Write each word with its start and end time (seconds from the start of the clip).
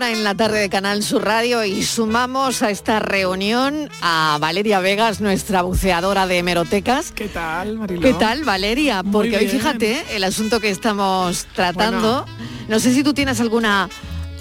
Hora 0.00 0.12
en 0.12 0.24
la 0.24 0.34
tarde 0.34 0.60
de 0.60 0.70
Canal 0.70 1.02
Sur 1.02 1.26
Radio 1.26 1.62
y 1.62 1.82
sumamos 1.82 2.62
a 2.62 2.70
esta 2.70 3.00
reunión 3.00 3.90
a 4.00 4.38
Valeria 4.40 4.80
Vegas, 4.80 5.20
nuestra 5.20 5.60
buceadora 5.60 6.26
de 6.26 6.38
hemerotecas. 6.38 7.12
¿Qué 7.12 7.28
tal, 7.28 7.76
Mariló? 7.76 8.00
¿Qué 8.00 8.14
tal, 8.14 8.44
Valeria? 8.44 9.02
Porque 9.02 9.36
hoy 9.36 9.46
fíjate 9.46 10.02
el 10.16 10.24
asunto 10.24 10.58
que 10.58 10.70
estamos 10.70 11.46
tratando. 11.54 12.24
No 12.68 12.80
sé 12.80 12.94
si 12.94 13.02
tú 13.02 13.12
tienes 13.12 13.42
alguna 13.42 13.90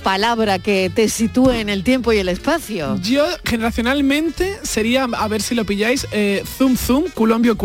palabra 0.01 0.59
que 0.59 0.89
te 0.95 1.09
sitúe 1.09 1.51
en 1.51 1.67
el 1.67 1.83
tiempo 1.83 2.13
y 2.13 2.19
el 2.19 2.29
espacio. 2.29 2.97
Yo 3.01 3.25
generacionalmente 3.43 4.59
sería, 4.63 5.03
a 5.03 5.27
ver 5.27 5.41
si 5.41 5.55
lo 5.55 5.65
pilláis, 5.65 6.07
eh, 6.13 6.41
zoom 6.57 6.77
zoom, 6.77 7.09
culombio 7.09 7.57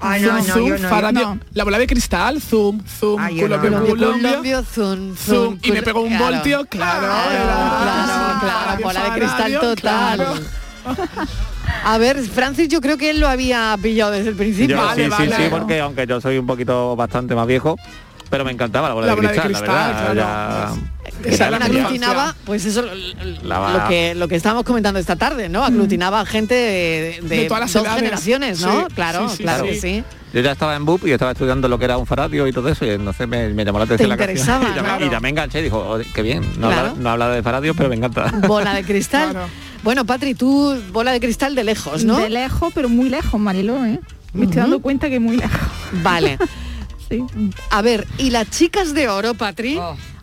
zoom, 0.00 0.36
no, 0.36 0.44
zoom, 0.44 0.68
yo 0.68 0.78
no, 0.78 0.88
faradio- 0.88 1.20
yo 1.20 1.34
no. 1.34 1.40
La 1.54 1.64
bola 1.64 1.78
de 1.78 1.86
cristal, 1.86 2.40
zoom, 2.42 2.80
zoom, 2.86 3.20
Ay, 3.20 3.36
yo 3.36 3.48
no, 3.48 3.56
zoom, 3.56 4.64
zoom, 4.64 5.16
zoom, 5.16 5.58
y 5.62 5.72
me 5.72 5.82
pegó 5.82 6.00
un 6.02 6.08
claro. 6.08 6.24
voltio, 6.24 6.66
claro. 6.66 7.00
Claro, 7.06 7.78
claro, 7.80 8.40
claro, 8.40 8.82
bola 8.82 9.02
de 9.04 9.10
cristal 9.18 9.52
total. 9.60 9.76
claro. 10.16 10.34
A 11.84 11.98
ver, 11.98 12.22
Francis, 12.22 12.68
yo 12.68 12.80
creo 12.80 12.96
que 12.96 13.10
él 13.10 13.20
lo 13.20 13.28
había 13.28 13.76
pillado 13.82 14.12
desde 14.12 14.30
el 14.30 14.36
principio. 14.36 14.76
Yo- 14.76 14.94
sí, 14.94 15.02
sí, 15.16 15.30
sí, 15.36 15.42
porque 15.50 15.80
aunque 15.80 16.06
yo 16.06 16.20
soy 16.20 16.38
un 16.38 16.46
poquito 16.46 16.94
bastante 16.96 17.34
más 17.34 17.46
viejo, 17.46 17.76
pero 18.30 18.44
me 18.44 18.52
encantaba 18.52 18.88
la 18.88 18.94
bola, 18.94 19.06
La 19.06 19.12
de, 19.12 19.16
bola 19.16 19.28
de 19.30 19.34
cristal, 19.40 19.52
cristal, 19.52 19.94
la 19.94 20.08
verdad. 20.08 20.74
ya- 20.74 21.30
Esa 21.30 21.48
era 21.48 21.58
que 21.58 21.64
genial. 21.64 21.84
aglutinaba, 21.86 22.34
pues 22.44 22.64
eso, 22.66 22.82
La 23.42 23.72
lo 23.82 23.88
que 23.88 24.14
lo 24.14 24.28
que 24.28 24.34
estábamos 24.36 24.64
comentando 24.64 24.98
esta 25.00 25.16
tarde, 25.16 25.48
¿no? 25.48 25.64
Aglutinaba 25.64 26.24
gente 26.26 26.54
de, 26.54 27.20
de 27.22 27.36
De 27.42 27.44
todas 27.46 27.60
las 27.62 27.72
dos 27.72 27.82
edades. 27.84 28.00
generaciones, 28.00 28.60
¿no? 28.60 28.80
Sí, 28.88 28.94
claro, 28.94 29.28
sí, 29.28 29.36
sí, 29.38 29.42
claro 29.42 29.64
sí. 29.64 29.70
que 29.70 29.80
sí. 29.80 30.04
Yo 30.34 30.40
ya 30.42 30.52
estaba 30.52 30.76
en 30.76 30.84
BUP 30.84 31.06
y 31.06 31.12
estaba 31.12 31.30
estudiando 31.32 31.66
lo 31.68 31.78
que 31.78 31.86
era 31.86 31.96
un 31.96 32.04
faradio 32.06 32.46
y 32.46 32.52
todo 32.52 32.68
eso, 32.68 32.84
y 32.84 32.90
entonces 32.90 33.26
me, 33.26 33.48
me 33.48 33.64
llamó 33.64 33.78
la 33.78 33.84
atención 33.84 34.08
la 34.10 34.16
canción. 34.16 34.36
interesaba, 34.38 34.64
y, 34.72 34.74
ya 34.76 34.82
me, 34.82 34.88
claro. 34.88 35.06
y 35.06 35.10
ya 35.10 35.20
me 35.20 35.28
enganché 35.30 35.60
y 35.60 35.62
dijo, 35.62 35.78
"Oh, 35.78 35.98
qué 36.14 36.22
bien, 36.22 36.42
no, 36.58 36.68
Claro. 36.68 36.88
habla, 36.90 37.02
no 37.02 37.10
habla 37.10 37.28
de 37.30 37.42
faradio, 37.42 37.74
pero 37.74 37.88
me 37.88 37.94
encanta. 37.96 38.30
Bola 38.46 38.74
de 38.74 38.84
cristal. 38.84 39.34
Bueno, 39.82 40.04
Patri, 40.04 40.34
tú 40.34 40.76
bola 40.92 41.12
de 41.12 41.20
cristal 41.20 41.54
de 41.54 41.64
lejos, 41.64 42.04
¿no? 42.04 42.18
De 42.18 42.28
lejos, 42.28 42.72
pero 42.74 42.88
muy 42.88 43.08
lejos, 43.08 43.40
Mariló, 43.40 43.82
¿eh? 43.86 44.00
Me 44.34 44.44
estoy 44.44 44.60
dando 44.60 44.80
cuenta 44.80 45.08
que 45.08 45.20
muy 45.20 45.36
lejos. 45.36 45.60
Vale. 46.02 46.36
A 47.70 47.82
ver, 47.82 48.06
¿y 48.18 48.30
las 48.30 48.50
chicas 48.50 48.94
de 48.94 49.08
oro, 49.08 49.34
Patri? 49.34 49.76
Mm, 49.76 50.15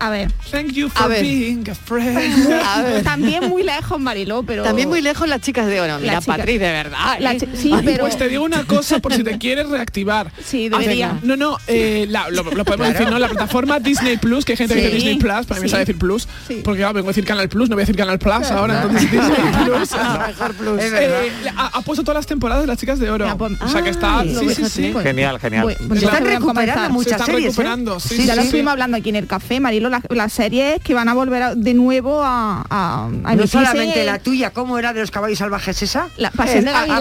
A 0.00 0.10
ver. 0.10 0.30
Thank 0.50 0.72
you 0.72 0.86
A 0.88 0.90
for 0.90 1.08
ver. 1.08 1.22
being 1.22 1.68
a 1.68 1.74
friend. 1.74 2.52
A 2.64 2.82
ver. 2.82 3.02
También 3.02 3.48
muy 3.48 3.62
lejos, 3.62 3.98
Mariló, 4.00 4.42
pero... 4.42 4.62
También 4.62 4.88
muy 4.88 5.00
lejos 5.02 5.28
las 5.28 5.40
chicas 5.40 5.66
de 5.66 5.80
oro. 5.80 5.98
Mira, 5.98 6.14
Las 6.14 6.24
chicas- 6.24 6.36
Patri, 6.38 6.58
de 6.58 6.70
verdad. 6.72 7.16
La 7.20 7.32
¿eh? 7.32 7.38
chi- 7.38 7.48
sí, 7.56 7.70
Ay, 7.74 7.82
pero- 7.84 8.04
Pues 8.04 8.16
te 8.18 8.28
digo 8.28 8.44
una 8.44 8.64
cosa 8.64 8.98
por 9.00 9.12
si 9.14 9.22
te 9.24 9.38
quieres 9.38 9.68
reactivar. 9.68 10.32
Sí, 10.44 10.68
Ah, 10.72 10.78
debería. 10.78 11.18
No, 11.22 11.36
no, 11.36 11.58
eh, 11.66 12.06
la- 12.08 12.28
lo, 12.30 12.42
lo 12.44 12.64
podemos 12.64 12.86
Claro. 12.86 12.92
decir, 12.92 13.10
¿no? 13.10 13.18
La 13.18 13.28
plataforma 13.28 13.78
Disney 13.80 14.16
Plus, 14.16 14.44
que 14.44 14.52
hay 14.52 14.56
gente 14.58 14.74
que 14.74 14.80
Sí. 14.80 14.86
dice 14.86 14.96
Disney 14.96 15.18
Plus, 15.18 15.46
para 15.46 15.60
mí 15.60 15.64
me 15.64 15.68
sabe 15.68 15.80
decir 15.84 15.98
Plus, 15.98 16.28
Sí. 16.48 16.60
porque 16.64 16.84
ah, 16.84 16.92
vengo 16.92 17.08
a 17.08 17.10
decir 17.10 17.24
Canal 17.24 17.48
Plus, 17.48 17.68
no 17.68 17.76
voy 17.76 17.82
a 17.82 17.84
decir 17.84 17.96
Canal 17.96 18.18
Plus 18.18 18.50
ahora, 18.50 18.82
entonces 18.82 19.10
Disney 19.10 19.64
Plus. 19.64 19.90
Mejor 20.26 20.54
Plus. 20.54 20.80
Eh, 20.82 21.30
ha, 21.56 21.66
ha 21.78 21.80
puesto 21.82 22.02
todas 22.02 22.16
las 22.16 22.26
temporadas 22.26 22.62
de 22.62 22.66
las 22.68 22.78
chicas 22.78 22.98
de 22.98 23.10
oro. 23.10 23.26
o 23.60 23.68
sea 23.68 23.82
que 23.82 23.90
está. 23.90 24.20
Ay, 24.20 24.34
sí, 24.38 24.54
sí, 24.54 24.64
sí. 24.68 24.94
Genial, 25.02 25.38
genial. 25.40 25.62
Pues- 25.64 25.78
pues 25.86 26.00
Se 26.00 26.06
están 26.06 26.26
a 26.26 26.30
recuperando 26.30 26.90
muchas 26.90 27.04
Se 27.04 27.10
están 27.16 27.26
series, 27.26 27.44
¿eh? 27.44 27.48
recuperando, 27.50 28.00
sí, 28.00 28.26
ya 28.26 28.34
lo 28.36 28.42
estuvimos 28.42 28.72
hablando 28.72 28.96
aquí 28.96 29.08
en 29.10 29.16
el 29.16 29.26
café, 29.26 29.45
Marilo, 29.60 29.88
las, 29.88 30.02
las 30.10 30.32
series 30.32 30.80
que 30.82 30.94
van 30.94 31.08
a 31.08 31.14
volver 31.14 31.42
a- 31.42 31.54
de 31.54 31.74
nuevo 31.74 32.22
a, 32.22 32.64
a, 32.68 33.08
a 33.24 33.34
No 33.34 33.46
solamente 33.46 34.00
en- 34.00 34.06
la 34.06 34.18
tuya, 34.18 34.50
¿cómo 34.50 34.78
era 34.78 34.92
de 34.92 35.00
los 35.00 35.10
caballos 35.10 35.38
salvajes 35.38 35.82
esa? 35.82 36.08
La 36.16 36.30
Pasión 36.30 36.64
de 36.64 36.72
Caballo 36.72 36.94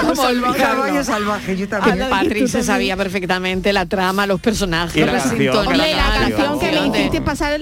¿cómo 0.00 0.16
salvaje. 0.16 1.56
yo 1.56 1.68
también. 1.68 2.08
Patri 2.08 2.48
se 2.48 2.62
sabía 2.62 2.96
perfectamente 2.96 3.72
la 3.72 3.86
trama, 3.86 4.26
los 4.26 4.40
personajes, 4.40 5.04
la 5.06 5.20
sintonía, 5.20 5.96
la 5.96 6.18
canción 6.28 6.58
que 6.58 6.98
hiciste 6.98 7.20
pasar 7.20 7.60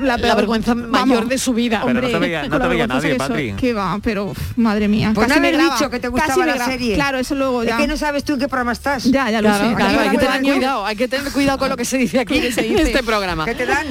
la, 0.00 0.16
La 0.18 0.34
vergüenza 0.34 0.74
mayor 0.74 1.26
de 1.28 1.38
su 1.38 1.52
vida. 1.54 1.80
Pero 1.84 2.00
no 2.00 2.06
Hombre, 2.06 2.12
te 2.12 2.18
veía- 2.18 2.42
no 2.44 2.48
con 2.50 2.58
te 2.58 2.62
la 2.64 2.68
veía 2.68 2.86
vergüenza 2.86 2.94
nadie, 3.08 3.12
que 3.12 3.18
soy. 3.18 3.50
Patri. 3.50 3.52
Que 3.68 3.72
va, 3.72 3.98
pero 4.02 4.24
uf, 4.26 4.38
madre 4.56 4.88
mía. 4.88 5.12
Pues 5.14 5.28
no 5.28 5.34
casi 5.34 5.40
me 5.40 5.52
graba, 5.52 5.74
dicho 5.74 5.90
que 5.90 6.00
te 6.00 6.08
gustaba 6.08 6.46
la 6.46 6.64
serie. 6.64 6.94
Claro, 6.94 7.18
eso 7.18 7.34
luego 7.34 7.64
ya. 7.64 7.76
Es 7.76 7.80
que 7.82 7.86
no 7.86 7.96
sabes 7.96 8.24
tú 8.24 8.32
en 8.34 8.38
qué 8.40 8.48
programa 8.48 8.72
estás. 8.72 9.04
Ya, 9.04 9.30
ya 9.30 9.40
lo 9.40 9.48
Claro, 9.48 9.68
sé. 9.70 9.74
claro, 9.76 10.00
hay 10.00 10.10
que 10.10 10.18
tener 10.18 10.42
cuidado, 10.42 10.86
hay 10.86 10.96
que 10.96 11.08
tener 11.08 11.32
cuidado 11.32 11.58
con 11.58 11.68
lo 11.68 11.76
que 11.76 11.84
se 11.84 11.98
dice 11.98 12.20
aquí 12.20 12.40
¿Qué 12.40 12.52
se 12.52 12.66
en 12.66 12.78
este 12.78 13.02
programa. 13.02 13.44
¿Qué 13.44 13.54
te 13.54 13.66
dan? 13.66 13.86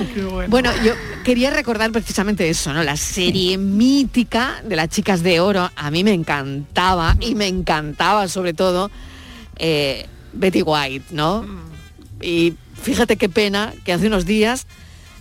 Bueno, 0.47 0.71
yo 0.83 0.93
quería 1.23 1.49
recordar 1.51 1.91
precisamente 1.91 2.49
eso, 2.49 2.73
¿no? 2.73 2.83
La 2.83 2.97
serie 2.97 3.57
mítica 3.57 4.61
de 4.65 4.75
las 4.75 4.89
chicas 4.89 5.23
de 5.23 5.39
oro. 5.39 5.69
A 5.75 5.91
mí 5.91 6.03
me 6.03 6.13
encantaba 6.13 7.15
y 7.19 7.35
me 7.35 7.47
encantaba 7.47 8.27
sobre 8.27 8.53
todo 8.53 8.89
eh, 9.57 10.05
Betty 10.33 10.61
White, 10.61 11.05
¿no? 11.11 11.45
Y 12.21 12.53
fíjate 12.81 13.17
qué 13.17 13.29
pena 13.29 13.73
que 13.83 13.93
hace 13.93 14.07
unos 14.07 14.25
días 14.25 14.67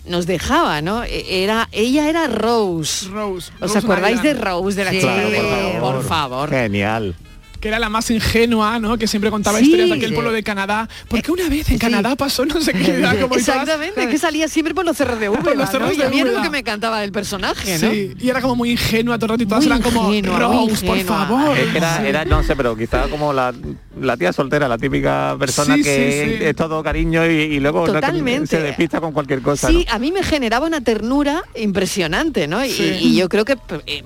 nos 0.05 0.25
dejaba, 0.25 0.81
¿no? 0.81 1.03
E- 1.03 1.43
Era, 1.43 1.67
ella 1.71 2.09
era 2.09 2.27
Rose. 2.27 3.07
Rose. 3.09 3.51
¿Os 3.55 3.61
Rose 3.73 3.77
acordáis 3.79 4.21
de. 4.21 4.33
Rose 4.33 4.75
de 4.77 4.83
la 4.85 4.91
Sí. 4.91 4.99
chica 4.99 5.13
Claro, 5.13 5.29
de 5.29 5.37
por 5.39 5.49
favor. 5.49 5.93
Por 5.95 6.03
favor. 6.03 6.49
Genial. 6.49 7.15
Que 7.59 7.67
era 7.67 7.79
la 7.79 7.89
más 7.89 8.09
ingenua, 8.09 8.79
¿no? 8.79 8.97
Que 8.97 9.07
siempre 9.07 9.29
contaba 9.31 9.57
Sí. 9.59 9.65
historias 9.65 9.89
de 9.89 9.95
aquel 9.95 10.09
Sí. 10.09 10.13
pueblo 10.15 10.31
de 10.31 10.43
Canadá. 10.43 10.87
Porque 11.07 11.31
una 11.31 11.49
vez 11.49 11.69
en 11.69 11.77
Canadá 11.77 12.15
pasó 12.15 12.45
no 12.45 12.61
sé 12.61 12.73
qué, 12.73 12.97
era 12.99 13.11
como 13.15 13.29
todas- 13.35 13.47
Exactamente, 13.47 14.07
que 14.07 14.17
salía 14.17 14.47
siempre 14.47 14.73
por 14.73 14.85
los 14.85 14.95
cerros 14.97 15.19
de 15.19 15.29
Úbeda, 15.29 15.53
los 15.55 15.93
Y 15.93 15.97
de 15.97 16.05
a 16.05 16.09
mí 16.09 16.19
era 16.19 16.31
lo 16.31 16.41
que 16.41 16.49
me 16.49 16.59
encantaba 16.59 17.01
del 17.01 17.11
personaje, 17.11 17.77
¿no? 17.79 17.91
Sí, 17.91 18.13
y 18.19 18.29
era 18.29 18.41
como 18.41 18.55
muy 18.55 18.71
ingenua 18.71 19.17
todo 19.17 19.25
el 19.25 19.29
rato 19.31 19.43
y 19.43 19.45
todas 19.45 19.63
Muy 19.65 19.73
eran 19.73 19.81
como 19.81 20.13
ingenua, 20.13 20.39
Rose, 20.39 20.85
por 20.85 20.99
favor. 21.01 21.57
Es 21.57 21.67
que 21.71 21.77
era, 21.77 22.07
era, 22.07 22.25
no 22.25 22.43
sé, 22.43 22.55
pero 22.55 22.75
quizá 22.77 23.07
como 23.09 23.33
la, 23.33 23.53
la 23.99 24.15
tía 24.17 24.31
soltera, 24.33 24.67
la 24.67 24.77
típica 24.77 25.35
persona 25.39 25.75
Sí, 25.75 25.83
que 25.83 26.25
sí, 26.31 26.37
sí. 26.39 26.43
es 26.45 26.55
todo 26.55 26.81
cariño 26.83 27.25
y, 27.25 27.29
y 27.29 27.59
luego 27.59 27.85
Totalmente. 27.85 28.47
se 28.47 28.61
despista 28.61 29.01
con 29.01 29.11
cualquier 29.11 29.41
cosa. 29.41 29.67
Sí, 29.67 29.85
¿no? 29.87 29.93
a 29.93 29.99
mí 29.99 30.11
me 30.11 30.23
generaba 30.23 30.65
una 30.67 30.81
ternura 30.81 31.43
impresionante, 31.55 32.47
¿no? 32.47 32.63
Y, 32.63 32.69
Sí. 32.71 32.97
y 33.01 33.15
yo 33.17 33.27
creo 33.29 33.45
que 33.45 33.53
eh, 33.85 34.03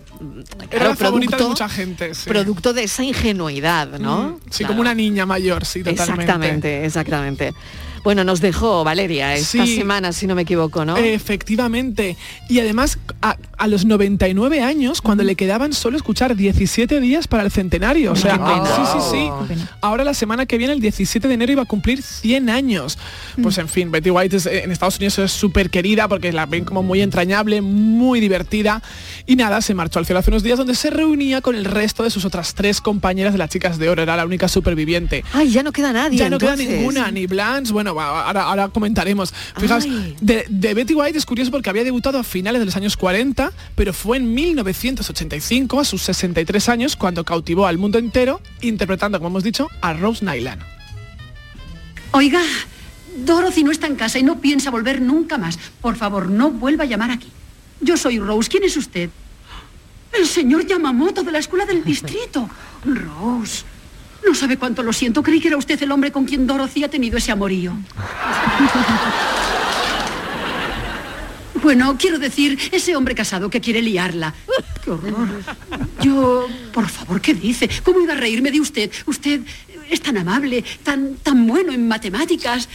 Era 0.61 0.69
claro, 0.69 0.89
la 0.89 0.95
favorita 0.95 1.37
de 1.37 1.43
mucha 1.43 1.69
gente, 1.69 2.13
sí. 2.15 2.27
producto 2.29 2.73
de 2.73 2.83
esa 2.83 3.03
ingenuidad, 3.03 3.42
¿no? 3.99 4.23
Mm, 4.23 4.39
Sí, 4.49 4.57
Claro. 4.59 4.73
como 4.73 4.81
una 4.81 4.93
niña 4.93 5.25
mayor, 5.25 5.65
sí, 5.65 5.79
totalmente. 5.83 6.21
Exactamente, 6.23 6.85
exactamente. 6.85 7.53
Bueno, 8.03 8.23
nos 8.23 8.41
dejó 8.41 8.83
Valeria 8.83 9.33
esta 9.35 9.65
Sí. 9.65 9.77
semana, 9.77 10.11
si 10.11 10.27
no 10.27 10.35
me 10.35 10.41
equivoco, 10.43 10.83
¿no? 10.85 10.97
Efectivamente. 10.97 12.17
Y 12.49 12.59
además, 12.59 12.99
a, 13.21 13.37
a 13.57 13.67
los 13.67 13.85
99 13.85 14.61
años, 14.61 15.01
cuando 15.01 15.23
le 15.23 15.35
quedaban 15.35 15.73
solo 15.73 15.97
escuchar 15.97 16.35
17 16.35 16.99
días 16.99 17.27
para 17.27 17.43
el 17.43 17.51
centenario. 17.51 18.11
O 18.11 18.15
sea, 18.15 18.35
sí, 18.35 18.81
sí, 18.93 19.07
sí. 19.11 19.55
Ahora 19.81 20.03
la 20.03 20.13
semana 20.13 20.45
que 20.45 20.57
viene, 20.57 20.73
el 20.73 20.79
17 20.81 21.27
de 21.27 21.33
enero, 21.33 21.51
iba 21.53 21.61
a 21.63 21.65
cumplir 21.65 22.01
100 22.01 22.49
años. 22.49 22.97
Pues 23.41 23.57
en 23.57 23.67
fin, 23.69 23.91
Betty 23.91 24.09
White 24.09 24.35
es- 24.37 24.45
en 24.45 24.71
Estados 24.71 24.97
Unidos 24.97 25.19
es 25.19 25.31
súper 25.31 25.69
querida 25.69 26.07
porque 26.07 26.31
la 26.31 26.45
ven 26.45 26.65
como 26.65 26.83
muy 26.83 27.01
entrañable, 27.01 27.61
muy 27.61 28.19
divertida. 28.19 28.81
Y 29.25 29.35
nada, 29.35 29.61
se 29.61 29.73
marchó 29.73 29.99
al 29.99 30.05
cielo 30.05 30.19
hace 30.19 30.29
unos 30.29 30.43
días 30.43 30.57
donde 30.57 30.75
se 30.75 30.89
reunía 30.89 31.41
con 31.41 31.55
el 31.55 31.65
resto 31.65 32.03
de 32.03 32.09
sus 32.09 32.25
otras 32.25 32.53
tres 32.53 32.81
compañeras 32.81 33.33
de 33.33 33.39
las 33.39 33.49
chicas 33.49 33.77
de 33.79 33.89
oro. 33.89 34.03
Era 34.03 34.15
la 34.17 34.25
única 34.25 34.47
superviviente. 34.47 35.23
Ay, 35.33 35.51
ya 35.51 35.63
no 35.63 35.71
queda 35.71 35.93
nadie. 35.93 36.17
Ya 36.17 36.29
no 36.29 36.37
queda 36.37 36.55
ninguna, 36.55 37.09
ni 37.11 37.25
Blanche, 37.27 37.71
bueno, 37.71 37.92
ahora, 37.99 38.43
ahora 38.43 38.69
comentaremos. 38.69 39.33
Fijaos, 39.57 39.85
de 40.21 40.73
Betty 40.73 40.93
White 40.93 41.17
es 41.17 41.25
curioso 41.25 41.51
porque 41.51 41.69
había 41.69 41.83
debutado 41.83 42.19
a 42.19 42.23
finales 42.23 42.59
de 42.59 42.65
los 42.65 42.75
años 42.75 42.97
40, 42.97 43.51
pero 43.75 43.93
fue 43.93 44.17
en 44.17 44.33
1985, 44.33 45.79
a 45.79 45.85
sus 45.85 46.01
63 46.03 46.69
años, 46.69 46.95
cuando 46.95 47.23
cautivó 47.23 47.67
al 47.67 47.77
mundo 47.77 47.97
entero, 47.97 48.41
interpretando, 48.61 49.19
como 49.19 49.29
hemos 49.29 49.43
dicho, 49.43 49.69
a 49.81 49.93
Rose 49.93 50.25
Nyland. 50.25 50.61
Oiga, 52.11 52.41
Dorothy 53.17 53.63
no 53.63 53.71
está 53.71 53.87
en 53.87 53.95
casa 53.95 54.19
y 54.19 54.23
no 54.23 54.39
piensa 54.39 54.71
volver 54.71 55.01
nunca 55.01 55.37
más. 55.37 55.57
Por 55.81 55.95
favor, 55.95 56.29
no 56.29 56.51
vuelva 56.51 56.83
a 56.83 56.87
llamar 56.87 57.11
aquí. 57.11 57.31
Yo 57.81 57.97
soy 57.97 58.19
Rose. 58.19 58.49
¿Quién 58.49 58.63
es 58.63 58.77
usted? 58.77 59.09
El 60.11 60.27
señor 60.27 60.65
Yamamoto 60.67 61.23
de 61.23 61.31
la 61.31 61.39
escuela 61.39 61.65
del 61.65 61.83
distrito. 61.83 62.49
Rose. 62.85 63.63
No 64.25 64.33
sabe 64.33 64.57
cuánto 64.57 64.83
lo 64.83 64.93
siento. 64.93 65.21
Creí 65.21 65.39
que 65.39 65.49
era 65.49 65.57
usted 65.57 65.81
el 65.81 65.91
hombre 65.91 66.11
con 66.11 66.25
quien 66.25 66.47
Dorothy 66.47 66.83
ha 66.83 66.89
tenido 66.89 67.17
ese 67.17 67.31
amorío. 67.31 67.73
Bueno, 71.61 71.95
quiero 71.97 72.19
decir, 72.19 72.59
ese 72.71 72.95
hombre 72.95 73.15
casado 73.15 73.49
que 73.49 73.61
quiere 73.61 73.81
liarla. 73.81 74.33
¡Qué 74.83 74.91
horror! 74.91 75.29
Yo, 76.01 76.47
por 76.73 76.89
favor, 76.89 77.21
¿qué 77.21 77.33
dice? 77.33 77.69
¿Cómo 77.83 78.01
iba 78.01 78.13
a 78.13 78.17
reírme 78.17 78.51
de 78.51 78.59
usted? 78.59 78.91
Usted 79.05 79.41
es 79.89 80.01
tan 80.01 80.17
amable, 80.17 80.63
tan, 80.83 81.15
tan 81.15 81.47
bueno 81.47 81.71
en 81.71 81.87
matemáticas. 81.87 82.67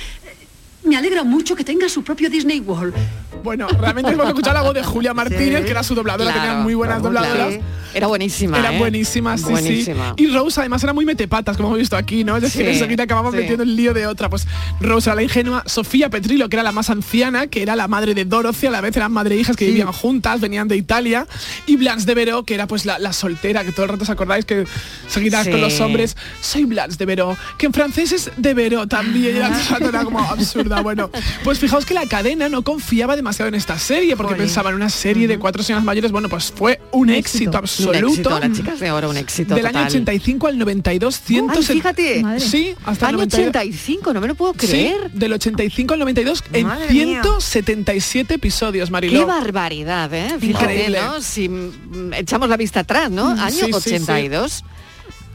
Me 0.84 0.96
alegra 0.96 1.24
mucho 1.24 1.54
que 1.56 1.64
tenga 1.64 1.88
su 1.88 2.02
propio 2.02 2.30
Disney 2.30 2.60
World. 2.60 2.94
Bueno, 3.42 3.68
realmente 3.68 4.12
hemos 4.12 4.26
escuchado 4.28 4.54
la 4.54 4.62
voz 4.62 4.74
de 4.74 4.82
Julia 4.82 5.14
Martínez, 5.14 5.58
Sí. 5.60 5.64
que 5.64 5.70
era 5.70 5.82
su 5.82 5.94
dobladora, 5.94 6.32
Claro, 6.32 6.48
tenía 6.48 6.62
muy 6.62 6.74
buenas 6.74 7.00
claro. 7.00 7.14
dobladoras. 7.14 7.60
Era 7.94 8.06
buenísima. 8.06 8.58
Era 8.58 8.74
¿eh? 8.74 8.78
buenísima, 8.78 9.38
sí, 9.38 9.44
Buenísima. 9.44 10.14
sí. 10.16 10.24
Y 10.24 10.26
Rose 10.30 10.60
además 10.60 10.82
era 10.84 10.92
muy 10.92 11.06
metepatas, 11.06 11.56
como 11.56 11.68
hemos 11.70 11.78
visto 11.78 11.96
aquí, 11.96 12.22
¿no? 12.22 12.36
Es 12.36 12.42
decir, 12.42 12.66
Sí, 12.66 12.72
enseguida 12.72 13.04
acabamos 13.04 13.32
sí. 13.32 13.38
metiendo 13.40 13.62
el 13.62 13.74
lío 13.76 13.94
de 13.94 14.06
otra. 14.06 14.28
Pues 14.28 14.46
Rose 14.80 15.08
era 15.08 15.14
la 15.16 15.22
ingenua, 15.22 15.62
Sofía 15.66 16.10
Petrilo, 16.10 16.48
que 16.50 16.56
era 16.56 16.62
la 16.62 16.72
más 16.72 16.90
anciana, 16.90 17.46
que 17.46 17.62
era 17.62 17.76
la 17.76 17.88
madre 17.88 18.12
de 18.14 18.24
Dorothy, 18.26 18.66
a 18.66 18.70
la 18.70 18.80
vez 18.82 18.94
eran 18.96 19.10
madre 19.12 19.36
e 19.36 19.40
hijas 19.40 19.56
que 19.56 19.64
vivían 19.66 19.90
juntas, 19.92 20.40
venían 20.40 20.68
de 20.68 20.76
Italia. 20.76 21.26
Y 21.66 21.76
Blanche 21.76 22.04
de 22.04 22.14
Veró, 22.14 22.44
que 22.44 22.54
era 22.54 22.66
pues 22.66 22.84
la, 22.84 22.98
la 22.98 23.12
soltera, 23.14 23.64
que 23.64 23.72
todo 23.72 23.84
el 23.84 23.92
rato 23.92 24.02
os 24.02 24.10
acordáis 24.10 24.44
que 24.44 24.66
seguirás 25.08 25.44
Sí. 25.46 25.50
con 25.50 25.60
los 25.62 25.80
hombres. 25.80 26.14
Soy 26.42 26.64
Blanche 26.64 26.96
de 26.98 27.06
Veró, 27.06 27.36
que 27.56 27.66
en 27.66 27.72
francés 27.72 28.12
es 28.12 28.30
de 28.36 28.52
Veró 28.54 28.86
también. 28.86 29.36
Era, 29.36 30.04
como 30.04 30.20
Bueno, 30.82 31.10
pues 31.44 31.58
fijaos 31.58 31.84
que 31.84 31.94
la 31.94 32.06
cadena 32.06 32.48
no 32.48 32.62
confiaba 32.62 33.16
demasiado 33.16 33.48
en 33.48 33.54
esta 33.54 33.78
serie, 33.78 34.16
porque 34.16 34.34
Jolín. 34.34 34.46
pensaba 34.46 34.70
en 34.70 34.76
una 34.76 34.90
serie 34.90 35.26
de 35.28 35.38
cuatro 35.38 35.62
señoras 35.62 35.84
mayores. 35.84 36.12
Bueno, 36.12 36.28
pues 36.28 36.52
fue 36.54 36.80
un, 36.92 37.10
éxito, 37.10 37.58
absoluto. 37.58 37.98
éxito, 37.98 38.38
las 38.38 38.52
chicas 38.52 38.80
de 38.80 38.90
oro, 38.90 39.10
un 39.10 39.16
éxito 39.16 39.54
Del 39.54 39.66
año 39.66 39.72
total. 39.78 39.88
85 39.88 40.46
al 40.46 40.58
92, 40.58 41.16
Ay, 41.16 41.22
100 41.26 41.50
fíjate. 41.64 42.22
Madre. 42.22 42.40
Sí, 42.40 42.74
hasta 42.84 43.08
el 43.08 43.14
Año 43.14 43.18
92. 43.26 43.48
85, 43.48 44.12
no 44.14 44.20
me 44.20 44.28
lo 44.28 44.34
puedo 44.34 44.52
Sí, 44.58 44.66
creer. 44.66 45.10
del 45.12 45.32
85 45.32 45.94
al 45.94 46.00
92 46.00 46.44
en 46.52 46.66
Madre 46.66 46.92
mía. 46.92 47.22
177 47.22 48.34
episodios, 48.34 48.90
Mariló. 48.90 49.20
Qué 49.20 49.24
barbaridad, 49.24 50.12
¿eh? 50.14 50.36
Fíjate, 50.38 50.64
Increíble. 50.64 51.00
¿no? 51.02 51.20
Si 51.20 51.48
mm, 51.48 52.12
echamos 52.14 52.48
la 52.48 52.56
vista 52.56 52.80
atrás, 52.80 53.10
¿no? 53.10 53.28
Año 53.28 53.50
sí, 53.50 53.72
sí, 53.80 53.98
sí. 53.98 54.04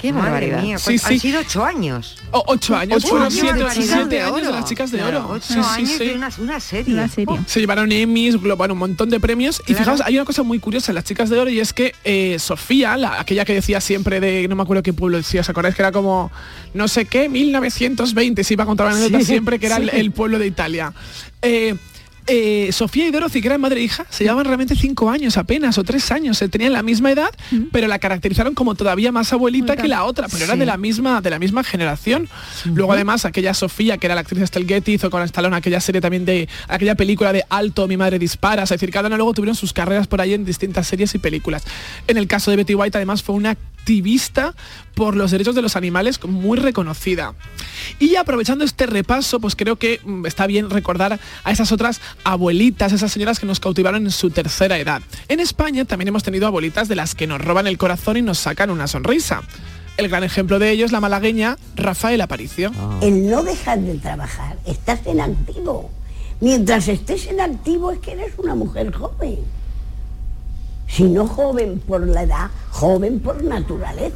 82. 0.03 0.11
Qué 0.11 0.11
Madre 0.13 0.31
barbaridad. 0.31 0.61
mía, 0.61 0.77
Sí, 0.77 0.97
sí. 0.97 1.05
han 1.13 1.19
sido 1.19 1.39
ocho 1.39 1.63
años. 1.65 2.17
O- 2.31 2.43
ocho 2.47 2.75
años, 2.75 3.03
Ocho 3.05 3.17
años 3.17 3.33
siete, 3.33 3.53
de 3.57 3.63
o 3.63 3.69
chicas 3.69 3.85
siete 3.87 4.15
de 4.15 4.21
años 4.21 4.41
de 4.47 4.51
las 4.51 4.65
chicas 4.65 4.91
de 4.91 4.97
Claro, 4.97 5.19
oro. 5.19 5.29
Ocho 5.35 5.45
Sí, 5.47 5.53
sí, 5.53 5.59
años 5.63 5.89
sí. 5.91 6.05
de 6.05 6.13
una, 6.15 6.29
una 6.39 6.59
serie. 6.59 6.93
La 6.95 7.07
serie. 7.07 7.39
Se 7.45 7.59
llevaron 7.59 7.91
Emmys, 7.91 8.35
bueno, 8.41 8.73
un 8.73 8.79
montón 8.79 9.09
de 9.09 9.19
premios. 9.19 9.61
Y 9.67 9.73
fijaos, 9.73 10.01
hay 10.01 10.15
una 10.15 10.25
cosa 10.25 10.43
muy 10.43 10.59
curiosa 10.59 10.91
en 10.91 10.95
las 10.95 11.03
chicas 11.05 11.29
de 11.29 11.39
oro 11.39 11.49
y 11.49 11.59
es 11.59 11.73
que 11.73 11.93
eh, 12.03 12.37
Sofía, 12.39 12.97
la, 12.97 13.19
aquella 13.19 13.45
que 13.45 13.53
decía 13.53 13.79
siempre 13.81 14.19
de, 14.19 14.47
no 14.47 14.55
me 14.55 14.63
acuerdo 14.63 14.83
qué 14.83 14.93
pueblo 14.93 15.17
decía, 15.17 15.41
¿os 15.41 15.49
acordáis 15.49 15.75
que 15.75 15.81
era 15.81 15.91
como, 15.91 16.31
no 16.73 16.87
sé 16.87 17.05
qué, 17.05 17.29
1920, 17.29 18.43
se 18.43 18.53
iba 18.53 18.63
a 18.63 18.67
contar 18.67 18.87
la 18.87 18.93
anécdota 18.93 19.19
Sí, 19.19 19.25
siempre, 19.25 19.59
que 19.59 19.67
era 19.67 19.77
el 19.77 20.11
pueblo 20.11 20.37
de 20.39 20.47
Italia. 20.47 20.93
Eh, 21.41 21.75
eh, 22.27 22.69
Sofía 22.71 23.07
y 23.07 23.11
Dorothy, 23.11 23.41
que 23.41 23.47
eran 23.47 23.61
madre 23.61 23.81
e 23.81 23.83
hija, 23.83 24.05
se 24.09 24.23
llevaban 24.23 24.45
realmente 24.45 24.75
cinco 24.75 25.09
años 25.09 25.37
apenas, 25.37 25.77
o 25.77 25.83
tres 25.83 26.11
años, 26.11 26.37
se 26.37 26.49
tenían 26.49 26.73
la 26.73 26.83
misma 26.83 27.11
edad, 27.11 27.29
pero 27.71 27.87
la 27.87 27.99
caracterizaron 27.99 28.53
como 28.53 28.75
todavía 28.75 29.11
más 29.11 29.33
abuelita 29.33 29.75
que 29.75 29.87
la 29.87 30.03
otra, 30.05 30.27
pero 30.27 30.45
era 30.45 30.53
Sí. 30.53 30.59
de 30.59 30.65
la 30.65 30.77
misma, 30.77 31.21
de 31.21 31.29
la 31.29 31.39
misma 31.39 31.63
generación. 31.63 32.29
Luego 32.65 32.93
además 32.93 33.25
aquella 33.25 33.53
Sofía, 33.53 33.97
que 33.97 34.07
era 34.07 34.15
la 34.15 34.21
actriz 34.21 34.41
Estelle 34.41 34.67
Getty, 34.67 34.93
hizo 34.93 35.09
con 35.09 35.21
Stallone 35.23 35.55
aquella 35.55 35.79
serie 35.79 36.01
también 36.01 36.25
de, 36.25 36.47
aquella 36.67 36.95
película 36.95 37.33
de 37.33 37.43
Alto, 37.49 37.87
mi 37.87 37.97
madre 37.97 38.19
dispara, 38.19 38.63
es 38.63 38.69
decir, 38.69 38.91
cada 38.91 39.07
una 39.07 39.17
luego 39.17 39.33
tuvieron 39.33 39.55
sus 39.55 39.73
carreras 39.73 40.07
por 40.07 40.21
ahí 40.21 40.33
en 40.33 40.45
distintas 40.45 40.87
series 40.87 41.13
y 41.15 41.19
películas. 41.19 41.63
En 42.07 42.17
el 42.17 42.27
caso 42.27 42.51
de 42.51 42.57
Betty 42.57 42.75
White 42.75 42.97
además 42.97 43.23
fue 43.23 43.35
una 43.35 43.57
activista 43.83 44.55
por 44.95 45.17
los 45.17 45.31
derechos 45.31 45.55
de 45.55 45.61
los 45.61 45.75
animales 45.75 46.23
muy 46.23 46.57
reconocida. 46.57 47.33
Y 47.99 48.15
aprovechando 48.15 48.63
este 48.63 48.85
repaso, 48.85 49.41
pues 49.41 49.57
creo 49.57 49.75
que 49.75 49.99
mm, 50.05 50.25
está 50.25 50.47
bien 50.47 50.69
recordar 50.69 51.19
a 51.43 51.51
esas 51.51 51.73
otras 51.73 51.99
abuelitas, 52.23 52.93
esas 52.93 53.11
señoras 53.11 53.41
que 53.41 53.45
nos 53.45 53.59
cautivaron 53.59 54.05
en 54.05 54.11
su 54.11 54.29
tercera 54.29 54.77
edad. 54.77 55.01
En 55.27 55.41
España 55.41 55.83
también 55.83 56.07
hemos 56.07 56.23
tenido 56.23 56.47
abuelitas 56.47 56.87
de 56.87 56.95
las 56.95 57.13
que 57.13 57.27
nos 57.27 57.41
roban 57.41 57.67
el 57.67 57.77
corazón 57.77 58.15
y 58.15 58.21
nos 58.21 58.39
sacan 58.39 58.69
una 58.69 58.87
sonrisa. 58.87 59.41
El 59.97 60.07
gran 60.07 60.23
ejemplo 60.23 60.59
de 60.59 60.71
ello 60.71 60.85
es 60.85 60.93
la 60.93 61.01
malagueña 61.01 61.57
Rafael 61.75 62.21
Aparicio. 62.21 62.71
El 63.01 63.29
no 63.29 63.43
dejar 63.43 63.79
de 63.79 63.95
trabajar, 63.95 64.57
estás 64.65 65.05
en 65.05 65.19
activo. 65.19 65.91
Mientras 66.39 66.87
estés 66.87 67.27
en 67.27 67.41
activo 67.41 67.91
es 67.91 67.99
que 67.99 68.13
eres 68.13 68.31
una 68.37 68.55
mujer 68.55 68.93
joven. 68.93 69.39
Si 70.93 71.05
no 71.05 71.25
joven 71.25 71.79
por 71.79 72.05
la 72.07 72.21
edad, 72.21 72.51
joven 72.69 73.19
por 73.19 73.43
naturaleza. 73.43 74.15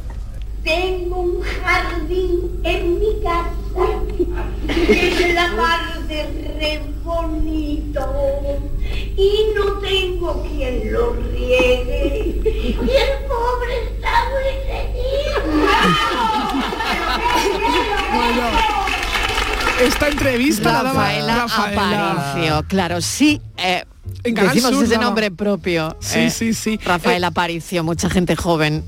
Tengo 0.62 1.22
un 1.22 1.42
jardín 1.42 2.60
en 2.62 3.00
mi 3.00 3.20
casa 3.20 3.84
que 4.68 5.08
es 5.08 5.34
la 5.34 5.48
mar 5.54 5.98
de 6.06 6.22
re 6.56 6.80
bonito 7.02 8.00
y 9.16 9.46
no 9.56 9.72
tengo 9.80 10.40
quien 10.44 10.92
lo 10.92 11.14
riegue 11.32 12.40
y 12.44 12.68
el 12.70 13.26
pobre 13.26 13.74
está 13.96 14.12
muy 14.30 14.46
Esta 19.84 20.08
entrevista 20.08 20.70
la 20.70 20.82
daba 20.84 20.92
Rafaela, 20.92 21.34
Rafaela. 21.34 22.10
Aparicio, 22.12 22.64
claro, 22.68 23.00
sí. 23.00 23.42
eh, 23.56 23.84
En 24.24 24.34
Canal 24.34 24.54
decimos 24.54 24.74
Sur 24.74 24.84
ese 24.84 24.98
nombre 24.98 25.30
propio. 25.30 25.96
Sí, 26.00 26.18
eh, 26.20 26.30
sí, 26.30 26.54
sí. 26.54 26.78
Rafael 26.84 27.22
Eh, 27.22 27.26
Aparicio, 27.26 27.84
mucha 27.84 28.10
gente 28.10 28.36
joven 28.36 28.84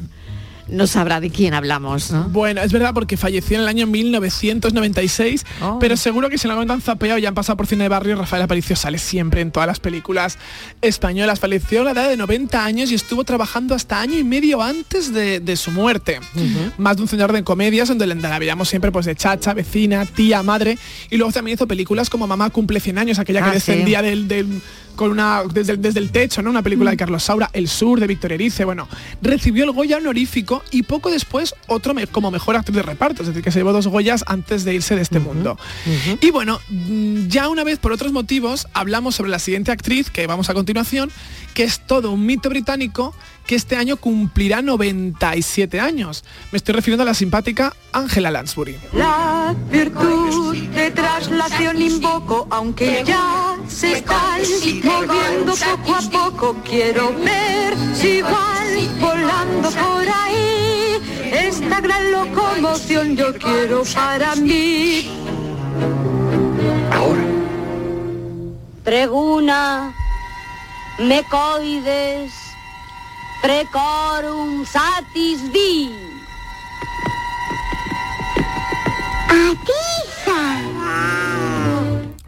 no 0.69 0.87
sabrá 0.87 1.19
de 1.21 1.31
quién 1.31 1.53
hablamos, 1.53 2.13
¿no? 2.13 2.29
Bueno, 2.29 2.61
es 2.63 2.71
verdad 2.71 2.93
porque 2.95 3.17
falleció 3.17 3.57
en 3.57 3.63
el 3.63 3.69
año 3.69 3.89
1996, 3.89 5.45
Oh. 5.63 5.79
pero 5.81 5.97
seguro 5.97 6.29
que 6.29 6.39
si 6.39 6.47
lo 6.47 6.59
han 6.61 6.81
zapeado 6.81 7.19
y 7.19 7.27
han 7.27 7.35
pasado 7.35 7.57
por 7.57 7.67
cine 7.67 7.85
de 7.85 7.89
barrio, 7.89 8.15
Rafael 8.15 8.43
Aparicio 8.43 8.77
sale 8.77 8.99
siempre 8.99 9.41
en 9.41 9.51
todas 9.51 9.67
las 9.67 9.81
películas 9.81 10.39
españolas. 10.81 11.41
Falleció 11.41 11.81
a 11.81 11.85
la 11.85 11.91
edad 11.91 12.09
de 12.09 12.17
90 12.17 12.65
años 12.65 12.93
y 12.93 12.95
estuvo 12.95 13.25
trabajando 13.25 13.75
hasta 13.75 14.01
año 14.01 14.17
y 14.17 14.23
medio 14.23 14.63
antes 14.63 15.13
de, 15.13 15.41
de 15.41 15.57
su 15.57 15.73
muerte. 15.73 16.21
Más 16.79 16.97
de 16.97 17.03
un 17.03 17.09
señor 17.09 17.33
de 17.33 17.43
comedias 17.43 17.89
donde 17.89 18.07
la 18.07 18.39
veíamos 18.39 18.69
siempre 18.69 18.93
pues 18.93 19.07
de 19.07 19.17
chacha, 19.17 19.55
vecina, 19.55 20.07
tía, 20.07 20.43
madre. 20.45 20.79
Y 21.11 21.17
luego 21.17 21.33
también 21.33 21.57
hizo 21.57 21.67
películas 21.67 22.09
como 22.11 22.29
Mamá 22.29 22.51
cumple 22.51 22.79
100 22.79 22.97
años, 22.99 23.19
aquella 23.19 23.41
que 23.43 23.49
Ah, 23.49 23.53
sí. 23.55 23.73
descendía 23.73 24.03
del, 24.03 24.29
del- 24.29 24.63
con 25.01 25.13
una 25.13 25.43
desde, 25.51 25.73
el- 25.73 25.81
desde 25.81 25.99
el 25.99 26.11
techo, 26.11 26.43
¿no? 26.43 26.51
Una 26.51 26.61
película 26.63 26.91
de 26.91 26.99
Carlos 26.99 27.23
Saura, 27.23 27.49
El 27.55 27.69
Sur, 27.69 28.01
de 28.01 28.07
Víctor 28.07 28.33
Erice. 28.33 28.67
Bueno, 28.67 28.87
recibió 29.23 29.65
el 29.65 29.71
Goya 29.71 29.97
honorífico 29.97 30.63
y 30.71 30.83
poco 30.83 31.11
después 31.11 31.55
otro 31.69 31.95
me- 31.95 32.07
como 32.07 32.31
mejor 32.31 32.55
actriz 32.57 32.77
de 32.77 32.83
reparto, 32.83 33.23
es 33.23 33.29
decir, 33.29 33.43
que 33.43 33.51
se 33.51 33.61
llevó 33.61 33.73
dos 33.73 33.87
Goyas 33.87 34.25
antes 34.27 34.63
de 34.67 34.75
irse 34.75 34.97
de 34.97 35.01
este 35.01 35.19
mundo. 35.19 35.59
Y 36.21 36.31
bueno, 36.33 36.61
mm, 36.69 37.29
ya 37.29 37.49
una 37.49 37.65
vez 37.65 37.79
por 37.79 37.93
otros 37.93 38.13
motivos 38.13 38.69
hablamos 38.75 39.15
sobre 39.15 39.31
la 39.31 39.39
siguiente 39.39 39.73
actriz 39.73 40.11
que 40.11 40.27
vamos 40.27 40.51
a 40.51 40.55
continuación, 40.55 41.11
que 41.55 41.63
es 41.65 41.81
todo 41.87 42.11
un 42.13 42.27
mito 42.27 42.51
británico 42.51 43.15
que 43.51 43.57
este 43.57 43.75
año 43.75 43.97
cumplirá 43.97 44.63
97 44.63 45.81
años. 45.81 46.23
Me 46.53 46.57
estoy 46.59 46.73
refiriendo 46.73 47.03
a 47.03 47.07
la 47.07 47.15
simpática 47.15 47.75
Angela 47.91 48.31
Lansbury. 48.31 48.79
La 48.93 49.57
virtud 49.73 50.57
de 50.57 50.93
traslación 50.93 51.83
invoco, 51.83 52.47
aunque 52.49 53.03
ya 53.05 53.57
se 53.67 53.95
están 53.95 54.41
moviendo 54.85 55.53
poco 55.57 55.95
a 55.97 56.01
poco. 56.13 56.57
Quiero 56.63 57.13
ver 57.13 57.75
si 57.93 58.23
van 58.23 59.01
volando 59.01 59.69
por 59.69 60.09
ahí. 60.09 61.01
Esta 61.33 61.81
gran 61.81 62.13
locomoción 62.13 63.17
yo 63.17 63.35
quiero 63.37 63.83
para 63.93 64.37
mí. 64.37 65.11
Ahora. 66.93 67.25
Treguna, 68.85 69.93
mecoides, 71.01 72.50
precorum 73.41 74.63
satis 74.69 75.49
di. 75.49 76.11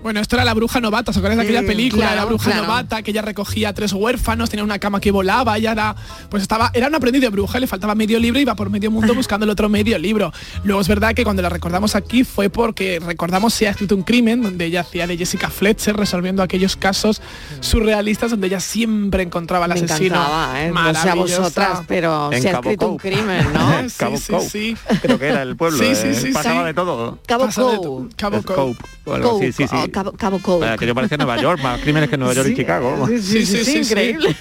Bueno, 0.03 0.19
esto 0.21 0.35
era 0.35 0.45
La 0.45 0.53
Bruja 0.55 0.81
Novata, 0.81 1.13
¿se 1.13 1.21
acuerdan 1.21 1.39
de 1.39 1.45
aquella 1.45 1.61
Sí, 1.61 1.67
película 1.67 2.03
de 2.05 2.11
La 2.11 2.13
claro, 2.23 2.29
Bruja 2.31 2.45
claro. 2.51 2.63
Novata? 2.67 3.03
Que 3.03 3.13
ella 3.13 3.23
recogía 3.23 3.69
a 3.69 3.73
tres 3.73 3.93
huérfanos, 3.93 4.51
tenía 4.51 4.65
una 4.65 4.81
cama 4.81 5.01
que 5.01 5.13
volaba, 5.13 5.57
ella 5.57 5.71
era, 5.73 5.95
pues 6.29 6.43
estaba, 6.43 6.71
era 6.75 6.89
un 6.89 6.95
aprendiz 6.97 7.21
de 7.23 7.29
bruja, 7.29 7.61
le 7.61 7.69
faltaba 7.69 7.95
medio 7.95 8.19
libro 8.19 8.39
y 8.41 8.43
iba 8.43 8.57
por 8.57 8.69
medio 8.69 8.91
mundo 8.91 9.15
buscando 9.15 9.45
el 9.45 9.51
otro 9.51 9.69
medio 9.69 9.97
libro. 9.99 10.33
Luego 10.65 10.81
es 10.81 10.89
verdad 10.89 11.15
que 11.15 11.23
cuando 11.23 11.41
la 11.41 11.49
recordamos 11.51 11.95
aquí 11.95 12.25
fue 12.25 12.51
porque 12.51 12.99
recordamos 13.05 13.55
Se 13.55 13.69
ha 13.69 13.71
escrito 13.71 13.95
un 13.95 14.03
crimen, 14.03 14.43
donde 14.43 14.65
ella 14.65 14.81
hacía 14.81 15.07
de 15.07 15.17
Jessica 15.17 15.51
Fletcher 15.51 15.97
resolviendo 15.97 16.43
aquellos 16.43 16.75
casos 16.75 17.23
surrealistas 17.61 18.31
donde 18.33 18.49
ella 18.49 18.61
siempre 18.61 19.23
encontraba 19.23 19.67
al 19.67 19.75
Me 19.75 19.81
asesino. 19.85 20.17
encantaba, 20.17 20.63
¿eh? 20.65 20.71
No 20.73 20.75
sé 20.75 20.89
a 20.89 20.93
Maravillosa. 21.15 21.39
vosotras, 21.43 21.81
pero 21.87 22.33
En 22.33 22.43
se 22.43 22.49
ha 22.49 22.53
Cabo 22.53 22.63
escrito 22.71 22.89
un 22.89 22.97
Cope. 22.99 23.09
crimen, 23.13 23.47
¿no? 23.53 23.73
Cabo 23.97 24.17
sí, 24.17 24.33
Cope. 24.33 24.49
sí. 24.51 24.77
Creo 25.01 25.19
que 25.19 25.29
era 25.29 25.43
el 25.43 25.57
pueblo. 25.57 25.79
Sí, 25.79 25.85
eh, 25.85 25.95
sí, 25.95 26.15
sí, 26.15 26.33
Pasaba 26.33 26.61
sí. 26.63 26.67
de 26.67 26.75
todo. 26.75 27.19
Cabo 27.27 27.45
Pasa 27.47 27.61
de 27.63 27.67
Cope. 27.77 27.83
todo. 27.87 28.09
Cabo 28.17 28.43
Cope. 28.43 28.55
Cope, 28.55 28.85
o 29.05 29.15
algo 29.15 29.37
así, 29.39 29.53
sí, 29.53 29.67
sí. 29.69 29.77
Cabo, 29.93 30.13
Cabo. 30.13 30.65
Eh, 30.65 30.69
Aquello 30.69 30.95
parecía 30.95 31.17
Nueva 31.19 31.41
York, 31.41 31.63
más 31.63 31.81
crímenes 31.81 32.11
que 32.11 32.17
Nueva 32.17 32.35
York 32.35 32.49
y 32.51 32.57
Chicago. 32.57 33.07
Sí, 33.09 33.21
sí, 33.23 33.47
sí, 33.47 33.65
sí, 33.65 33.79
increíble. 33.79 34.35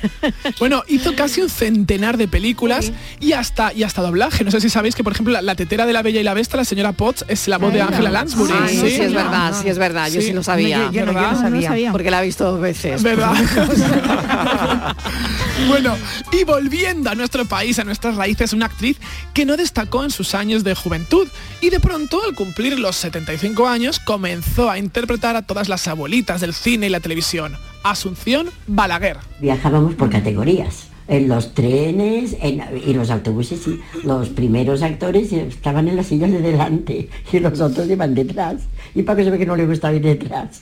Bueno, 0.60 0.84
hizo 0.88 1.14
casi 1.16 1.42
un 1.42 1.50
centenar 1.50 2.18
de 2.18 2.28
películas 2.28 2.92
y 3.20 3.34
hasta 3.34 3.74
y 3.74 3.84
hasta 3.84 4.02
doblaje. 4.02 4.44
No 4.44 4.52
sé 4.52 4.60
si 4.62 4.70
sabéis 4.70 4.96
que, 4.96 5.04
por 5.04 5.14
ejemplo, 5.14 5.34
la, 5.34 5.42
la 5.42 5.56
tetera 5.56 5.86
de 5.86 5.94
la 5.94 6.02
Bella 6.02 6.20
y 6.20 6.24
la 6.24 6.34
Bestia, 6.34 6.58
la 6.58 6.66
señora 6.66 6.94
Potts, 6.94 7.26
es 7.28 7.48
la 7.48 7.58
voz 7.58 7.74
de 7.74 7.82
Angela 7.82 8.10
Lansbury. 8.10 8.54
Sí, 8.70 8.78
sí, 8.78 9.02
es 9.02 9.14
verdad, 9.14 9.54
sí 9.62 9.70
es 9.70 9.78
verdad, 9.78 10.10
yo 10.10 10.22
sí 10.22 10.32
lo 10.34 10.42
sabía. 10.44 10.78
No, 10.78 10.86
yo- 10.86 10.92
yo 10.92 11.06
no- 11.06 11.12
yo 11.14 11.20
no 11.22 11.28
¿verdad? 11.30 11.62
sabía. 11.68 11.92
Porque 11.92 12.10
la 12.12 12.22
he 12.24 12.26
visto 12.26 12.46
dos 12.50 12.60
veces. 12.62 13.04
¿Verdad? 13.04 13.34
bueno, 15.68 15.98
y 16.32 16.44
volviendo 16.44 17.10
a 17.10 17.16
nuestro 17.16 17.46
país, 17.46 17.80
a 17.80 17.84
nuestras 17.84 18.16
raíces, 18.16 18.54
una 18.54 18.66
actriz 18.68 18.98
que 19.34 19.46
no 19.46 19.58
destacó 19.58 20.04
en 20.04 20.12
sus 20.12 20.34
años 20.36 20.64
de 20.64 20.76
juventud 20.76 21.28
y 21.62 21.70
de 21.70 21.80
pronto, 21.80 22.22
al 22.28 22.36
cumplir 22.36 22.80
los 22.80 22.96
75 22.96 23.68
años, 23.68 24.00
comenzó 24.00 24.70
a 24.70 24.78
interpretar 24.78 25.36
a 25.36 25.41
todas 25.42 25.70
las 25.70 25.88
abuelitas 25.88 26.42
del 26.42 26.54
cine 26.54 26.88
y 26.88 26.90
la 26.90 27.00
televisión. 27.00 27.54
Asunción 27.84 28.48
Balaguer. 28.68 29.18
Viajábamos 29.40 29.96
por 29.96 30.10
categorías. 30.10 30.88
En 31.08 31.28
los 31.28 31.54
trenes 31.54 32.38
en- 32.42 32.62
y 32.88 32.94
los 32.94 33.10
autobuses, 33.10 33.62
los 34.06 34.30
primeros 34.30 34.82
actores 34.82 35.34
estaban 35.34 35.88
en 35.90 35.98
las 35.98 36.06
sillas 36.08 36.32
de 36.32 36.40
delante 36.42 37.10
y 37.34 37.40
los 37.40 37.60
otros 37.60 37.90
iban 37.90 38.14
detrás. 38.16 38.62
Y 38.96 39.02
Paco 39.04 39.24
se 39.24 39.30
ve 39.32 39.38
que 39.38 39.46
no 39.46 39.56
le 39.58 39.66
gustaba 39.66 39.94
ir 39.94 40.04
detrás. 40.04 40.62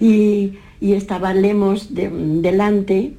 Y, 0.00 0.54
y 0.80 0.92
estaba 0.94 1.34
Lemos 1.34 1.94
de- 1.94 2.10
delante 2.10 3.14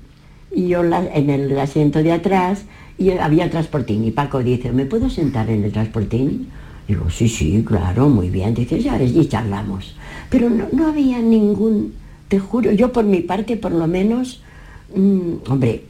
y 0.54 0.68
yo 0.70 0.84
en 0.84 1.30
el 1.30 1.58
asiento 1.60 2.02
de 2.04 2.12
atrás 2.12 2.64
y 2.98 3.12
había 3.12 3.50
transportín. 3.50 4.04
Y 4.04 4.12
Paco 4.12 4.40
dice, 4.44 4.72
¿me 4.72 4.86
puedo 4.86 5.10
sentar 5.10 5.50
en 5.50 5.64
el 5.64 5.72
transportín? 5.72 6.50
Digo, 6.88 7.10
sí, 7.10 7.30
sí, 7.30 7.64
claro, 7.66 8.10
muy 8.10 8.30
bien. 8.30 8.54
Dice, 8.56 8.82
ya, 8.82 9.02
y 9.02 9.26
charlamos. 9.28 9.96
Pero 10.30 10.50
no, 10.50 10.68
no 10.72 10.88
había 10.88 11.20
ningún, 11.20 11.94
te 12.28 12.40
juro, 12.40 12.72
yo 12.72 12.92
por 12.94 13.04
mi 13.04 13.22
parte 13.22 13.58
por 13.58 13.72
lo 13.72 13.88
menos, 13.88 14.42
mm, 14.96 15.50
hombre, 15.50 15.84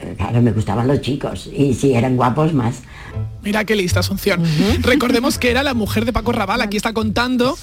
eh, 0.00 0.14
claro, 0.16 0.42
me 0.42 0.52
gustaban 0.52 0.86
los 0.86 1.00
chicos 1.00 1.48
y 1.52 1.74
si 1.74 1.94
eran 1.94 2.16
guapos 2.16 2.54
más. 2.54 2.82
Mira 3.42 3.64
qué 3.64 3.76
lista, 3.76 4.00
Asunción. 4.00 4.42
Recordemos 4.82 5.38
que 5.38 5.50
era 5.50 5.62
la 5.62 5.72
mujer 5.72 6.04
de 6.04 6.12
Paco 6.12 6.32
Raval. 6.32 6.60
Aquí 6.60 6.76
está 6.76 6.92
contando 6.92 7.56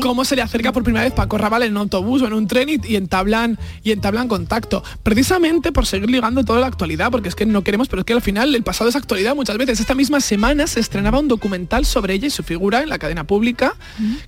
cómo 0.00 0.24
se 0.24 0.36
le 0.36 0.42
acerca 0.42 0.70
por 0.72 0.84
primera 0.84 1.04
vez 1.04 1.12
Paco 1.12 1.38
Raval 1.38 1.62
en 1.64 1.72
un 1.72 1.78
autobús 1.78 2.22
o 2.22 2.26
en 2.26 2.34
un 2.34 2.46
tren 2.46 2.68
y, 2.68 2.78
y 2.86 2.96
entablan 2.96 3.58
y 3.82 3.90
entablan 3.90 4.28
contacto. 4.28 4.84
Precisamente 5.02 5.72
por 5.72 5.86
seguir 5.86 6.08
ligando 6.10 6.44
toda 6.44 6.60
la 6.60 6.66
actualidad, 6.66 7.10
porque 7.10 7.28
es 7.30 7.34
que 7.34 7.46
no 7.46 7.64
queremos, 7.64 7.88
pero 7.88 8.00
es 8.00 8.06
que 8.06 8.12
al 8.12 8.20
final 8.22 8.54
el 8.54 8.62
pasado 8.62 8.88
es 8.90 8.96
actualidad 8.96 9.34
muchas 9.34 9.56
veces. 9.58 9.80
Esta 9.80 9.94
misma 9.94 10.20
semana 10.20 10.66
se 10.68 10.78
estrenaba 10.78 11.18
un 11.18 11.26
documental 11.26 11.84
sobre 11.86 12.14
ella 12.14 12.26
y 12.28 12.30
su 12.30 12.42
figura 12.44 12.82
en 12.82 12.88
la 12.88 12.98
cadena 12.98 13.24
pública 13.24 13.74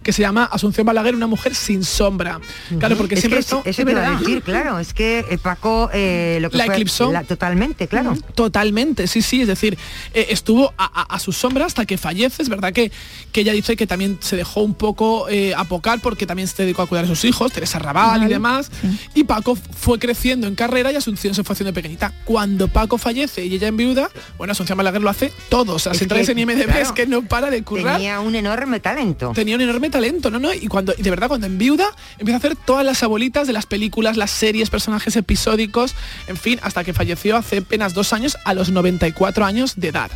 que 0.03 0.13
se 0.13 0.23
llama 0.23 0.45
Asunción 0.45 0.87
Balaguer, 0.87 1.15
una 1.15 1.27
mujer 1.29 1.55
sin 1.55 1.85
sombra. 1.85 2.41
Claro, 2.81 2.97
porque 2.97 3.15
Es 3.15 3.21
siempre 3.21 3.39
que 3.39 3.41
eso 3.43 3.63
te 3.63 3.83
iba 3.93 4.07
a 4.07 4.19
decir, 4.19 4.43
claro, 4.43 4.79
es 4.81 4.93
que 4.95 5.25
eh, 5.31 5.39
Paco 5.39 5.89
eh, 5.93 6.39
lo 6.41 6.51
que 6.51 6.57
La 6.57 6.65
fue- 6.65 6.75
eclipsó. 6.75 7.13
la- 7.13 7.23
totalmente, 7.23 7.87
claro. 7.87 8.15
Totalmente, 8.35 9.07
sí, 9.07 9.23
sí, 9.23 9.43
es 9.43 9.49
decir, 9.49 9.77
eh, 10.15 10.29
estuvo 10.31 10.56
a, 10.65 10.85
a- 11.03 11.15
a 11.15 11.19
su 11.19 11.33
sombra 11.33 11.67
hasta 11.67 11.85
que 11.87 11.99
fallece, 11.99 12.43
es 12.43 12.49
verdad 12.49 12.73
que, 12.73 12.91
que 13.33 13.41
ella 13.43 13.53
dice 13.53 13.77
que 13.77 13.87
también 13.87 14.19
se 14.21 14.37
dejó 14.37 14.63
un 14.63 14.75
poco 14.75 15.29
eh, 15.29 15.55
apocar 15.57 16.01
porque 16.01 16.27
también 16.27 16.49
se 16.49 16.63
dedicó 16.63 16.83
a 16.83 16.87
cuidar 16.87 17.05
a 17.05 17.09
sus 17.09 17.25
hijos, 17.25 17.53
Teresa 17.53 17.79
Raval 17.79 18.19
y 18.19 18.21
Vale, 18.23 18.35
demás, 18.35 18.71
y 19.15 19.25
Paco 19.25 19.57
fue 19.57 19.99
creciendo 19.99 20.47
en 20.47 20.55
carrera 20.55 20.91
y 20.93 20.97
Asunción 20.97 21.35
se 21.35 21.45
fue 21.45 21.53
haciendo 21.55 21.73
pequeñita. 21.73 22.13
Cuando 22.25 22.69
Paco 22.69 22.99
fallece 22.99 23.45
y 23.45 23.55
ella 23.55 23.69
en 23.69 23.77
viuda, 23.77 24.11
bueno, 24.39 24.53
Asunción 24.53 24.77
Balaguer 24.79 25.03
lo 25.03 25.11
hace 25.11 25.33
todo, 25.49 25.75
o 25.75 25.79
sea, 25.79 25.95
si 25.95 26.05
entráis 26.05 26.29
en 26.29 26.39
IMDB 26.39 26.65
claro, 26.65 26.81
es 26.81 26.93
que 26.93 27.07
no 27.07 27.23
para 27.23 27.51
de 27.51 27.63
currar. 27.63 27.97
Tenía 27.97 28.21
un 28.21 28.35
enorme 28.35 28.81
talento. 28.81 29.33
Tenía 29.35 29.57
un 29.57 29.63
enorme 29.63 29.91
talento, 29.91 30.31
¿no? 30.31 30.39
¿no? 30.39 30.53
Y 30.53 30.67
cuando, 30.69 30.95
y 30.97 31.03
de 31.03 31.11
verdad, 31.11 31.29
cuando 31.29 31.47
en 31.47 31.59
viuda 31.59 31.87
empieza 32.19 32.37
a 32.37 32.39
hacer 32.39 32.57
todas 32.57 32.85
las 32.85 33.03
abuelitas 33.03 33.47
de 33.47 33.53
las 33.53 33.67
películas, 33.67 34.17
las 34.17 34.31
series, 34.31 34.71
personajes 34.71 35.17
episódicos, 35.17 35.95
en 36.29 36.37
fin, 36.37 36.59
hasta 36.63 36.85
que 36.85 36.93
falleció 36.93 37.37
hace 37.37 37.59
apenas 37.59 37.95
dos 37.95 38.13
años 38.13 38.37
a 38.45 38.55
los 38.55 38.71
94 38.71 39.45
años 39.45 39.75
de 39.77 39.89
edad. 39.89 40.11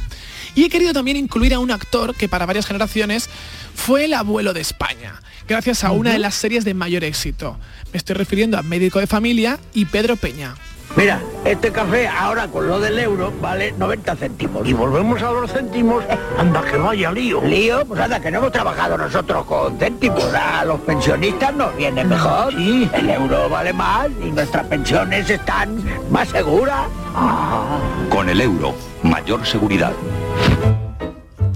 Y 0.54 0.64
he 0.64 0.68
querido 0.68 0.92
también 0.92 1.16
incluir 1.16 1.54
a 1.54 1.58
un 1.58 1.70
actor 1.70 2.14
que 2.14 2.28
para 2.28 2.46
varias 2.46 2.66
generaciones 2.66 3.28
fue 3.74 4.04
el 4.06 4.14
abuelo 4.14 4.52
de 4.52 4.60
España, 4.60 5.20
gracias 5.48 5.84
a 5.84 5.92
una 5.92 6.12
de 6.12 6.18
las 6.18 6.34
series 6.34 6.64
de 6.64 6.74
mayor 6.74 7.04
éxito. 7.04 7.58
Me 7.92 7.98
estoy 7.98 8.16
refiriendo 8.16 8.58
a 8.58 8.62
Médico 8.62 8.98
de 8.98 9.06
Familia 9.06 9.58
y 9.74 9.84
Pedro 9.86 10.16
Peña. 10.16 10.54
Mira, 10.96 11.20
este 11.44 11.70
café 11.70 12.08
ahora 12.08 12.48
con 12.48 12.66
lo 12.66 12.80
del 12.80 12.98
euro 12.98 13.32
vale 13.40 13.72
90 13.72 14.16
céntimos. 14.16 14.68
Y 14.68 14.72
volvemos 14.72 15.22
a 15.22 15.30
los 15.30 15.52
céntimos, 15.52 16.04
anda 16.36 16.62
que 16.62 16.76
vaya 16.76 17.12
lío. 17.12 17.40
¿Lío? 17.42 17.84
Pues 17.86 18.00
anda, 18.00 18.20
que 18.20 18.30
no 18.30 18.38
hemos 18.38 18.52
trabajado 18.52 18.98
nosotros 18.98 19.44
con 19.46 19.78
céntimos. 19.78 20.24
A 20.34 20.64
los 20.64 20.80
pensionistas 20.80 21.54
nos 21.54 21.76
viene 21.76 22.04
mejor. 22.04 22.52
Sí. 22.52 22.90
El 22.92 23.08
euro 23.08 23.48
vale 23.48 23.72
más 23.72 24.08
y 24.20 24.32
nuestras 24.32 24.66
pensiones 24.66 25.30
están 25.30 25.82
más 26.10 26.28
seguras. 26.28 26.88
Con 28.10 28.28
el 28.28 28.40
euro, 28.40 28.74
mayor 29.02 29.46
seguridad. 29.46 29.92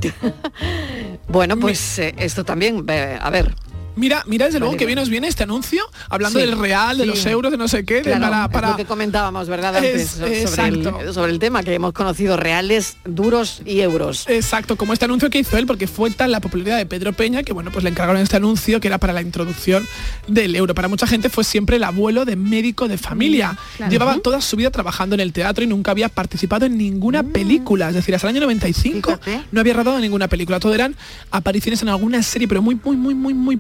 Bueno, 1.27 1.57
pues 1.57 1.99
eh, 1.99 2.15
esto 2.17 2.45
también, 2.45 2.85
eh, 2.87 3.19
a 3.21 3.29
ver. 3.29 3.57
Mira, 3.97 4.23
mira 4.27 4.47
desde 4.47 4.59
luego 4.59 4.73
Vale, 4.73 4.79
que 4.79 4.87
bien 4.87 4.99
nos 4.99 5.09
viene 5.09 5.29
este 5.29 5.43
anuncio, 5.45 5.83
hablando 6.09 6.39
Sí, 6.41 6.47
del 6.47 6.59
real, 6.59 6.99
de 6.99 7.05
sí. 7.05 7.11
los 7.11 7.27
euros, 7.27 7.51
de 7.53 7.59
no 7.59 7.69
sé 7.69 7.85
qué, 7.85 8.03
de 8.03 8.13
para, 8.13 8.45
es 8.45 8.49
para- 8.51 8.71
lo 8.71 8.77
que 8.77 8.85
comentábamos, 8.85 9.49
¿verdad? 9.49 9.77
Antes, 9.77 9.95
Es- 10.03 10.11
so- 10.11 10.57
sobre, 10.57 10.69
el, 10.69 11.15
sobre 11.15 11.33
el 11.33 11.39
tema 11.39 11.63
que 11.63 11.75
hemos 11.75 11.93
conocido, 11.93 12.37
reales, 12.37 12.97
duros 13.05 13.63
y 13.65 13.81
euros. 13.81 14.25
Exacto, 14.29 14.77
como 14.77 14.93
este 14.93 15.05
anuncio 15.05 15.31
que 15.31 15.39
hizo 15.39 15.57
él, 15.57 15.67
porque 15.67 15.87
fue 15.87 16.11
tal 16.11 16.33
la 16.33 16.41
popularidad 16.41 16.77
de 16.79 16.87
Pedro 16.87 17.13
Peña 17.13 17.43
que 17.43 17.53
bueno, 17.53 17.71
pues 17.71 17.85
le 17.85 17.91
encargaron 17.91 18.21
este 18.21 18.37
anuncio 18.37 18.81
que 18.81 18.89
era 18.89 18.99
para 18.99 19.13
la 19.13 19.23
introducción 19.23 19.87
del 20.29 20.55
euro. 20.57 20.75
Para 20.75 20.89
mucha 20.89 21.07
gente 21.07 21.29
fue 21.29 21.45
siempre 21.45 21.77
el 21.77 21.85
abuelo 21.85 22.25
de 22.25 22.37
médico 22.37 22.89
de 22.89 22.99
familia. 22.99 23.57
Claro. 23.77 23.93
Llevaba 23.93 24.19
toda 24.19 24.41
su 24.41 24.57
vida 24.57 24.71
trabajando 24.71 25.15
en 25.15 25.21
el 25.21 25.33
teatro 25.33 25.63
y 25.65 25.67
nunca 25.67 25.91
había 25.93 26.09
participado 26.09 26.67
en 26.67 26.77
ninguna 26.77 27.23
película. 27.23 27.89
Es 27.89 27.95
decir, 27.95 28.15
hasta 28.15 28.29
el 28.29 28.37
año 28.37 28.43
95 28.47 29.19
no 29.53 29.61
había 29.61 29.75
rodado 29.75 29.99
ninguna 30.01 30.29
película. 30.29 30.59
Todo 30.61 30.75
eran 30.75 30.97
apariciones 31.31 31.81
en 31.83 31.89
alguna 31.89 32.23
serie, 32.23 32.49
pero 32.49 32.63
muy, 32.63 32.79
muy, 32.83 32.97
muy, 32.97 33.15
muy, 33.15 33.35
muy 33.35 33.57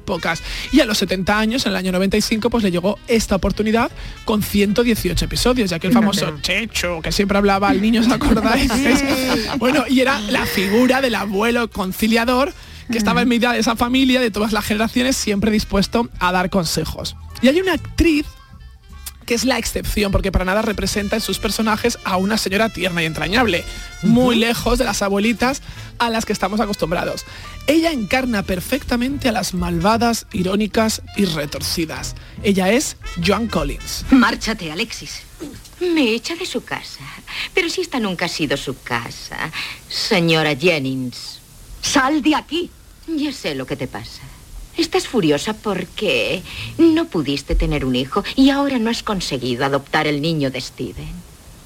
Y 0.73 0.81
a 0.81 0.87
los 0.87 0.99
70 0.99 1.38
años, 1.38 1.66
en 1.66 1.73
el 1.73 1.76
año 1.76 1.93
95, 1.93 2.50
pues 2.50 2.64
le 2.64 2.71
llegó 2.71 2.99
esta 3.09 3.37
oportunidad 3.37 3.90
con 4.25 4.43
118 4.43 5.25
episodios, 5.25 5.71
ya 5.71 5.78
que 5.78 5.88
el 5.88 5.93
famoso. 5.93 6.38
Checho, 6.40 7.00
que 7.02 7.12
siempre 7.12 7.38
hablaba 7.38 7.69
al 7.69 7.81
niño, 7.81 8.00
¿os 8.00 8.09
acordáis? 8.09 8.71
bueno, 9.59 9.85
y 9.88 10.00
era 10.00 10.21
la 10.21 10.47
figura 10.47 11.00
del 11.00 11.14
abuelo 11.14 11.71
conciliador 11.71 12.52
que 12.90 12.99
estaba 12.99 13.23
en 13.23 13.28
mitad 13.28 13.54
de 13.54 13.61
esa 13.61 13.76
familia, 13.76 14.21
de 14.21 14.31
todas 14.31 14.52
las 14.52 14.64
generaciones, 14.64 15.16
siempre 15.16 15.50
dispuesto 15.50 16.09
a 16.19 16.33
dar 16.33 16.50
consejos. 16.50 17.16
Y 17.40 17.49
hay 17.49 17.61
una 17.61 17.73
actriz 17.73 18.26
que 19.25 19.35
es 19.35 19.45
la 19.45 19.59
excepción, 19.59 20.12
porque 20.12 20.33
para 20.33 20.45
nada 20.45 20.62
representa 20.62 21.16
en 21.16 21.23
sus 21.23 21.38
personajes 21.38 21.99
a 22.04 22.16
una 22.16 22.38
señora 22.38 22.69
tierna 22.69 23.02
y 23.02 23.07
entrañable, 23.07 23.64
muy 24.02 24.37
lejos 24.37 24.78
de 24.78 24.85
las 24.85 25.02
abuelitas 25.02 25.62
a 25.99 26.11
las 26.11 26.25
que 26.25 26.33
estamos 26.33 26.61
acostumbrados. 26.61 27.25
Ella 27.66 27.90
encarna 27.90 28.43
perfectamente 28.43 29.28
a 29.28 29.33
las 29.33 29.54
malvadas, 29.54 30.26
irónicas 30.33 31.02
y 31.16 31.25
retorcidas. 31.25 32.14
Ella 32.43 32.71
es 32.71 32.97
Joan 33.25 33.49
Collins. 33.49 34.04
Márchate, 34.11 34.71
Alexis. 34.71 35.23
Me 35.81 36.14
echa 36.14 36.35
de 36.37 36.47
su 36.47 36.64
casa. 36.64 37.04
Pero 37.54 37.69
si 37.69 37.81
esta 37.81 38.00
nunca 38.00 38.26
ha 38.26 38.28
sido 38.28 38.57
su 38.57 38.81
casa. 38.83 39.50
Señora 39.88 40.54
Jennings. 40.54 41.40
Sal 41.83 42.23
de 42.23 42.35
aquí. 42.35 42.71
Ya 43.07 43.33
sé 43.33 43.54
lo 43.54 43.66
que 43.66 43.76
te 43.76 43.87
pasa. 43.87 44.23
Estás 44.76 45.07
furiosa 45.07 45.54
porque 45.54 46.43
no 46.78 47.07
pudiste 47.07 47.54
tener 47.54 47.85
un 47.85 47.95
hijo 47.95 48.25
y 48.35 48.50
ahora 48.50 48.78
no 48.78 48.90
has 48.90 49.02
conseguido 49.02 49.64
adoptar 49.64 50.07
el 50.07 50.21
niño 50.21 50.50
de 50.50 50.61
Steven. 50.61 51.12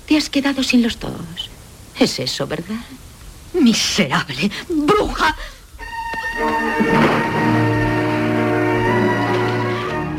Te 0.06 0.16
has 0.16 0.28
quedado 0.28 0.62
sin 0.62 0.82
los 0.82 0.98
dos. 1.00 1.50
Es 1.98 2.18
eso, 2.18 2.46
¿verdad? 2.46 2.84
Miserable. 3.54 4.50
Bruja. 4.68 5.36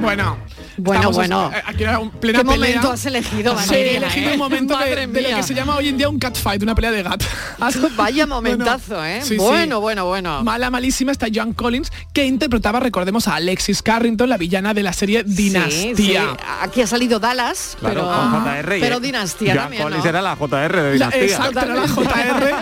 Bueno, 0.02 0.38
Bueno, 0.80 1.00
estamos, 1.12 1.16
bueno. 1.18 1.52
Aquí 1.66 1.84
era 1.84 2.00
un 2.00 2.10
plena 2.12 2.40
¿Qué 2.40 2.46
pelea. 2.46 2.68
momento 2.76 2.92
has 2.92 3.06
elegido, 3.06 3.58
Sí, 3.60 3.74
he 3.76 3.98
elegido 3.98 4.30
eh? 4.30 4.34
un 4.34 4.40
momento 4.40 4.78
de, 4.78 5.08
lo 5.08 5.36
que 5.38 5.44
se 5.44 5.54
llama 5.54 5.76
hoy 5.76 5.90
en 5.90 5.98
día 5.98 6.10
un 6.10 6.20
catfight, 6.20 6.62
una 6.64 6.76
pelea 6.76 6.92
de 6.92 7.04
gat. 7.04 7.24
Vaya 7.98 8.26
momentazo, 8.26 9.04
¿eh? 9.06 9.22
Bueno, 9.38 9.80
bueno, 9.82 10.06
bueno. 10.06 10.44
Mala, 10.44 10.70
malísima 10.70 11.12
está 11.12 11.28
Joan 11.34 11.54
Collins, 11.54 11.92
que 12.14 12.26
interpretaba, 12.26 12.80
recordemos, 12.80 13.28
a 13.28 13.36
Alexis 13.36 13.82
Carrington, 13.82 14.30
la 14.30 14.38
villana 14.38 14.74
de 14.74 14.84
la 14.84 14.94
serie 14.94 15.24
Dinastía. 15.24 15.96
Sí. 15.96 16.16
Aquí 16.62 16.82
ha 16.82 16.88
salido 16.88 17.20
Dallas, 17.20 17.78
Claro, 17.80 17.96
pero, 18.08 18.08
con 18.08 18.44
JR. 18.44 18.78
y- 18.78 18.82
pero 18.82 19.00
Dinastía 19.00 19.54
Joan 19.54 19.64
también, 19.66 19.84
Collins 19.84 20.04
¿no? 20.04 20.10
era 20.10 20.22
la 20.22 20.36
JR 20.36 20.76
de 20.82 20.84
La- 21.00 21.10
Dinastía. 21.10 21.24
exacto, 21.24 21.60
era 21.60 21.76
la 21.76 21.88
JR, 21.88 22.56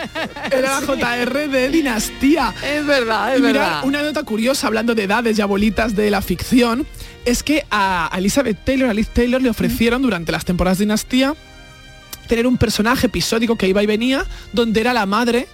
era 0.52 0.80
la 0.80 0.82
JR 0.88 1.48
de 1.50 1.70
Dinastía. 1.70 2.54
Es 2.64 2.86
verdad, 2.86 3.34
es 3.34 3.40
Y 3.40 3.44
mira, 3.44 3.60
verdad. 3.60 3.82
una 3.84 4.02
nota 4.02 4.24
curiosa, 4.24 4.68
hablando 4.68 4.96
de 4.96 5.04
edades 5.04 5.38
y 5.38 5.42
abuelitas 5.42 5.96
de 5.96 6.10
la 6.12 6.22
ficción, 6.22 6.86
es 7.28 7.44
que 7.44 7.66
a 7.70 8.10
Elizabeth 8.16 8.64
Taylor, 8.64 8.90
a 8.90 8.94
Liz 8.94 9.10
Taylor, 9.10 9.42
le 9.42 9.50
ofrecieron 9.50 10.02
durante 10.02 10.32
las 10.32 10.46
temporadas 10.46 10.78
de 10.78 10.86
Dinastía 10.86 11.36
tener 12.30 12.48
un 12.48 12.58
personaje 12.58 13.08
episódico 13.08 13.58
que 13.58 13.68
iba 13.68 13.84
y 13.84 13.86
venía, 13.86 14.26
donde 14.54 14.80
era 14.80 14.94
la 14.94 15.06
madre 15.06 15.46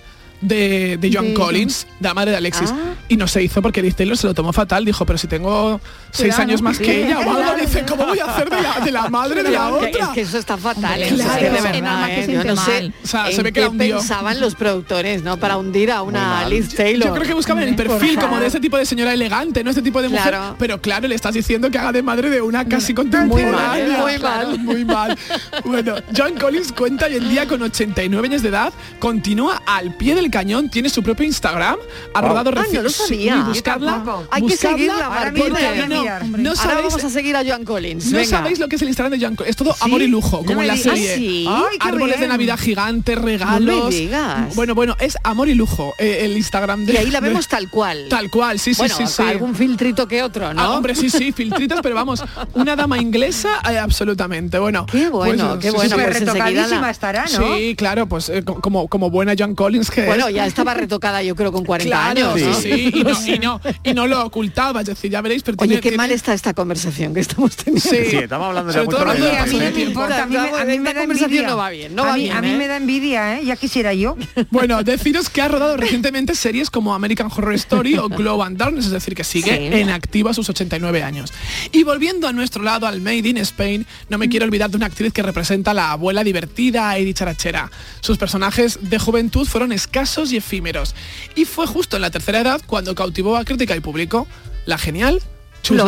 de, 0.43 0.97
de 0.97 1.11
John 1.13 1.27
De- 1.29 1.33
Collins, 1.33 1.87
la 1.99 2.13
madre 2.13 2.31
de 2.31 2.37
Alexis. 2.37 2.69
Ah. 2.71 2.93
Y 3.09 3.17
no 3.17 3.27
se 3.27 3.43
hizo 3.43 3.61
porque 3.61 3.81
Liz 3.81 3.95
Taylor 3.95 4.17
se 4.17 4.27
lo 4.27 4.33
tomó 4.33 4.53
fatal. 4.53 4.85
Dijo, 4.85 5.05
pero 5.05 5.17
si 5.17 5.27
tengo 5.27 5.79
seis 6.11 6.35
Claro, 6.35 6.49
años 6.49 6.61
más 6.61 6.77
sí. 6.77 6.83
que 6.83 7.05
ella 7.05 7.19
o 7.19 7.31
algo, 7.31 7.55
dice, 7.59 7.83
¿cómo 7.89 8.05
voy 8.05 8.19
a 8.19 8.25
hacer 8.25 8.49
de 8.49 8.61
la, 8.61 8.79
de 8.85 8.91
la 8.91 9.09
madre 9.09 9.43
de 9.43 9.51
la 9.51 9.69
otra? 9.73 9.89
Es 9.89 10.07
que 10.09 10.21
eso 10.21 10.37
está 10.37 10.57
fatal, 10.57 11.01
Hombre, 11.01 11.07
¿eh? 11.07 11.13
claro. 11.13 11.31
Es 11.33 11.37
que 11.37 11.49
de 11.49 11.57
En 11.57 11.63
verdad, 11.63 11.93
alma 11.95 12.07
que 12.07 12.19
¿eh? 12.21 12.25
se 12.25 12.31
Yo 12.33 12.43
no 12.43 12.55
siente 12.55 12.63
sé 12.65 12.81
mal. 12.81 12.93
O 13.03 13.07
sea, 13.07 13.25
se 13.27 13.35
en 13.37 13.43
ve 13.43 13.51
que 13.53 13.69
pensaban 13.69 14.39
los 14.39 14.55
productores, 14.55 15.23
¿no? 15.23 15.37
Para 15.37 15.57
hundir 15.57 15.91
a 15.91 16.01
una 16.01 16.47
Liz 16.47 16.73
Taylor. 16.75 17.07
Yo 17.09 17.13
creo 17.13 17.27
que 17.27 17.33
buscaban 17.33 17.63
el 17.63 17.75
perfil 17.75 18.19
como 18.19 18.39
de 18.39 18.47
ese 18.47 18.59
tipo 18.59 18.77
de 18.77 18.85
señora 18.85 19.13
elegante, 19.13 19.63
no 19.63 19.69
este 19.69 19.81
tipo 19.81 20.01
de 20.01 20.09
mujer. 20.09 20.29
Claro. 20.29 20.55
Pero 20.59 20.81
claro, 20.81 21.07
le 21.07 21.15
estás 21.15 21.33
diciendo 21.33 21.69
que 21.71 21.77
haga 21.77 21.91
de 21.91 22.01
madre 22.03 22.29
de 22.29 22.41
una 22.41 22.65
casi 22.65 22.93
contemporánea. 22.93 23.97
muy 23.99 24.03
mal, 24.03 24.19
Claro, 24.19 24.57
muy 24.57 24.85
mal. 24.85 25.17
Bueno, 25.65 25.95
John 26.15 26.33
Collins 26.39 26.71
cuenta 26.71 27.05
hoy 27.07 27.15
en 27.17 27.29
día 27.29 27.47
con 27.47 27.61
89 27.61 28.27
años 28.27 28.41
de 28.41 28.49
edad, 28.49 28.73
continúa 28.99 29.61
al 29.65 29.95
pie 29.95 30.15
del 30.15 30.29
cañón, 30.33 30.69
tiene 30.69 30.89
su 30.89 31.03
propio 31.03 31.25
Instagram, 31.25 31.77
ha 32.13 32.19
Wow. 32.21 32.29
rodado 32.29 32.51
Ah, 32.57 32.63
no 32.73 32.81
lo 32.81 32.89
reci- 32.89 32.93
sabía. 32.93 33.33
sí, 33.33 33.39
Yo 33.39 33.45
buscarla. 33.45 34.03
Hay 34.31 34.45
que 34.45 34.57
seguirla, 34.57 35.09
porque 35.31 35.49
Martínez. 35.49 35.87
no, 35.89 36.03
no, 36.03 36.37
no 36.37 36.49
Ahora 36.49 36.55
sabéis 36.61 36.87
vamos 36.87 37.03
a 37.03 37.09
seguir 37.09 37.35
a 37.35 37.43
Joan 37.45 37.63
Collins. 37.63 38.11
no 38.11 38.23
sabéis 38.25 38.59
lo 38.59 38.67
que 38.67 38.75
es 38.77 38.81
el 38.81 38.87
Instagram 38.89 39.17
de 39.19 39.25
John 39.25 39.35
Collins. 39.35 39.51
Es 39.51 39.55
todo 39.55 39.75
amor 39.79 40.01
y 40.01 40.07
lujo, 40.07 40.37
No 40.41 40.45
como 40.47 40.61
en 40.61 40.67
la 40.67 40.77
serie. 40.77 41.13
¿Ah, 41.13 41.15
sí? 41.17 41.45
Ay, 41.47 41.77
qué 41.79 41.87
Árboles 41.87 42.19
de. 42.19 42.27
Navidad 42.27 42.57
gigantes, 42.59 43.17
regalos. 43.17 43.89
digas. 43.91 44.55
Bueno, 44.55 44.73
bueno, 44.75 44.95
es 44.99 45.17
amor 45.23 45.47
y 45.49 45.53
lujo 45.55 45.93
eh, 45.99 46.19
el 46.21 46.35
Instagram 46.35 46.85
de 46.85 46.93
Y 46.93 46.97
ahí 46.97 47.11
la 47.11 47.19
vemos 47.19 47.47
tal 47.47 47.69
cual. 47.69 48.07
Tal 48.09 48.29
cual, 48.31 48.59
sí, 48.59 48.73
sí, 48.73 48.79
bueno, 48.81 48.95
sí, 48.97 49.05
sí. 49.07 49.21
algún 49.21 49.53
filtrito 49.55 50.07
que 50.07 50.23
otro, 50.23 50.53
¿no? 50.53 50.61
Ah, 50.61 50.69
hombre, 50.71 50.95
sí, 50.95 51.09
sí, 51.09 51.31
filtritos, 51.31 51.79
pero 51.83 51.93
vamos, 51.95 52.23
una 52.53 52.75
dama 52.75 52.97
inglesa, 52.99 53.59
eh, 53.71 53.77
absolutamente. 53.77 54.57
Bueno, 54.57 54.85
Qué 54.87 55.09
bueno, 55.09 55.49
pues, 55.49 55.59
qué 55.59 55.71
bueno, 55.71 55.95
pues 55.95 56.21
enseguida 56.21 56.67
la- 56.67 57.27
Sí, 57.27 57.75
claro, 57.77 58.07
pues 58.07 58.29
eh, 58.29 58.43
co- 58.43 58.59
como, 58.61 58.87
como 58.87 59.09
buena 59.09 59.33
John 59.37 59.53
Collins 59.55 59.91
que 59.91 60.05
Bueno, 60.05 60.22
es. 60.29 60.35
ya 60.35 60.45
estaba 60.45 60.73
retocada 60.83 61.21
yo 61.23 61.35
creo 61.35 61.51
con 61.51 61.65
40 61.65 61.95
Claro, 61.95 62.31
años. 62.31 62.47
¿no? 62.47 62.53
sí, 62.61 62.69
sí, 62.69 62.91
y 62.93 63.03
no, 63.03 63.25
y, 63.35 63.39
no, 63.39 63.61
y 63.83 63.93
no 63.93 64.07
lo 64.07 64.25
ocultaba, 64.25 64.81
es 64.81 64.87
decir, 64.87 65.11
ya 65.11 65.21
veréis, 65.21 65.43
pero 65.43 65.57
Oye, 65.59 65.67
tiene- 65.67 65.81
qué 65.81 65.89
tiene- 65.89 65.97
mal 65.97 66.11
está 66.11 66.33
esta 66.33 66.53
conversación 66.53 67.13
que 67.13 67.19
estamos 67.21 67.55
teniendo. 67.55 67.81
Sí. 67.89 67.97
Sí, 68.09 68.15
estamos 68.17 68.47
hablando 68.47 68.71
mucho 68.73 68.97
de 68.97 69.05
la 69.05 69.13
paso 69.13 69.57
de 69.57 69.69
No 69.69 69.75
me 69.75 69.81
importa, 69.83 70.23
a 70.23 70.25
mí, 70.25 70.35
me- 70.37 70.39
a 70.49 70.65
mí 70.65 70.79
me 70.79 70.89
Esta 70.89 70.93
da 70.93 70.99
conversación 71.01 71.31
envidia. 71.31 71.47
no 71.47 71.57
va 71.57 71.69
bien, 71.69 71.95
no 71.95 72.03
a 72.03 72.07
va 72.07 72.13
mí, 72.15 72.23
bien, 72.23 72.37
a 72.37 72.41
mí 72.41 72.49
¿eh? 72.51 72.57
me 72.57 72.67
da 72.67 72.77
envidia, 72.77 73.37
¿eh? 73.39 73.45
Ya 73.45 73.55
quisiera 73.55 73.93
yo. 73.93 74.15
Bueno, 74.51 74.83
deciros 74.83 75.29
que 75.29 75.41
ha 75.41 75.47
rodado 75.47 75.77
recientemente 75.77 76.35
series 76.35 76.69
como 76.69 76.93
American 76.93 77.29
Horror 77.35 77.53
Story 77.55 77.97
o 77.97 78.09
Glow 78.09 78.43
and 78.43 78.57
Darkness, 78.57 78.85
es 78.85 78.91
decir, 78.91 79.15
que 79.15 79.23
sigue 79.23 79.43
Sí. 79.57 79.79
en 79.79 79.89
activo 79.89 80.29
a 80.29 80.33
sus 80.33 80.49
89 80.49 81.03
años. 81.03 81.31
Y 81.71 81.83
volviendo 81.83 82.27
a 82.27 82.33
nuestro 82.33 82.63
lado, 82.63 82.87
al 82.87 83.01
Made 83.01 83.27
in 83.29 83.37
Spain, 83.37 83.85
no 84.09 84.17
me 84.17 84.29
quiero 84.29 84.45
olvidar 84.45 84.69
de 84.69 84.77
una 84.77 84.85
actriz 84.87 85.11
que 85.13 85.21
representa 85.23 85.71
a 85.71 85.73
la 85.73 85.91
abuela 85.91 86.23
divertida 86.23 86.97
y 86.99 87.05
dicharachera. 87.05 87.71
Sus 88.01 88.17
personajes 88.17 88.79
de 88.81 88.99
juventud 88.99 89.47
fueron 89.47 89.71
escasos 89.71 90.02
y 90.31 90.37
efímeros. 90.37 90.95
Y 91.35 91.45
fue 91.45 91.65
justo 91.67 91.95
en 91.95 92.01
la 92.01 92.11
tercera 92.11 92.39
edad 92.41 92.61
cuando 92.65 92.95
cautivó 92.95 93.37
a 93.37 93.45
crítica 93.45 93.75
y 93.75 93.79
público 93.79 94.27
la 94.65 94.77
genial 94.77 95.21
Chus 95.63 95.81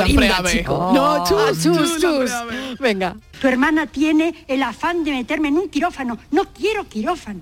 chico. 0.49 0.91
No, 0.93 1.25
Chus, 1.27 1.37
Ah, 1.37 1.51
chus, 1.51 1.75
Chus 1.75 2.01
chus. 2.01 2.29
Lampreave. 2.31 2.75
Venga. 2.79 3.15
Tu 3.41 3.47
hermana 3.47 3.87
tiene 3.87 4.33
el 4.47 4.63
afán 4.63 5.03
de 5.03 5.11
meterme 5.11 5.49
en 5.49 5.57
un 5.57 5.67
quirófano. 5.69 6.17
No 6.31 6.45
quiero 6.53 6.87
quirófano. 6.87 7.41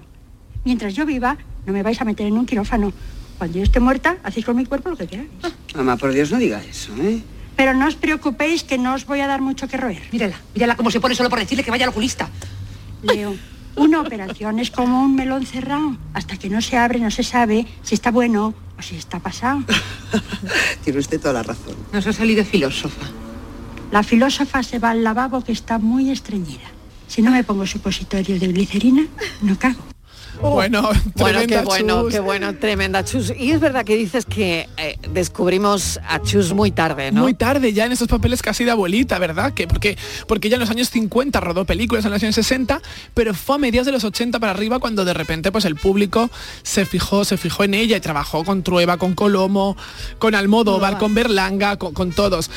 Mientras 0.65 0.95
yo 0.95 1.05
viva, 1.05 1.37
no 1.67 1.73
me 1.73 1.83
vais 1.83 2.01
a 2.01 2.05
meter 2.05 2.25
en 2.25 2.33
un 2.37 2.45
quirófano. 2.47 2.91
Cuando 3.37 3.57
yo 3.59 3.63
esté 3.63 3.79
muerta, 3.79 4.17
hacéis 4.23 4.45
con 4.47 4.55
mi 4.55 4.65
cuerpo 4.65 4.89
lo 4.89 4.97
que 4.97 5.05
queráis. 5.07 5.29
Mamá, 5.75 5.95
por 5.97 6.11
Dios, 6.11 6.31
no 6.31 6.37
diga 6.39 6.61
eso, 6.63 6.91
¿eh? 7.01 7.21
Pero 7.55 7.75
no 7.75 7.87
os 7.87 7.95
preocupéis 7.95 8.63
que 8.63 8.79
no 8.79 8.95
os 8.95 9.05
voy 9.05 9.19
a 9.19 9.27
dar 9.27 9.41
mucho 9.41 9.67
que 9.67 9.77
roer. 9.77 10.01
Mírala, 10.11 10.39
mírala 10.55 10.75
cómo 10.75 10.89
se 10.89 10.99
pone 10.99 11.13
solo 11.13 11.29
por 11.29 11.37
decirle 11.37 11.63
que 11.63 11.69
vaya 11.69 11.85
al 11.85 11.89
oculista. 11.91 12.29
Leo, 13.03 13.35
una 13.75 14.01
operación 14.01 14.59
es 14.59 14.71
como 14.71 15.01
un 15.03 15.15
melón 15.15 15.45
cerrado. 15.45 15.97
Hasta 16.13 16.37
que 16.37 16.49
no 16.49 16.61
se 16.61 16.77
abre 16.77 16.99
no 16.99 17.11
se 17.11 17.23
sabe 17.23 17.67
si 17.81 17.95
está 17.95 18.11
bueno 18.11 18.53
o 18.77 18.81
si 18.81 18.95
está 18.95 19.19
pasado. 19.19 19.63
Tiene 20.83 20.99
usted 20.99 21.19
toda 21.19 21.33
la 21.33 21.43
razón. 21.43 21.75
Nos 21.91 22.05
ha 22.07 22.13
salido 22.13 22.43
filósofa. 22.45 23.07
La 23.91 24.03
filósofa 24.03 24.63
se 24.63 24.79
va 24.79 24.91
al 24.91 25.03
lavabo 25.03 25.43
que 25.43 25.51
está 25.51 25.77
muy 25.77 26.09
estreñida. 26.09 26.67
Si 27.07 27.21
no 27.21 27.31
me 27.31 27.43
pongo 27.43 27.67
supositorios 27.67 28.39
de 28.39 28.47
glicerina, 28.47 29.05
no 29.41 29.57
cago. 29.59 29.92
Bueno, 30.41 30.89
Bueno, 31.15 31.39
qué 31.47 31.61
bueno, 31.61 32.03
Chus. 32.03 32.13
qué 32.13 32.19
bueno, 32.19 32.55
tremenda 32.55 33.03
Chus. 33.03 33.31
Y 33.37 33.51
es 33.51 33.59
verdad 33.59 33.85
que 33.85 33.95
dices 33.95 34.25
que 34.25 34.67
eh, 34.77 34.97
descubrimos 35.09 35.99
a 36.07 36.21
Chus 36.21 36.53
muy 36.53 36.71
tarde, 36.71 37.11
¿no? 37.11 37.21
Muy 37.21 37.33
tarde 37.33 37.73
ya 37.73 37.85
en 37.85 37.91
esos 37.91 38.07
papeles 38.07 38.41
casi 38.41 38.63
de 38.63 38.71
abuelita, 38.71 39.19
¿verdad? 39.19 39.53
Que 39.53 39.67
porque, 39.67 39.97
porque 40.27 40.49
ya 40.49 40.55
en 40.55 40.61
los 40.61 40.69
años 40.69 40.89
50 40.89 41.39
rodó 41.39 41.65
películas 41.65 42.05
en 42.05 42.11
los 42.11 42.21
años 42.21 42.35
60, 42.35 42.81
pero 43.13 43.33
fue 43.33 43.55
a 43.55 43.59
mediados 43.59 43.85
de 43.85 43.91
los 43.91 44.03
80 44.03 44.39
para 44.39 44.51
arriba 44.51 44.79
cuando 44.79 45.05
de 45.05 45.13
repente 45.13 45.51
pues 45.51 45.65
el 45.65 45.75
público 45.75 46.29
se 46.63 46.85
fijó, 46.85 47.25
se 47.25 47.37
fijó 47.37 47.63
en 47.63 47.73
ella 47.73 47.97
y 47.97 48.01
trabajó 48.01 48.43
con 48.43 48.63
Trueba, 48.63 48.97
con 48.97 49.13
Colomo, 49.13 49.77
con 50.19 50.35
Almodóvar, 50.35 50.97
con 50.97 51.13
Berlanga, 51.13 51.77
con, 51.77 51.93
con 51.93 52.11
todos. 52.11 52.49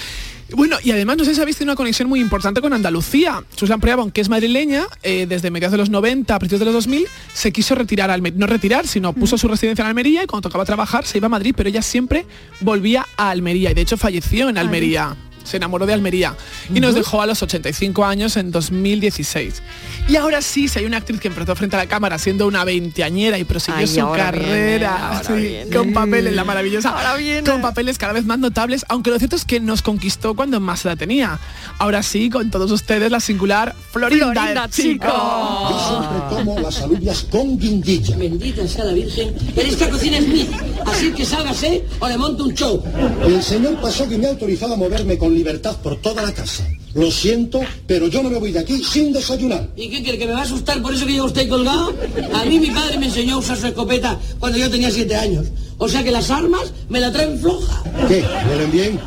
Bueno, 0.53 0.77
y 0.83 0.93
además 0.93 1.17
no 1.17 1.25
sé 1.25 1.35
si 1.35 1.41
habéis 1.41 1.57
tenido 1.57 1.73
una 1.73 1.77
conexión 1.77 2.09
muy 2.09 2.21
importante 2.21 2.61
con 2.61 2.73
Andalucía. 2.73 3.43
Susan 3.57 3.81
Preaba, 3.81 4.03
aunque 4.03 4.21
es 4.21 4.29
madrileña, 4.29 4.85
eh, 5.03 5.27
desde 5.29 5.51
mediados 5.51 5.73
de 5.73 5.79
los 5.79 5.91
90 5.91 6.35
a 6.35 6.39
principios 6.39 6.61
de 6.61 6.67
los 6.67 6.75
2000, 6.75 7.07
se 7.35 7.51
quiso 7.53 7.75
retirar, 7.75 8.11
a 8.11 8.17
Alme- 8.17 8.33
no 8.35 8.47
retirar, 8.47 8.87
sino 8.87 9.13
puso 9.13 9.37
su 9.39 9.49
residencia 9.49 9.83
en 9.83 9.89
Almería 9.89 10.23
y 10.23 10.27
cuando 10.27 10.49
tocaba 10.49 10.65
trabajar 10.65 11.05
se 11.05 11.19
iba 11.19 11.27
a 11.27 11.31
Madrid, 11.31 11.53
pero 11.57 11.69
ella 11.69 11.83
siempre 11.83 12.27
volvía 12.61 13.05
a 13.17 13.31
Almería 13.31 13.73
y 13.73 13.75
de 13.75 13.81
hecho 13.81 13.97
falleció 13.97 14.49
en 14.49 14.59
Almería. 14.59 15.17
Se 15.47 15.57
enamoró 15.57 15.87
de 15.87 15.93
Almería 15.95 16.35
y 16.75 16.81
nos 16.81 16.95
dejó 16.95 17.23
a 17.23 17.27
los 17.27 17.43
85 17.43 18.05
años 18.05 18.37
en 18.37 18.51
2016. 18.51 19.63
Y 20.09 20.17
ahora 20.17 20.43
sí, 20.43 20.69
si 20.69 20.79
hay 20.79 20.85
una 20.85 20.99
actriz 20.99 21.21
que 21.21 21.29
empezó 21.29 21.55
frente 21.57 21.77
a 21.77 21.79
la 21.79 21.87
cámara 21.87 22.19
siendo 22.19 22.47
una 22.47 22.65
veinteañera 22.65 23.39
y 23.39 23.45
prosiguió 23.45 23.81
Ay, 23.81 23.87
su 23.87 24.01
ahora 24.01 24.31
viene, 24.31 24.47
carrera 24.49 25.09
ahora 25.09 25.25
sí, 25.25 25.33
viene. 25.35 25.77
con 25.77 25.93
papeles, 25.93 26.35
la 26.35 26.45
maravillosa, 26.45 26.91
Ahora 26.91 27.15
viene. 27.17 27.49
con 27.49 27.61
papeles 27.61 27.99
cada 27.99 28.13
vez 28.13 28.25
más 28.25 28.39
notables, 28.39 28.85
aunque 28.89 29.11
lo 29.11 29.19
cierto 29.19 29.37
es 29.37 29.45
que 29.45 29.61
nos 29.61 29.83
conquistó 29.83 30.35
cuando 30.35 30.61
más 30.61 30.85
edad 30.85 30.97
tenía. 30.97 31.39
Ahora 31.79 32.03
sí, 32.03 32.31
con 32.31 32.51
todos 32.51 32.71
ustedes, 32.71 33.11
la 33.11 33.21
singular 33.21 33.75
Florinda, 33.93 34.33
Florinda, 34.33 34.69
Chico. 34.69 35.07
Yo 35.07 35.89
siempre 35.89 36.37
como 36.37 36.59
las 36.61 36.81
alubias 36.83 37.27
con 37.31 37.59
guindilla. 37.59 38.17
Bendita 38.17 38.67
sea 38.67 38.85
la 38.85 38.93
Virgen. 38.93 39.35
Pero 39.55 39.69
esta 39.69 39.89
cocina 39.91 40.19
es 40.19 40.29
mía. 40.29 40.47
Así 40.87 41.13
que 41.13 41.25
sálgase 41.25 41.85
o 41.99 42.09
le 42.09 42.17
monto 42.19 42.45
un 42.45 42.55
show. 42.55 42.83
El 43.27 43.43
señor 43.43 43.81
pasó 43.81 44.09
que 44.09 44.17
me 44.19 44.27
ha 44.27 44.31
autorizado 44.31 44.75
a 44.75 44.77
moverme 44.77 45.19
con 45.19 45.35
libertad 45.37 45.77
por 45.83 45.97
toda 46.01 46.23
la 46.23 46.33
casa. 46.33 46.67
Lo 46.95 47.11
siento, 47.11 47.61
pero 47.87 48.09
yo 48.09 48.23
no 48.23 48.31
me 48.31 48.39
voy 48.39 48.53
de 48.53 48.59
aquí 48.59 48.83
sin 48.83 49.13
desayunar. 49.13 49.69
¿Y 49.77 49.91
qué 49.91 50.03
quiere? 50.03 50.19
¿Que 50.19 50.27
me 50.27 50.33
va 50.33 50.41
a 50.41 50.43
asustar 50.43 50.81
por 50.81 50.95
eso 50.95 51.05
que 51.05 51.13
lleva 51.13 51.27
usted 51.27 51.49
colgado? 51.49 51.95
A 52.35 52.45
mí 52.45 52.59
mi 52.59 52.71
padre 52.71 52.99
me 52.99 53.07
enseñó 53.07 53.35
a 53.35 53.39
usar 53.39 53.59
su 53.59 53.67
escopeta 53.67 54.19
cuando 54.39 54.59
yo 54.59 54.71
tenía 54.71 54.91
siete 54.91 55.15
años. 55.15 55.47
O 55.79 55.89
sea 55.89 56.03
que 56.03 56.11
las 56.11 56.31
armas 56.31 56.73
me 56.89 57.01
la 57.01 57.13
traen 57.13 57.39
floja. 57.39 57.83
¿Qué? 58.09 58.25
¿Huelen 58.49 58.73
bien? 58.73 59.01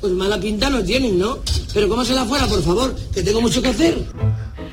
Pues 0.00 0.12
mala 0.12 0.38
pinta 0.38 0.70
no 0.70 0.82
tienen, 0.84 1.18
¿no? 1.18 1.38
Pero 1.72 1.88
cómasela 1.88 2.24
fuera, 2.24 2.46
por 2.46 2.62
favor, 2.62 2.94
que 3.12 3.22
tengo 3.22 3.40
mucho 3.40 3.60
que 3.60 3.68
hacer. 3.68 4.04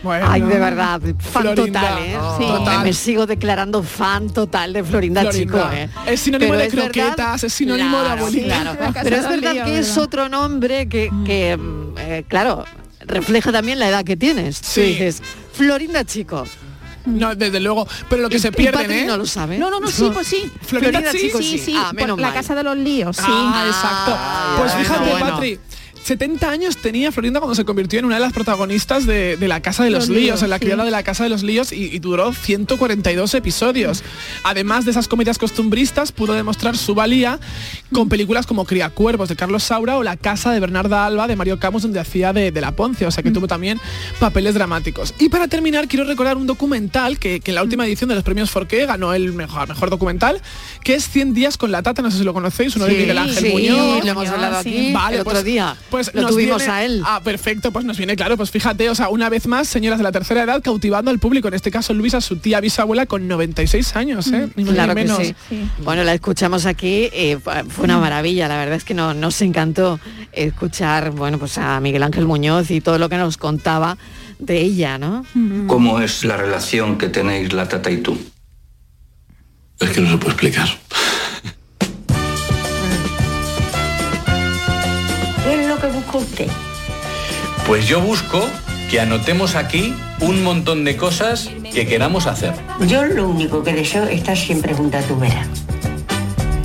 Bueno, 0.03 0.25
Ay, 0.29 0.41
de 0.41 0.57
verdad, 0.59 0.99
fan 1.19 1.43
Florinda. 1.43 1.79
total, 1.81 1.99
¿eh? 2.03 2.17
Sí. 2.39 2.45
Total. 2.47 2.83
Me 2.83 2.93
sigo 2.93 3.25
declarando 3.27 3.83
fan 3.83 4.29
total 4.31 4.73
de 4.73 4.83
Florinda, 4.83 5.21
Florinda. 5.21 5.57
Chico, 5.61 5.73
¿eh? 5.73 5.89
Es 6.07 6.21
sinónimo 6.21 6.53
de 6.55 6.65
es 6.65 6.75
verdad- 6.75 6.91
croquetas, 6.91 7.43
es 7.43 7.53
sinónimo 7.53 7.97
de 7.99 8.03
Claro, 8.05 8.19
abuelita. 8.21 8.45
claro. 8.61 8.77
La 8.93 9.03
Pero 9.03 9.15
es 9.17 9.23
de 9.23 9.29
verdad 9.29 9.65
que 9.65 9.77
es 9.79 9.87
¿verdad? 9.89 10.03
otro 10.03 10.29
nombre 10.29 10.89
que, 10.89 11.11
que, 11.25 11.55
mm, 11.55 11.95
eh, 11.99 12.25
claro, 12.27 12.65
refleja 13.01 13.51
también 13.51 13.77
la 13.77 13.89
edad 13.89 14.03
que 14.03 14.17
tienes. 14.17 14.57
Sí. 14.57 14.81
dices, 14.81 15.21
Florinda 15.53 16.03
Chico. 16.03 16.45
No, 17.05 17.33
desde 17.35 17.59
luego. 17.59 17.87
Pero 18.09 18.21
lo 18.23 18.29
que 18.29 18.37
Y- 18.37 18.39
se 18.39 18.51
pierden, 18.51 18.91
¿eh? 18.91 19.05
no 19.05 19.17
lo 19.17 19.25
sabe. 19.25 19.57
No, 19.57 19.69
no, 19.71 19.79
no, 19.79 19.87
sí, 19.87 20.09
pues 20.13 20.27
sí. 20.27 20.51
Florinda, 20.63 20.99
Florinda 20.99 21.11
sí. 21.11 21.17
Chico, 21.27 21.37
Sí, 21.39 21.43
sí. 21.43 21.57
sí, 21.59 21.75
Ah, 21.75 21.85
por 21.87 21.95
menos 21.95 22.19
la 22.19 22.27
mal. 22.27 22.33
casa 22.35 22.53
de 22.55 22.63
los 22.63 22.77
líos, 22.77 23.17
sí. 23.17 23.23
Ah, 23.27 23.63
exacto. 23.67 24.17
pues 24.61 24.71
bueno, 24.73 24.87
fíjate, 24.89 25.09
bueno. 25.11 25.29
Patri. 25.35 25.59
70 26.03 26.49
años 26.49 26.77
tenía 26.77 27.11
Florinda 27.11 27.39
cuando 27.39 27.55
se 27.55 27.65
convirtió 27.65 27.99
en 27.99 28.05
una 28.05 28.15
de 28.15 28.21
las 28.21 28.33
protagonistas 28.33 29.05
de, 29.05 29.37
de 29.37 29.47
La 29.47 29.61
Casa 29.61 29.83
de 29.83 29.91
los, 29.91 30.07
Los 30.07 30.09
Líos, 30.09 30.23
Líos, 30.23 30.43
en 30.43 30.49
la 30.49 30.57
sí. 30.57 30.65
criada 30.65 30.83
de 30.83 30.91
La 30.91 31.03
Casa 31.03 31.23
de 31.23 31.29
los 31.29 31.43
Líos 31.43 31.71
y, 31.71 31.95
y 31.95 31.99
duró 31.99 32.33
142 32.33 33.33
episodios. 33.35 34.03
Además 34.43 34.85
de 34.85 34.91
esas 34.91 35.07
comedias 35.07 35.37
costumbristas, 35.37 36.11
pudo 36.11 36.33
demostrar 36.33 36.77
su 36.77 36.95
valía 36.95 37.39
con 37.91 38.09
películas 38.09 38.45
como 38.45 38.65
Criacuervos 38.65 39.29
de 39.29 39.35
Carlos 39.35 39.63
Saura 39.63 39.97
o 39.97 40.03
La 40.03 40.17
casa 40.17 40.51
de 40.51 40.59
Bernarda 40.59 41.05
Alba 41.05 41.27
de 41.27 41.35
Mario 41.35 41.59
Camus 41.59 41.83
donde 41.83 41.99
hacía 41.99 42.33
de, 42.33 42.51
de 42.51 42.61
la 42.61 42.71
Ponce, 42.71 43.05
o 43.05 43.11
sea 43.11 43.23
que 43.23 43.31
tuvo 43.31 43.47
también 43.47 43.79
papeles 44.19 44.53
dramáticos. 44.53 45.13
Y 45.19 45.29
para 45.29 45.47
terminar 45.47 45.87
quiero 45.87 46.05
recordar 46.05 46.37
un 46.37 46.47
documental 46.47 47.19
que, 47.19 47.39
que 47.39 47.51
en 47.51 47.55
la 47.55 47.63
última 47.63 47.85
edición 47.85 48.09
de 48.09 48.15
los 48.15 48.23
premios 48.23 48.49
Forqué 48.49 48.85
ganó 48.85 49.13
el 49.13 49.33
mejor, 49.33 49.67
mejor 49.67 49.89
documental, 49.89 50.41
que 50.83 50.95
es 50.95 51.07
100 51.09 51.33
días 51.33 51.57
con 51.57 51.71
la 51.71 51.81
tata, 51.83 52.01
no 52.01 52.11
sé 52.11 52.17
si 52.19 52.23
lo 52.23 52.33
conocéis, 52.33 52.75
uno 52.75 52.85
de 52.85 52.93
Miguel 52.93 53.17
Ángel 53.17 53.35
sí, 53.43 53.49
Muñoz. 53.51 54.03
lo 54.03 54.11
hemos 54.11 54.27
hablado 54.29 54.57
aquí 54.57 54.89
el 54.89 54.95
otro 55.19 55.23
pues- 55.33 55.43
día. 55.43 55.75
Pues 55.89 56.11
Lo 56.13 56.23
nos 56.23 56.31
tuvimos 56.31 56.57
viene- 56.57 56.73
a 56.73 56.83
él. 56.85 57.01
Ah, 57.05 57.21
perfecto, 57.23 57.71
pues 57.71 57.85
nos 57.85 57.97
viene 57.97 58.15
claro, 58.15 58.37
pues 58.37 58.51
fíjate, 58.51 58.89
o 58.89 58.95
sea, 58.95 59.09
una 59.09 59.29
vez 59.29 59.47
más, 59.47 59.67
señoras 59.67 59.99
de 59.99 60.03
la 60.03 60.11
tercera 60.11 60.43
edad 60.43 60.61
cautivando 60.61 61.11
al 61.11 61.19
público, 61.19 61.47
en 61.47 61.53
este 61.53 61.71
caso 61.71 61.93
Luisa, 61.93 62.21
su 62.21 62.37
tía 62.37 62.59
bisabuela 62.59 63.05
con 63.05 63.27
96 63.27 63.95
años, 63.95 64.27
¿eh? 64.27 64.49
Ni 64.55 64.63
más 64.63 64.71
ni 64.71 64.73
Claro 64.73 64.95
que 64.95 65.01
menos. 65.03 65.17
sí. 65.19 65.35
Bueno, 65.83 66.03
la 66.03 66.13
escuchamos 66.13 66.65
aquí, 66.65 67.09
eh, 67.13 67.37
fue 67.69 67.85
una 67.85 67.97
maravilla, 67.99 68.47
la 68.47 68.57
verdad 68.57 68.75
es 68.75 68.83
que 68.83 68.93
no- 68.93 69.13
nos 69.13 69.41
encantó 69.41 69.99
escuchar, 70.31 71.11
bueno, 71.11 71.37
pues 71.37 71.57
a 71.57 71.79
Miguel 71.79 72.03
Ángel 72.03 72.25
Muñoz 72.25 72.71
y 72.71 72.81
todo 72.81 72.97
lo 72.97 73.09
que 73.09 73.17
nos 73.17 73.37
contaba 73.37 73.97
de 74.39 74.59
ella, 74.61 74.97
¿no? 74.97 75.25
¿Cómo 75.67 75.99
es 76.01 76.23
la 76.23 76.37
relación 76.37 76.97
que 76.97 77.09
tenéis 77.09 77.53
la 77.53 77.67
tata 77.67 77.91
y 77.91 77.97
tú? 77.97 78.17
Es 79.81 79.89
que 79.89 80.01
no 80.01 80.11
se 80.11 80.17
puede 80.17 80.31
explicar. 80.31 80.67
¿Qué 85.43 85.61
es 85.61 85.67
lo 85.67 85.79
que 85.79 85.87
busca 85.87 86.17
usted? 86.17 86.47
Pues 87.65 87.87
yo 87.87 87.99
busco 87.99 88.47
que 88.89 88.99
anotemos 88.99 89.55
aquí 89.55 89.95
un 90.19 90.43
montón 90.43 90.83
de 90.83 90.97
cosas 90.97 91.49
que 91.73 91.87
queramos 91.87 92.27
hacer. 92.27 92.53
Yo 92.87 93.05
lo 93.05 93.27
único 93.27 93.63
que 93.63 93.73
deseo 93.73 94.03
es 94.03 94.19
estar 94.19 94.37
siempre 94.37 94.73
junto 94.73 94.97
a 94.97 95.01
tu 95.01 95.17
vera. 95.17 95.45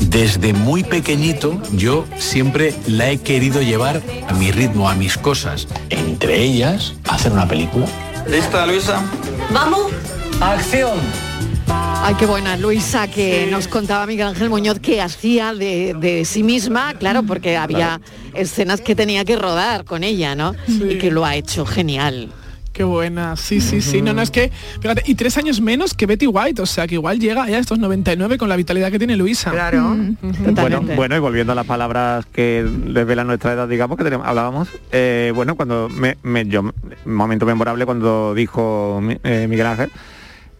Desde 0.00 0.52
muy 0.52 0.84
pequeñito 0.84 1.60
yo 1.72 2.04
siempre 2.18 2.74
la 2.86 3.10
he 3.10 3.18
querido 3.18 3.62
llevar 3.62 4.02
a 4.28 4.34
mi 4.34 4.50
ritmo, 4.50 4.88
a 4.90 4.94
mis 4.94 5.16
cosas. 5.16 5.68
Entre 5.88 6.42
ellas, 6.42 6.94
hacer 7.08 7.32
una 7.32 7.48
película. 7.48 7.86
¿Lista, 8.26 8.66
Luisa? 8.66 9.02
¿Vamos? 9.50 9.92
¡Acción! 10.40 11.25
Ay, 11.68 12.14
qué 12.14 12.26
buena 12.26 12.56
Luisa 12.56 13.08
que 13.08 13.48
nos 13.50 13.66
contaba 13.68 14.06
Miguel 14.06 14.28
Ángel 14.28 14.48
Muñoz 14.48 14.78
que 14.78 15.00
hacía 15.00 15.52
de, 15.54 15.94
de 15.98 16.24
sí 16.24 16.42
misma, 16.42 16.94
claro, 16.94 17.22
porque 17.24 17.56
había 17.56 18.00
escenas 18.34 18.80
que 18.80 18.94
tenía 18.94 19.24
que 19.24 19.36
rodar 19.36 19.84
con 19.84 20.04
ella, 20.04 20.34
¿no? 20.34 20.54
Y 20.68 20.98
que 20.98 21.10
lo 21.10 21.24
ha 21.24 21.34
hecho 21.34 21.66
genial. 21.66 22.28
Qué 22.72 22.84
buena, 22.84 23.36
sí, 23.36 23.60
sí, 23.62 23.80
sí. 23.80 24.02
No, 24.02 24.12
no, 24.12 24.20
es 24.20 24.30
que, 24.30 24.52
fíjate, 24.80 25.02
y 25.06 25.14
tres 25.14 25.38
años 25.38 25.62
menos 25.62 25.94
que 25.94 26.04
Betty 26.04 26.26
White, 26.26 26.60
o 26.60 26.66
sea 26.66 26.86
que 26.86 26.94
igual 26.96 27.18
llega 27.18 27.48
ya 27.48 27.56
a 27.56 27.58
estos 27.58 27.78
99 27.78 28.36
con 28.36 28.50
la 28.50 28.56
vitalidad 28.56 28.90
que 28.92 28.98
tiene 28.98 29.16
Luisa. 29.16 29.50
Claro. 29.50 29.96
Bueno, 30.20 30.82
bueno, 30.94 31.16
y 31.16 31.18
volviendo 31.18 31.52
a 31.52 31.54
las 31.56 31.64
palabras 31.66 32.26
que 32.26 32.64
desvelan 32.86 33.26
nuestra 33.26 33.54
edad, 33.54 33.66
digamos, 33.66 33.96
que 33.96 34.04
tenemos- 34.04 34.26
hablábamos, 34.26 34.68
eh, 34.92 35.32
bueno, 35.34 35.54
cuando 35.56 35.88
me, 35.88 36.18
me- 36.22 36.46
yo, 36.46 36.60
un 36.60 37.14
momento 37.14 37.46
memorable 37.46 37.86
cuando 37.86 38.34
dijo 38.34 39.00
mi- 39.02 39.16
eh, 39.24 39.46
Miguel 39.48 39.66
Ángel, 39.66 39.90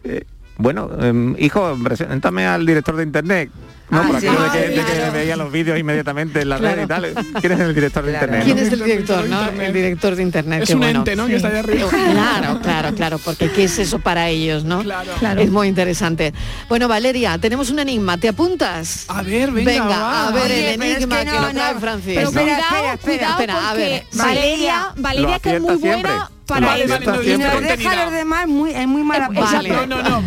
eh, 0.03 0.23
bueno, 0.57 0.89
em, 0.99 1.35
hijo, 1.39 1.77
preséntame 1.83 2.45
al 2.47 2.65
director 2.65 2.95
de 2.95 3.03
internet. 3.03 3.51
No, 3.89 4.05
por 4.05 4.17
aquello 4.17 4.41
de, 4.41 4.49
que, 4.49 4.67
de 4.69 4.83
que 4.83 5.09
veía 5.11 5.37
los 5.37 5.49
vídeos 5.49 5.79
inmediatamente 5.79 6.41
en 6.41 6.49
la 6.49 6.57
red 6.57 6.83
y 6.83 6.87
tal. 6.87 7.13
¿Quién 7.39 7.53
es 7.53 7.59
el 7.61 7.73
director 7.73 8.03
de 8.03 8.11
internet? 8.11 8.41
¿Quién 8.43 8.57
no? 8.57 8.61
es 8.63 8.73
el 8.73 8.83
director, 8.83 9.29
no? 9.29 9.49
El 9.49 9.73
director 9.73 10.15
de 10.17 10.23
internet. 10.23 10.61
Es 10.63 10.67
qué 10.67 10.73
un 10.73 10.81
bueno. 10.81 10.99
ente, 10.99 11.15
¿no? 11.15 11.27
Que 11.27 11.35
está 11.37 11.47
ahí 11.47 11.55
arriba. 11.57 11.87
Claro, 12.17 12.59
claro, 12.61 12.93
claro, 12.95 13.17
porque 13.19 13.49
¿qué 13.49 13.63
es 13.63 13.79
eso 13.79 13.99
para 13.99 14.27
ellos, 14.27 14.65
no? 14.65 14.83
Claro. 14.83 15.41
Es 15.41 15.49
muy 15.49 15.67
interesante. 15.69 16.33
Bueno, 16.67 16.89
Valeria, 16.89 17.37
tenemos 17.37 17.69
un 17.69 17.79
enigma. 17.79 18.17
¿Te 18.17 18.27
apuntas? 18.27 19.05
A 19.07 19.21
ver, 19.23 19.51
venga, 19.51 19.85
va. 19.87 20.27
a 20.27 20.31
ver 20.31 20.43
Oye, 20.43 20.73
el 20.73 20.81
es 20.81 20.95
enigma 20.95 21.19
que 21.19 21.25
que, 21.25 21.31
no, 21.31 21.41
lo 21.41 21.49
trae 21.53 21.73
no. 21.73 21.79
Francis. 21.79 22.13
Pero 22.15 22.31
cuidado, 22.31 22.97
cuidado, 23.01 23.33
espera, 23.39 23.57
a 23.57 23.69
porque 23.69 23.83
ver. 23.89 24.03
sí. 24.11 24.17
Valeria, 24.17 24.87
Valeria 24.97 25.39
que 25.39 25.55
es 25.55 25.61
muy 25.61 25.77
siempre. 25.79 26.11
Para 26.47 26.61
Lo 26.77 26.83
eso. 26.83 26.93
acierta 26.95 27.11
no, 27.13 27.21
Y 27.21 27.25
siempre. 27.25 27.51
nos 27.51 27.61
deja 27.61 27.91
a 27.91 28.05
los 28.05 28.13
demás 28.13 28.47
muy, 28.47 28.71
en 28.73 28.89
muy 28.89 29.03
mala 29.03 29.29
Vale. 29.29 29.69
No, 29.69 29.85
no, 29.85 30.01
no. 30.01 30.23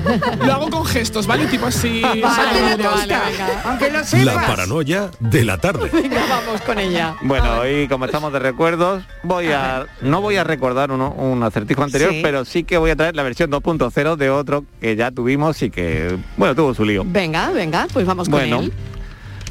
Lo 0.47 0.53
hago 0.53 0.71
con 0.71 0.85
gestos, 0.85 1.27
¿vale? 1.27 1.47
Tipo 1.47 1.67
así. 1.67 2.03
Vale, 2.03 2.21
vale, 2.23 2.77
vale, 2.87 3.17
venga. 3.31 3.63
Aunque 3.65 3.91
lo 3.91 3.99
La 3.99 4.05
sepas. 4.05 4.47
paranoia 4.47 5.11
de 5.19 5.45
la 5.45 5.59
tarde. 5.59 5.91
Venga, 5.93 6.21
vamos 6.29 6.61
con 6.63 6.79
ella. 6.79 7.17
Bueno, 7.23 7.67
y 7.69 7.89
como 7.89 8.05
estamos 8.05 8.33
de 8.33 8.39
recuerdos, 8.39 9.03
voy 9.23 9.47
a, 9.53 9.87
no 10.03 10.21
voy 10.21 10.37
a 10.37 10.45
recordar 10.45 10.91
uno- 10.93 11.11
un 11.13 11.43
acertijo 11.43 11.83
anterior, 11.83 12.11
Sí. 12.13 12.21
pero 12.23 12.45
sí 12.45 12.65
que 12.65 12.77
voy 12.79 12.91
a 12.91 12.97
traer 12.97 13.17
la 13.17 13.23
versión 13.23 13.51
2.0 13.51 14.17
de 14.17 14.31
otro 14.31 14.65
que 14.81 14.97
ya 14.97 15.11
tuvimos 15.11 15.63
y 15.63 15.71
que, 15.71 16.19
bueno, 16.37 16.55
tuvo 16.55 16.75
su 16.75 16.85
lío. 16.85 17.03
Venga, 17.07 17.51
venga, 17.51 17.87
pues 17.93 18.05
vamos 18.07 18.29
Bueno, 18.29 18.57
con 18.57 18.65
él. 18.67 18.73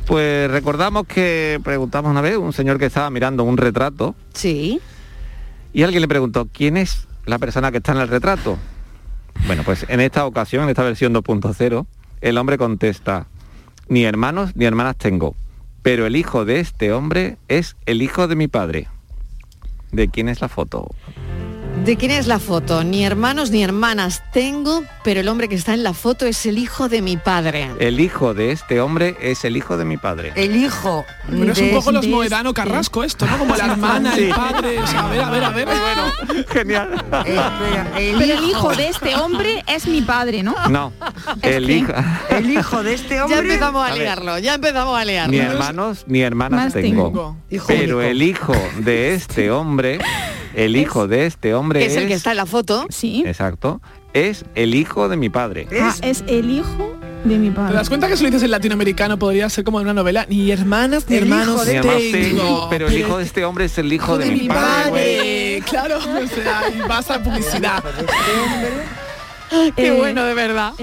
pues 0.05 0.49
recordamos 0.51 1.05
que 1.07 1.59
preguntamos 1.63 2.11
una 2.11 2.21
vez 2.21 2.37
un 2.37 2.53
señor 2.53 2.77
que 2.79 2.85
estaba 2.85 3.09
mirando 3.09 3.43
un 3.43 3.57
retrato 3.57 4.15
Sí. 4.33 4.79
Y 5.73 5.83
alguien 5.83 6.01
le 6.01 6.07
preguntó, 6.07 6.47
¿quién 6.51 6.77
es 6.77 7.07
la 7.25 7.39
persona 7.39 7.71
que 7.71 7.77
está 7.77 7.91
en 7.91 7.99
el 7.99 8.07
retrato? 8.07 8.57
Bueno, 9.47 9.63
pues 9.63 9.85
en 9.87 9.99
esta 9.99 10.25
ocasión, 10.25 10.63
en 10.63 10.69
esta 10.69 10.83
versión 10.83 11.13
2.0, 11.13 11.85
el 12.21 12.37
hombre 12.37 12.57
contesta, 12.57 13.27
ni 13.87 14.03
hermanos 14.03 14.55
ni 14.55 14.65
hermanas 14.65 14.97
tengo, 14.97 15.35
pero 15.81 16.05
el 16.05 16.15
hijo 16.15 16.45
de 16.45 16.59
este 16.59 16.91
hombre 16.91 17.37
es 17.47 17.75
el 17.85 18.01
hijo 18.01 18.27
de 18.27 18.35
mi 18.35 18.47
padre. 18.47 18.87
¿De 19.91 20.07
quién 20.07 20.29
es 20.29 20.41
la 20.41 20.49
foto? 20.49 20.89
¿De 21.85 21.95
quién 21.97 22.11
es 22.11 22.27
la 22.27 22.37
foto? 22.37 22.83
Ni 22.83 23.03
hermanos 23.03 23.49
ni 23.49 23.63
hermanas 23.63 24.21
tengo, 24.31 24.83
pero 25.03 25.21
el 25.21 25.27
hombre 25.27 25.47
que 25.49 25.55
está 25.55 25.73
en 25.73 25.81
la 25.81 25.93
foto 25.93 26.27
es 26.27 26.45
el 26.45 26.59
hijo 26.59 26.87
de 26.87 27.01
mi 27.01 27.17
padre. 27.17 27.71
El 27.79 27.99
hijo 27.99 28.35
de 28.35 28.51
este 28.51 28.79
hombre 28.79 29.15
es 29.21 29.43
el 29.43 29.57
hijo 29.57 29.75
de 29.75 29.85
mi 29.85 29.97
padre. 29.97 30.31
El 30.35 30.55
hijo. 30.55 31.03
Pero 31.27 31.51
es 31.51 31.57
de- 31.57 31.63
un 31.69 31.75
poco 31.75 31.91
los 31.91 32.05
de- 32.05 32.11
Moedano 32.11 32.53
Carrasco 32.53 33.03
esto, 33.03 33.25
¿no? 33.25 33.39
Como 33.39 33.55
la 33.55 33.65
hermana, 33.65 34.15
el 34.15 34.29
padre. 34.29 34.77
O 34.79 34.85
sea, 34.85 34.99
a 35.05 35.09
ver, 35.09 35.21
a 35.23 35.29
ver, 35.31 35.43
a 35.43 35.49
ver. 35.49 35.67
Bueno, 35.67 36.43
genial. 36.49 36.93
Espera, 37.25 37.91
el 37.97 38.17
Pero 38.19 38.37
el 38.37 38.43
hijo 38.43 38.75
de 38.75 38.87
este 38.89 39.15
hombre 39.15 39.63
es 39.65 39.87
mi 39.87 40.01
padre, 40.01 40.43
¿no? 40.43 40.55
No, 40.69 40.93
el 41.41 41.69
hijo... 41.71 41.91
El 42.29 42.51
hijo 42.51 42.83
de 42.83 42.93
este 42.93 43.15
Ya 43.15 43.25
hombre. 43.25 43.39
empezamos 43.39 43.89
a, 43.89 43.95
liarlo, 43.95 44.37
ya 44.37 44.53
empezamos 44.53 44.97
a 44.99 45.03
liarlo. 45.05 45.31
Ni 45.31 45.39
hermanos 45.39 46.03
ni 46.07 46.21
hermanas 46.21 46.65
Más 46.65 46.73
tengo. 46.73 47.05
tengo. 47.07 47.37
Hijo 47.49 47.65
Pero 47.67 47.97
único. 47.97 48.01
el 48.11 48.21
hijo 48.21 48.53
de 48.77 49.13
este 49.15 49.51
hombre, 49.51 49.99
el 50.55 50.75
hijo 50.75 51.07
de 51.07 51.25
este 51.25 51.53
hombre 51.53 51.85
es... 51.85 51.91
es 51.93 51.97
el 51.97 52.07
que 52.07 52.13
está 52.13 52.31
en 52.31 52.37
la 52.37 52.45
foto. 52.45 52.85
Sí. 52.89 53.23
Exacto. 53.25 53.81
Es 54.13 54.43
el 54.55 54.73
hijo 54.75 55.07
de 55.09 55.17
mi 55.17 55.29
padre. 55.29 55.67
Ah, 55.79 55.93
es 56.01 56.23
el 56.27 56.49
hijo 56.49 56.97
de 57.23 57.37
mi 57.37 57.49
¿Te 57.49 57.55
padre. 57.55 57.75
das 57.75 57.89
cuenta 57.89 58.07
que 58.07 58.17
si 58.17 58.23
lo 58.23 58.29
dices 58.29 58.43
en 58.43 58.51
latinoamericano 58.51 59.19
podría 59.19 59.47
ser 59.49 59.63
como 59.63 59.79
en 59.79 59.85
una 59.85 59.93
novela? 59.93 60.25
Ni 60.29 60.49
hermanas 60.51 61.05
ni 61.07 61.17
El 61.17 61.23
hermanos 61.23 61.55
hijo 61.55 61.65
de- 61.65 61.81
tengo, 61.81 62.11
tengo. 62.11 62.67
pero 62.71 62.87
el 62.87 62.97
hijo 62.97 63.17
de 63.19 63.23
este 63.25 63.45
hombre 63.45 63.65
es 63.65 63.77
el 63.77 63.91
hijo 63.93 64.17
de, 64.17 64.25
mi 64.31 64.47
padre. 64.47 64.89
güey. 64.89 65.61
Claro, 65.61 65.97
o 65.99 66.27
sea, 66.27 66.63
y 66.75 66.79
vas 66.87 67.09
a 67.11 67.21
publicidad. 67.21 67.83
Qué 69.75 69.87
Eh, 69.87 69.91
bueno, 69.91 70.23
de 70.25 70.33
verdad. 70.33 70.73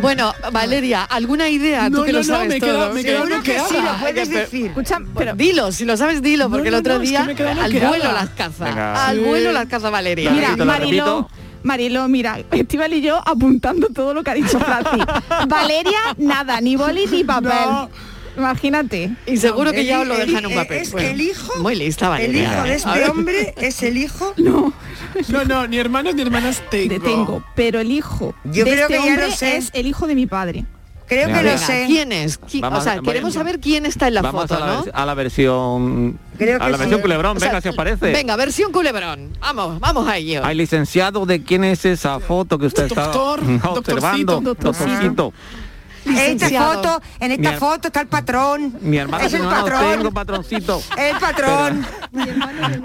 Bueno, 0.00 0.32
Valeria, 0.52 1.04
¿alguna 1.04 1.48
idea? 1.48 1.86
Tú 1.90 1.98
No, 1.98 2.02
que 2.04 2.12
no, 2.12 2.18
lo 2.20 2.24
no, 2.24 2.34
sabes 2.34 2.48
me 2.48 2.60
todo. 2.60 2.92
me 2.94 3.02
quedado 3.04 3.26
Seguro 3.26 3.42
que 3.42 3.58
sí, 3.68 3.74
lo 3.82 3.96
puedes 4.00 4.28
decir. 4.30 4.66
Escucha, 4.66 4.98
Pero 5.16 5.34
dilo, 5.34 5.70
si 5.72 5.84
lo 5.84 5.96
sabes, 5.96 6.22
dilo, 6.22 6.48
porque 6.50 6.70
No, 6.70 6.76
el 6.76 6.80
otro 6.80 6.94
no, 6.96 7.02
es 7.02 7.10
que 7.10 7.34
día 7.34 7.54
al 7.62 7.72
vuelo 7.72 8.12
las 8.12 8.30
caza. 8.30 8.64
Venga. 8.64 9.06
Al 9.06 9.16
Sí. 9.18 9.22
vuelo 9.24 9.52
las 9.52 9.66
caza 9.66 9.90
Valeria. 9.90 10.30
Mira, 10.30 10.48
Repito, 10.48 10.64
lo 10.64 10.72
Mariló, 10.72 11.16
repito. 11.28 11.42
Mariló, 11.64 12.08
mira, 12.08 12.38
Estival 12.50 12.92
y 12.94 13.02
yo 13.02 13.22
apuntando 13.24 13.88
todo 13.88 14.14
lo 14.14 14.22
que 14.24 14.30
ha 14.30 14.34
dicho 14.34 14.58
Francis. 14.58 15.04
Valeria, 15.48 15.98
nada, 16.16 16.60
ni 16.60 16.74
boli 16.76 17.06
ni 17.06 17.22
papel. 17.24 17.52
Imagínate. 18.36 19.10
Y 19.26 19.36
seguro 19.36 19.72
que 19.72 19.80
El 19.80 19.86
ya 19.86 20.00
os 20.00 20.06
lo 20.06 20.14
el 20.16 20.26
dejan 20.26 20.44
en 20.44 20.50
un 20.50 20.54
papel. 20.56 20.78
Es 20.78 20.92
Bueno, 20.92 21.08
que 21.08 21.14
el 21.14 21.20
hijo. 21.20 21.52
Muy 21.60 21.74
lista, 21.74 22.06
El 22.06 22.10
Valeria. 22.10 22.42
hijo 22.42 22.62
de 22.62 22.70
A 22.70 22.74
este 22.76 23.10
hombre 23.10 23.54
es 23.58 23.82
el 23.82 23.96
hijo. 23.96 24.34
No, 24.42 24.72
No, 25.28 25.44
no, 25.44 25.66
ni 25.66 25.76
hermanos 25.78 26.14
ni 26.14 26.22
hermanas 26.22 26.62
tengo. 26.70 26.94
de 26.94 27.00
tengo, 27.00 27.44
pero 27.54 27.80
el 27.80 27.90
hijo 27.90 28.34
Yo 28.44 28.64
de 28.64 28.70
creo 28.72 28.82
este 28.88 28.94
que 28.94 29.00
ya 29.00 29.06
hombre 29.12 29.26
lo 29.28 29.32
sé. 29.34 29.56
es 29.58 29.70
el 29.74 29.86
hijo 29.86 30.06
de 30.06 30.14
mi 30.14 30.26
padre. 30.26 30.64
Creo 31.06 31.26
Venga, 31.26 31.42
que 31.42 31.50
lo 31.52 31.58
sé. 31.58 31.84
¿quién 31.86 32.10
es? 32.12 32.40
¿Qui- 32.40 32.60
Vamos 32.62 32.78
o 32.78 32.82
sea, 32.82 32.92
a- 32.94 33.02
queremos 33.02 33.34
saber 33.34 33.60
quién 33.60 33.84
está 33.84 34.08
en 34.08 34.14
la 34.14 34.22
Vamos 34.22 34.42
foto, 34.42 34.54
a, 34.54 34.60
la, 34.66 34.84
a 34.94 35.04
la 35.04 35.12
versión... 35.14 36.18
Creo 36.38 36.56
a 36.56 36.64
que 36.64 36.70
la 36.70 36.76
sí. 36.78 36.80
versión 36.80 37.00
culebrón, 37.02 37.36
O 37.36 37.40
sea, 37.40 37.48
venga, 37.50 37.60
si 37.60 37.68
os 37.68 37.74
parece. 37.76 38.12
Venga, 38.12 38.34
versión 38.36 38.72
culebrón. 38.72 39.30
Vamos, 39.40 39.78
vamos 39.78 40.08
a 40.08 40.16
ello. 40.16 40.40
Ay, 40.42 40.56
licenciado, 40.56 41.26
¿de 41.26 41.42
quién 41.42 41.64
es 41.64 41.84
esa 41.84 42.18
foto 42.20 42.58
que 42.58 42.64
usted 42.66 42.88
Doctor, 42.88 43.40
está 43.40 43.70
observando? 43.70 44.40
doctorcito, 44.40 44.72
Doctorcito. 44.72 45.32
En 46.04 46.16
esta 46.18 46.48
foto, 46.64 47.02
en 47.20 47.32
esta 47.32 47.52
foto 47.58 47.88
está 47.88 48.00
el 48.00 48.08
patrón. 48.08 48.76
Mi 48.80 48.96
hermano 48.98 49.24
es 49.24 49.32
el 49.34 49.42
no 49.42 49.50
patrón. 49.50 49.90
tengo, 49.92 50.10
patroncito. 50.12 50.82
El 50.98 51.16
patrón. 51.18 51.86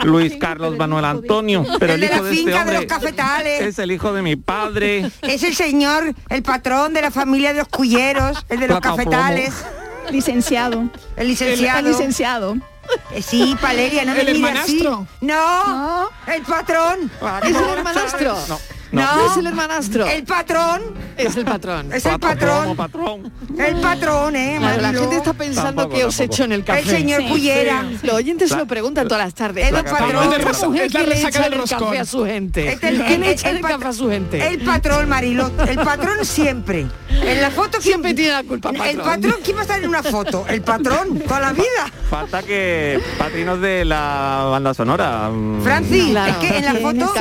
Luis 0.04 0.34
Carlos 0.40 0.78
Manuel 0.78 1.06
Antonio, 1.06 1.66
pero 1.80 1.94
el, 1.94 2.04
El 2.04 2.10
de 2.10 2.16
hijo 2.16 2.24
la 2.24 2.30
de 2.30 2.30
este 2.36 2.44
finca 2.46 2.66
de 2.66 2.74
los 2.74 2.86
cafetales. 2.86 3.62
es 3.62 3.80
el 3.80 3.92
hijo 3.92 4.14
de 4.14 4.22
mi 4.22 4.36
padre. 4.36 5.12
Es 5.22 5.44
el 5.44 5.56
señor, 5.56 6.14
el 6.30 6.44
patrón 6.44 6.94
de 6.94 7.02
la 7.02 7.12
familia 7.12 7.54
de 7.54 7.60
los 7.60 7.68
cuyeros, 7.68 8.46
el 8.50 8.60
de 8.60 8.68
los 8.68 8.80
Plata 8.80 8.94
o 8.94 8.96
plomo. 8.98 9.12
cafetales. 9.12 9.54
Licenciado. 10.12 10.90
El 11.16 11.28
licenciado. 11.28 11.80
El 11.80 11.86
licenciado. 11.86 12.56
Eh, 13.12 13.22
Sí, 13.22 13.58
Valeria, 13.62 14.06
no 14.06 14.14
me 14.14 14.22
¿El 14.22 14.34
mires 14.40 14.60
así. 14.60 14.88
No, 15.22 16.10
el 16.28 16.42
patrón. 16.44 17.12
¿Es 17.44 17.56
el 17.56 17.64
hermanastro? 17.78 18.38
No. 18.48 18.60
No, 18.92 19.26
es 19.32 19.38
el 19.38 19.48
hermanastro. 19.48 20.08
El 20.08 20.24
patrón. 20.24 20.82
Es 21.18 21.36
el 21.36 21.46
patrón. 21.46 21.92
Es 21.92 22.06
el 22.06 22.20
patrón. 22.20 22.78
El 23.58 23.76
patrón, 23.82 24.36
¿eh? 24.36 24.56
Claro, 24.60 24.82
la 24.82 24.94
gente 24.94 25.16
está 25.18 25.34
pensando 25.34 25.82
Tampoco, 25.84 25.96
que 25.98 26.06
os 26.06 26.16
tampoco. 26.16 26.34
echo 26.34 26.44
en 26.46 26.52
el 26.54 26.64
café. 26.64 26.80
El 26.80 26.86
señor 26.88 27.24
Cullera. 27.28 27.86
Los 28.04 28.14
oyentes 28.16 28.50
se 28.50 28.56
lo 28.58 28.66
preguntan 28.66 29.08
todas 29.08 29.26
las 29.26 29.34
tardes. 29.34 29.66
Es 29.66 29.74
el 29.74 29.84
patrón. 29.84 30.26
Mujer 30.28 30.42
Es 30.88 30.94
la 30.94 31.02
que 31.02 31.08
le 31.08 31.20
echa 31.22 31.46
el 31.48 31.64
café 31.70 32.00
a 32.00 32.06
su 32.06 32.26
gente. 32.26 32.72
Este 32.74 32.88
el- 32.90 33.04
¿Quién 33.04 33.24
el- 33.24 33.30
echa 33.32 33.50
el 33.50 33.58
el 33.58 33.62
café 33.64 33.88
a 33.88 33.94
su 33.94 34.10
gente? 34.10 34.48
El 34.48 34.60
patrón, 34.62 35.10
Mariló. 35.10 35.52
El 35.68 35.78
patrón 35.78 36.24
siempre. 36.26 36.88
En 37.24 37.42
la 37.42 37.52
foto 37.52 37.82
siempre 37.82 38.14
tiene 38.14 38.32
la 38.32 38.44
culpa. 38.44 38.70
El 38.70 38.98
patrón, 38.98 39.36
¿quién 39.44 39.56
va 39.58 39.62
a 39.62 39.64
estar 39.64 39.82
en 39.84 39.90
una 39.90 40.04
foto? 40.04 40.46
El 40.48 40.62
patrón, 40.62 41.20
toda 41.20 41.40
la 41.40 41.54
vida. 41.54 41.92
Falta 42.10 42.42
que 42.42 43.00
patrinos 43.18 43.60
de 43.60 43.84
la 43.86 44.48
banda 44.50 44.74
sonora. 44.74 45.30
Francis, 45.64 46.16
es 46.16 46.36
que 46.38 46.58
en 46.58 46.66
la 46.66 46.74
foto, 46.76 47.14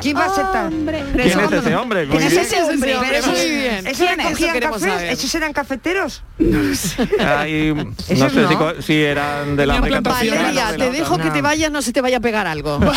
¿quién 0.00 0.16
va 0.16 0.24
a 0.24 0.26
aceptar? 0.26 0.70
¿Quién 0.70 1.40
es 1.40 1.52
ese 1.52 1.76
hombre? 1.76 2.06
¿Quién 2.08 2.22
es 2.22 2.32
ese 2.32 2.62
hombre? 2.62 2.92
esos- 3.18 3.26
Muy 3.38 3.50
bien. 3.50 3.86
¿Esos 3.86 3.98
¿Quién 3.98 4.20
es? 4.20 4.26
recogían 4.26 4.48
Eso 4.48 4.52
queremos 4.54 4.82
cafés? 4.82 5.10
¿Esos 5.18 5.34
eran 5.34 5.52
cafeteros? 5.52 6.22
No 6.38 6.72
Esos 6.72 8.32
sé 8.32 8.42
no. 8.42 8.82
si 8.82 9.02
eran 9.02 9.56
de 9.56 9.66
la 9.66 9.80
decantación. 9.80 10.36
Valeria, 10.36 10.76
te 10.76 10.90
dejo 10.90 11.18
que 11.18 11.30
te 11.30 11.42
vayas, 11.42 11.70
no 11.70 11.82
se 11.82 11.92
te 11.92 12.00
vaya 12.00 12.16
a 12.16 12.20
pegar 12.20 12.46
algo. 12.46 12.80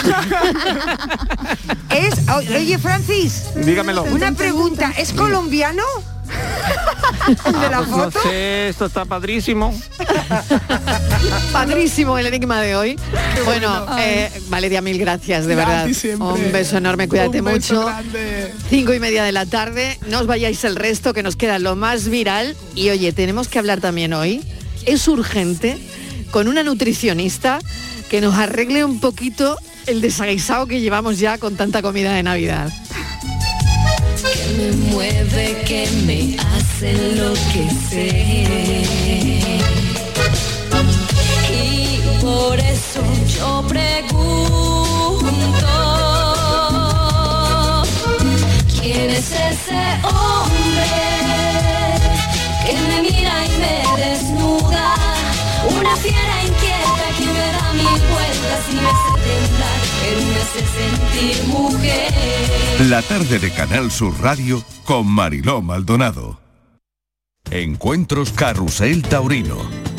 Es, 1.89 2.27
oye 2.29 2.77
Francis, 2.77 3.43
Dígamelo. 3.55 4.03
una 4.03 4.31
pregunta, 4.33 4.91
¿es 4.97 5.13
colombiano? 5.13 5.83
¿De 7.45 7.69
la 7.69 7.77
Ah, 7.77 7.83
pues 7.87 7.89
no 7.89 8.11
sé, 8.11 8.69
esto 8.69 8.85
está 8.85 9.05
padrísimo. 9.05 9.73
Padrísimo 11.51 12.17
el 12.17 12.27
enigma 12.27 12.61
de 12.61 12.75
hoy. 12.75 12.99
Bueno, 13.45 13.85
eh, 13.99 14.29
Valeria, 14.49 14.81
mil 14.81 14.97
gracias, 14.99 15.45
de 15.45 15.55
verdad. 15.55 15.87
Un 16.19 16.51
beso 16.51 16.77
enorme, 16.77 17.07
cuídate 17.07 17.39
Un 17.39 17.45
beso 17.45 17.73
mucho. 17.75 17.85
grande. 17.85 18.53
Cinco 18.69 18.93
y 18.93 18.99
media 18.99 19.23
de 19.23 19.31
la 19.31 19.45
tarde, 19.45 19.97
no 20.09 20.19
os 20.19 20.27
vayáis 20.27 20.63
el 20.63 20.75
resto, 20.75 21.13
que 21.13 21.23
nos 21.23 21.35
queda 21.35 21.59
lo 21.59 21.75
más 21.75 22.09
viral. 22.09 22.55
Y 22.75 22.89
oye, 22.89 23.11
tenemos 23.13 23.47
que 23.47 23.59
hablar 23.59 23.81
también 23.81 24.13
hoy, 24.13 24.43
es 24.85 25.07
urgente, 25.07 25.77
con 26.31 26.47
una 26.47 26.63
nutricionista 26.63 27.59
que 28.09 28.21
nos 28.21 28.35
arregle 28.35 28.83
un 28.85 28.99
poquito 28.99 29.57
el 29.87 30.01
desaguisado 30.01 30.67
que 30.67 30.81
llevamos 30.81 31.19
ya 31.19 31.37
con 31.37 31.55
tanta 31.55 31.81
comida 31.81 32.13
de 32.13 32.23
Navidad. 32.23 32.69
Que 34.55 34.61
me 34.61 34.71
mueve, 34.91 35.63
que 35.65 35.87
me 36.05 36.37
hace 36.39 36.91
enloquecer. 36.91 38.47
Y 41.51 41.99
por 42.21 42.59
eso 42.59 43.01
yo 43.37 43.63
pregunto, 43.67 44.07
¿quién 48.81 49.09
es 49.09 49.31
ese 49.31 49.81
hombre 50.03 50.91
que 52.65 52.73
me 52.87 53.01
mira 53.01 53.35
y 53.45 53.49
me 53.63 53.77
desnuda? 54.03 54.95
Una 55.79 55.95
fiera 55.97 56.35
inquieta 56.43 57.07
que 57.17 57.25
me 57.25 57.47
da 57.55 57.73
mil 57.73 58.01
vueltas 58.13 58.61
y 58.69 58.73
me 58.75 58.87
hace 58.89 59.11
temblar, 59.25 59.79
La 62.89 63.01
tarde 63.01 63.39
de 63.39 63.51
Canal 63.51 63.89
Sur 63.91 64.13
Radio 64.21 64.63
con 64.83 65.07
Mariló 65.07 65.61
Maldonado. 65.61 66.39
Encuentros 67.49 68.31
Carrusel 68.31 69.01
Taurino. 69.03 69.57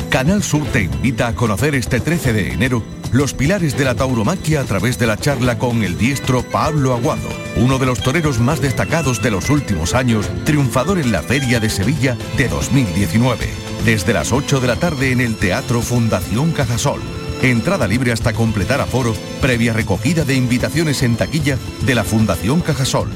Canal 0.09 0.43
Sur 0.43 0.65
te 0.67 0.83
invita 0.83 1.27
a 1.27 1.35
conocer 1.35 1.75
este 1.75 1.99
13 1.99 2.33
de 2.33 2.53
enero 2.53 2.83
los 3.11 3.33
pilares 3.33 3.77
de 3.77 3.85
la 3.85 3.95
tauromaquia 3.95 4.61
a 4.61 4.63
través 4.63 4.99
de 4.99 5.07
la 5.07 5.17
charla 5.17 5.57
con 5.57 5.83
el 5.83 5.97
diestro 5.97 6.43
Pablo 6.43 6.93
Aguado, 6.93 7.29
uno 7.55 7.77
de 7.77 7.85
los 7.85 8.01
toreros 8.01 8.39
más 8.39 8.61
destacados 8.61 9.21
de 9.21 9.31
los 9.31 9.49
últimos 9.49 9.93
años, 9.93 10.29
triunfador 10.45 10.99
en 10.99 11.11
la 11.11 11.21
Feria 11.21 11.59
de 11.59 11.69
Sevilla 11.69 12.17
de 12.37 12.47
2019. 12.47 13.49
Desde 13.85 14.13
las 14.13 14.31
8 14.31 14.59
de 14.59 14.67
la 14.67 14.75
tarde 14.75 15.11
en 15.11 15.21
el 15.21 15.35
Teatro 15.35 15.81
Fundación 15.81 16.51
Cajasol. 16.51 17.01
Entrada 17.41 17.87
libre 17.87 18.11
hasta 18.11 18.33
completar 18.33 18.81
aforo, 18.81 19.13
previa 19.41 19.73
recogida 19.73 20.25
de 20.25 20.35
invitaciones 20.35 21.03
en 21.03 21.15
taquilla 21.15 21.57
de 21.85 21.95
la 21.95 22.03
Fundación 22.03 22.61
Cajasol. 22.61 23.09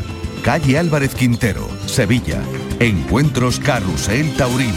Calle 0.44 0.78
Álvarez 0.78 1.16
Quintero, 1.16 1.68
Sevilla. 1.88 2.42
Encuentros 2.80 3.60
Carrusel 3.60 4.36
Taurino, 4.36 4.74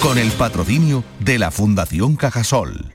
con 0.00 0.18
el 0.18 0.30
patrocinio 0.32 1.04
de 1.20 1.38
la 1.38 1.50
Fundación 1.50 2.16
Cajasol. 2.16 2.94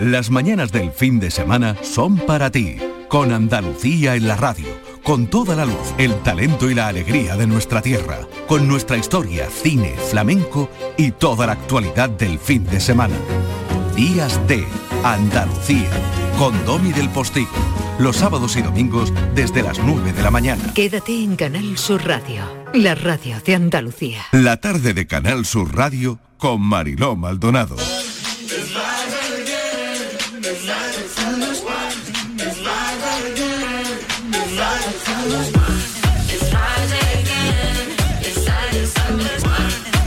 Las 0.00 0.30
mañanas 0.30 0.72
del 0.72 0.90
fin 0.90 1.20
de 1.20 1.30
semana 1.30 1.76
son 1.82 2.18
para 2.18 2.50
ti, 2.50 2.76
con 3.08 3.32
Andalucía 3.32 4.16
en 4.16 4.26
la 4.26 4.36
radio, 4.36 4.66
con 5.04 5.28
toda 5.28 5.54
la 5.54 5.64
luz, 5.64 5.94
el 5.98 6.14
talento 6.22 6.68
y 6.68 6.74
la 6.74 6.88
alegría 6.88 7.36
de 7.36 7.46
nuestra 7.46 7.80
tierra, 7.80 8.18
con 8.48 8.66
nuestra 8.66 8.96
historia, 8.96 9.48
cine, 9.48 9.94
flamenco 10.10 10.68
y 10.96 11.12
toda 11.12 11.46
la 11.46 11.52
actualidad 11.52 12.10
del 12.10 12.40
fin 12.40 12.64
de 12.64 12.80
semana. 12.80 13.16
Días 13.94 14.40
de 14.48 14.66
Andalucía, 15.04 15.90
con 16.38 16.64
Domi 16.64 16.90
del 16.90 17.10
Postigo, 17.10 17.50
los 17.98 18.16
sábados 18.16 18.56
y 18.56 18.62
domingos 18.62 19.12
desde 19.34 19.62
las 19.62 19.78
9 19.78 20.14
de 20.14 20.22
la 20.22 20.30
mañana. 20.30 20.72
Quédate 20.72 21.22
en 21.22 21.36
Canal 21.36 21.76
Sur 21.76 22.06
Radio, 22.06 22.42
la 22.72 22.94
radio 22.94 23.38
de 23.44 23.54
Andalucía. 23.54 24.22
La 24.32 24.56
tarde 24.62 24.94
de 24.94 25.06
Canal 25.06 25.44
Sur 25.44 25.76
Radio 25.76 26.18
con 26.38 26.62
Mariló 26.62 27.16
Maldonado. 27.16 27.76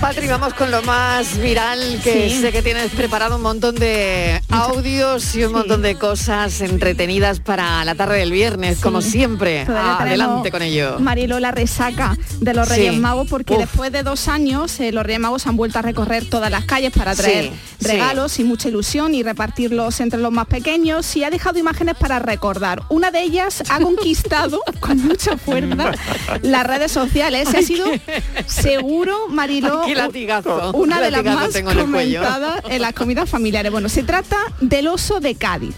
Patri, 0.07 0.25
vamos 0.27 0.53
con 0.53 0.71
lo 0.71 0.81
más 0.83 1.37
viral, 1.37 1.99
que 2.01 2.29
Sí. 2.29 2.39
sé 2.39 2.53
que 2.53 2.61
tienes 2.61 2.91
preparado 2.93 3.35
un 3.35 3.41
montón 3.41 3.75
de 3.75 4.41
audios 4.47 5.35
y 5.35 5.43
un 5.43 5.51
montón 5.51 5.81
de 5.81 5.95
cosas 5.95 6.61
entretenidas 6.61 7.41
para 7.41 7.83
la 7.83 7.93
tarde 7.93 8.19
del 8.19 8.31
viernes, 8.31 8.79
como 8.79 9.01
siempre. 9.01 9.63
Adelante 9.67 10.49
con 10.49 10.61
ello. 10.61 10.97
Marilo, 10.99 11.41
la 11.41 11.51
resaca 11.51 12.17
de 12.39 12.53
los 12.53 12.69
Reyes. 12.69 12.95
Magos, 12.97 13.27
porque 13.29 13.55
Uf. 13.55 13.59
después 13.59 13.91
de 13.91 14.03
dos 14.03 14.29
años 14.29 14.79
eh, 14.79 14.93
los 14.93 15.05
Reyes 15.05 15.19
Magos 15.19 15.45
han 15.45 15.57
vuelto 15.57 15.79
a 15.79 15.81
recorrer 15.81 16.29
todas 16.29 16.49
las 16.51 16.63
calles 16.63 16.93
para 16.95 17.13
traer 17.13 17.51
regalos 17.81 18.39
y 18.39 18.45
mucha 18.45 18.69
ilusión 18.69 19.13
y 19.13 19.23
repartirlos 19.23 19.99
entre 19.99 20.19
los 20.21 20.31
más 20.31 20.47
pequeños 20.47 21.13
y 21.17 21.25
ha 21.25 21.29
dejado 21.29 21.59
imágenes 21.59 21.95
para 21.99 22.19
recordar. 22.19 22.81
Una 22.87 23.11
de 23.11 23.23
ellas 23.23 23.61
ha 23.69 23.79
conquistado 23.81 24.61
con 24.79 24.99
mucha 25.05 25.35
fuerza 25.37 25.91
las 26.43 26.65
redes 26.65 26.93
sociales. 26.93 27.49
Se 27.49 27.57
ha 27.57 27.61
sido 27.61 27.87
seguro, 28.45 29.27
Mariló, 29.27 29.81
Qué 29.85 29.96
latigazo. 29.97 30.71
una 30.73 31.01
de 31.01 31.11
las 31.11 31.23
más 31.23 31.57
comentadas 31.61 32.61
en 32.69 32.81
las 32.81 32.93
comidas 32.93 33.29
familiares. 33.29 33.71
Bueno, 33.71 33.89
se 33.89 34.03
trata 34.03 34.37
del 34.61 34.87
oso 34.87 35.19
de 35.19 35.35
Cádiz. 35.35 35.75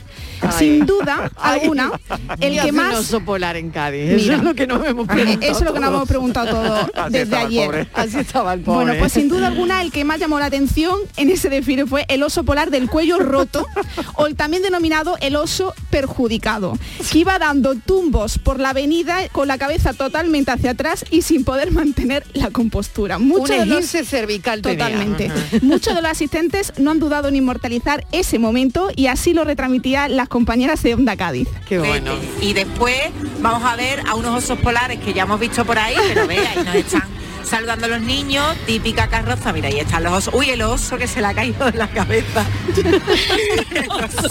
Sin 0.58 0.86
duda 0.86 1.32
alguna, 1.38 1.92
el 2.40 2.56
¿Qué 2.56 2.62
que 2.66 2.72
más 2.72 2.94
un 2.94 3.00
oso 3.00 3.22
polar 3.22 3.58
en 3.58 3.70
Cádiz. 3.72 4.06
Mira. 4.06 4.16
Eso 4.18 4.34
es 4.34 4.44
lo 4.44 4.54
que 4.56 4.68
nos 4.68 4.86
hemos 4.88 5.08
preguntado. 5.08 5.42
Eso 5.52 5.60
es 5.60 5.66
lo 5.66 5.74
que 5.74 5.80
nos 5.80 5.90
todos. 5.90 5.96
hemos 5.96 6.08
preguntado 6.08 6.50
todos 6.50 6.90
Así 6.96 7.12
desde 7.14 7.36
ayer. 7.36 7.66
pobre. 7.66 7.88
Así 7.94 8.20
estaba 8.20 8.54
el 8.54 8.62
pobre. 8.62 8.86
Bueno, 8.86 9.00
pues 9.00 9.14
sin 9.14 9.28
duda 9.30 9.48
alguna 9.48 9.82
el 9.82 9.92
que 9.92 10.04
más 10.06 10.20
llamó 10.20 10.40
la 10.40 10.46
atención 10.46 10.98
en 11.18 11.30
ese 11.30 11.50
desfile 11.50 11.86
fue 11.86 12.06
el 12.08 12.24
oso 12.24 12.44
polar 12.44 12.70
del 12.72 12.90
cuello 12.90 13.20
roto 13.20 13.66
o 14.16 14.28
el 14.28 14.36
también 14.36 14.64
denominado 14.64 15.18
el 15.22 15.36
oso 15.36 15.74
perjudicado, 15.90 16.78
que 17.12 17.20
iba 17.20 17.38
dando 17.40 17.76
tumbos 17.76 18.38
por 18.38 18.60
la 18.60 18.70
avenida 18.70 19.28
con 19.32 19.48
la 19.48 19.58
cabeza 19.58 19.94
totalmente 19.94 20.52
hacia 20.52 20.72
atrás 20.72 21.06
y 21.12 21.22
sin 21.24 21.44
poder 21.44 21.72
mantener 21.72 22.26
la 22.34 22.50
compostura. 22.52 23.18
Muchos 23.20 23.50
Un 23.50 23.58
de 23.60 23.66
los- 23.66 23.86
cervical. 23.86 24.62
Totalmente. 24.62 25.30
Muchos 25.62 25.94
de 25.96 26.02
los 26.02 26.12
asistentes 26.12 26.74
no 26.78 26.92
han 26.92 27.00
dudado 27.00 27.28
en 27.28 27.36
inmortalizar 27.36 28.06
ese 28.12 28.40
momento 28.40 28.90
y 28.96 29.08
así 29.08 29.34
lo 29.34 29.44
retransmitían 29.44 30.16
las 30.16 30.29
compañeras 30.30 30.82
de 30.84 30.94
Onda 30.94 31.18
Cádiz. 31.18 31.50
Qué 31.68 31.80
bueno. 31.80 32.14
Y 32.42 32.54
después 32.54 32.98
vamos 33.42 33.64
a 33.70 33.76
ver 33.76 34.02
a 34.08 34.16
unos 34.16 34.44
osos 34.44 34.58
polares 34.60 35.00
que 35.00 35.14
ya 35.14 35.24
hemos 35.24 35.40
visto 35.40 35.66
por 35.66 35.78
ahí, 35.78 35.96
pero 36.08 36.26
ve, 36.28 36.38
ahí 36.48 36.64
nos 36.64 36.76
están 36.76 37.04
saludando 37.44 37.88
a 37.88 37.90
los 37.90 38.02
niños, 38.02 38.46
típica 38.68 39.08
carroza, 39.08 39.52
mira, 39.52 39.70
ahí 39.70 39.80
están 39.80 40.04
los 40.04 40.14
osos. 40.14 40.34
Uy, 40.36 40.52
el 40.52 40.62
oso 40.62 40.98
que 40.98 41.08
se 41.08 41.20
le 41.20 41.28
ha 41.28 41.34
caído 41.34 41.72
de 41.72 41.78
la 41.80 41.88
cabeza. 41.90 42.46
el 43.76 43.90
oso, 43.90 44.30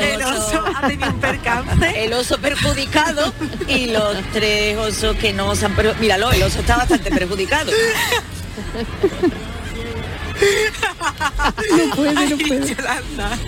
el 0.00 0.22
oso 0.22 0.64
ha 0.74 0.86
tenido 0.88 1.10
un 1.10 1.20
percance. 1.20 2.04
El 2.04 2.12
oso 2.14 2.38
perjudicado 2.38 3.32
y 3.68 3.86
los 3.88 4.16
tres 4.32 4.76
osos 4.78 5.16
que 5.16 5.32
no 5.34 5.54
se 5.54 5.66
han... 5.66 5.76
perju- 5.76 5.96
Míralo, 5.98 6.32
el 6.32 6.42
oso 6.42 6.60
está 6.60 6.78
bastante 6.78 7.10
perjudicado. 7.10 7.70
No 10.40 11.94
puede, 11.96 12.14
no 12.30 12.38
puede. 12.38 12.74
Yolanda. 12.74 13.38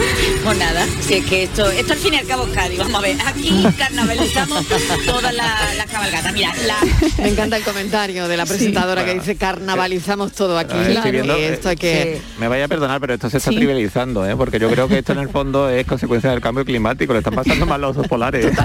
Pues 0.44 0.56
nada, 0.58 0.86
si 1.00 1.14
es 1.14 1.26
que 1.26 1.42
esto, 1.42 1.70
esto 1.70 1.92
al 1.92 1.98
fin 1.98 2.14
y 2.14 2.16
al 2.16 2.26
cabo 2.26 2.44
es 2.46 2.52
Cádiz, 2.52 2.78
vamos 2.78 2.94
a 2.94 3.00
ver, 3.02 3.16
aquí 3.26 3.62
carnavalizamos 3.76 4.64
todas 5.04 5.34
las 5.34 5.76
la 5.76 5.84
cabalgatas. 5.84 6.32
Mira, 6.32 6.54
la, 6.66 6.78
Me 7.22 7.28
encanta 7.28 7.56
el 7.58 7.62
comentario 7.62 8.26
de 8.26 8.36
la 8.38 8.46
presentadora 8.46 9.04
que 9.04 9.14
dice 9.14 9.36
carnavalizamos 9.36 10.32
todo 10.32 10.58
aquí. 10.58 10.74
Viendo, 11.10 11.38
Y 11.38 11.42
esto 11.42 11.68
hay 11.68 11.76
que... 11.76 12.20
Me 12.38 12.48
vaya 12.48 12.64
a 12.64 12.68
perdonar, 12.68 13.00
pero 13.00 13.14
esto 13.14 13.28
se 13.28 13.36
está 13.36 13.50
Sí. 13.50 13.56
trivializando, 13.56 14.26
¿eh? 14.28 14.34
porque 14.36 14.58
yo 14.58 14.70
creo 14.70 14.86
que 14.88 14.98
esto 14.98 15.12
en 15.12 15.18
el 15.18 15.28
fondo 15.28 15.68
es 15.68 15.84
consecuencia 15.86 16.30
del 16.30 16.40
cambio 16.40 16.64
climático, 16.64 17.12
le 17.12 17.18
están 17.18 17.34
pasando 17.34 17.66
mal 17.66 17.80
los 17.80 17.96
osos 17.96 18.08
polares. 18.08 18.46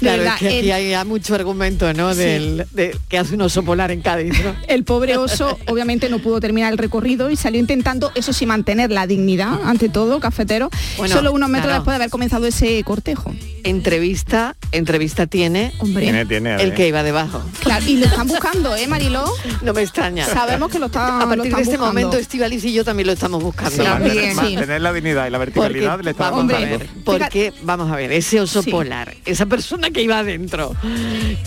Claro, 0.00 0.20
verdad, 0.22 0.34
es 0.34 0.40
que 0.40 0.46
aquí 0.48 0.58
el- 0.68 0.72
hay, 0.72 0.94
hay 0.94 1.04
mucho 1.04 1.34
argumento, 1.34 1.92
¿no? 1.94 2.12
Sí. 2.14 2.20
Del, 2.20 2.66
de, 2.72 2.96
que 3.08 3.18
hace 3.18 3.34
un 3.34 3.42
oso 3.42 3.62
polar 3.64 3.90
en 3.90 4.02
Cádiz, 4.02 4.32
¿no? 4.44 4.54
El 4.68 4.84
pobre 4.84 5.16
oso 5.16 5.58
obviamente 5.66 6.08
no 6.08 6.18
pudo 6.20 6.40
terminar 6.40 6.72
el 6.72 6.78
recorrido 6.78 7.30
y 7.30 7.36
salió 7.36 7.58
intentando, 7.60 8.12
eso 8.14 8.32
sí, 8.32 8.46
mantener 8.46 8.90
la 8.90 9.06
dignidad, 9.06 9.60
ante 9.64 9.88
todo, 9.88 10.19
cafetero, 10.20 10.70
Bueno, 10.96 11.14
solo 11.14 11.32
unos 11.32 11.48
metros 11.48 11.66
claro. 11.68 11.80
después 11.80 11.92
de 11.94 11.96
haber 11.96 12.10
comenzado 12.10 12.46
ese 12.46 12.82
cortejo. 12.84 13.34
Entrevista, 13.64 14.56
entrevista 14.72 15.26
tiene, 15.26 15.72
Hombre. 15.78 16.04
Tiene, 16.04 16.26
tiene, 16.26 16.54
el 16.62 16.74
que 16.74 16.88
iba 16.88 17.02
debajo. 17.02 17.42
Claro, 17.62 17.84
y 17.86 17.96
lo 17.96 18.06
están 18.06 18.26
buscando, 18.26 18.74
¿eh, 18.76 18.86
Mariló? 18.86 19.24
No 19.62 19.72
me 19.74 19.82
extraña. 19.82 20.26
Sabemos 20.26 20.70
que 20.70 20.78
lo 20.78 20.86
está 20.86 21.18
A 21.18 21.20
lo 21.22 21.28
partir 21.28 21.46
están 21.46 21.56
de 21.58 21.62
este 21.62 21.76
buscando. 21.76 21.86
momento, 21.86 22.16
Estivaliz 22.16 22.64
y 22.64 22.72
yo 22.72 22.84
también 22.84 23.06
lo 23.06 23.12
estamos 23.12 23.42
buscando. 23.42 23.84
Mantener, 23.84 24.34
mantener 24.34 24.80
la 24.80 24.92
dignidad 24.92 25.26
y 25.26 25.30
la 25.30 25.38
verticalidad 25.38 25.90
Porque, 25.96 26.04
le 26.04 26.10
a 26.10 26.14
pasando. 26.14 26.46
ver, 26.54 26.88
porque, 27.04 27.52
vamos 27.62 27.90
a 27.90 27.96
ver, 27.96 28.12
ese 28.12 28.40
oso 28.40 28.62
Sí. 28.62 28.70
polar, 28.70 29.14
esa 29.26 29.46
persona 29.46 29.90
que 29.90 30.02
iba 30.02 30.18
adentro, 30.18 30.74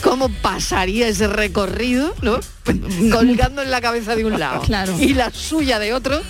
¿cómo 0.03 0.29
pasaría 0.29 1.07
ese 1.07 1.27
recorrido, 1.27 2.13
no? 2.21 2.39
Colgando 3.11 3.61
en 3.61 3.71
la 3.71 3.81
cabeza 3.81 4.15
de 4.15 4.25
un 4.25 4.39
lado 4.39 4.61
Claro. 4.61 4.95
y 4.99 5.13
la 5.13 5.31
suya 5.31 5.79
de 5.79 5.93
otro. 5.93 6.21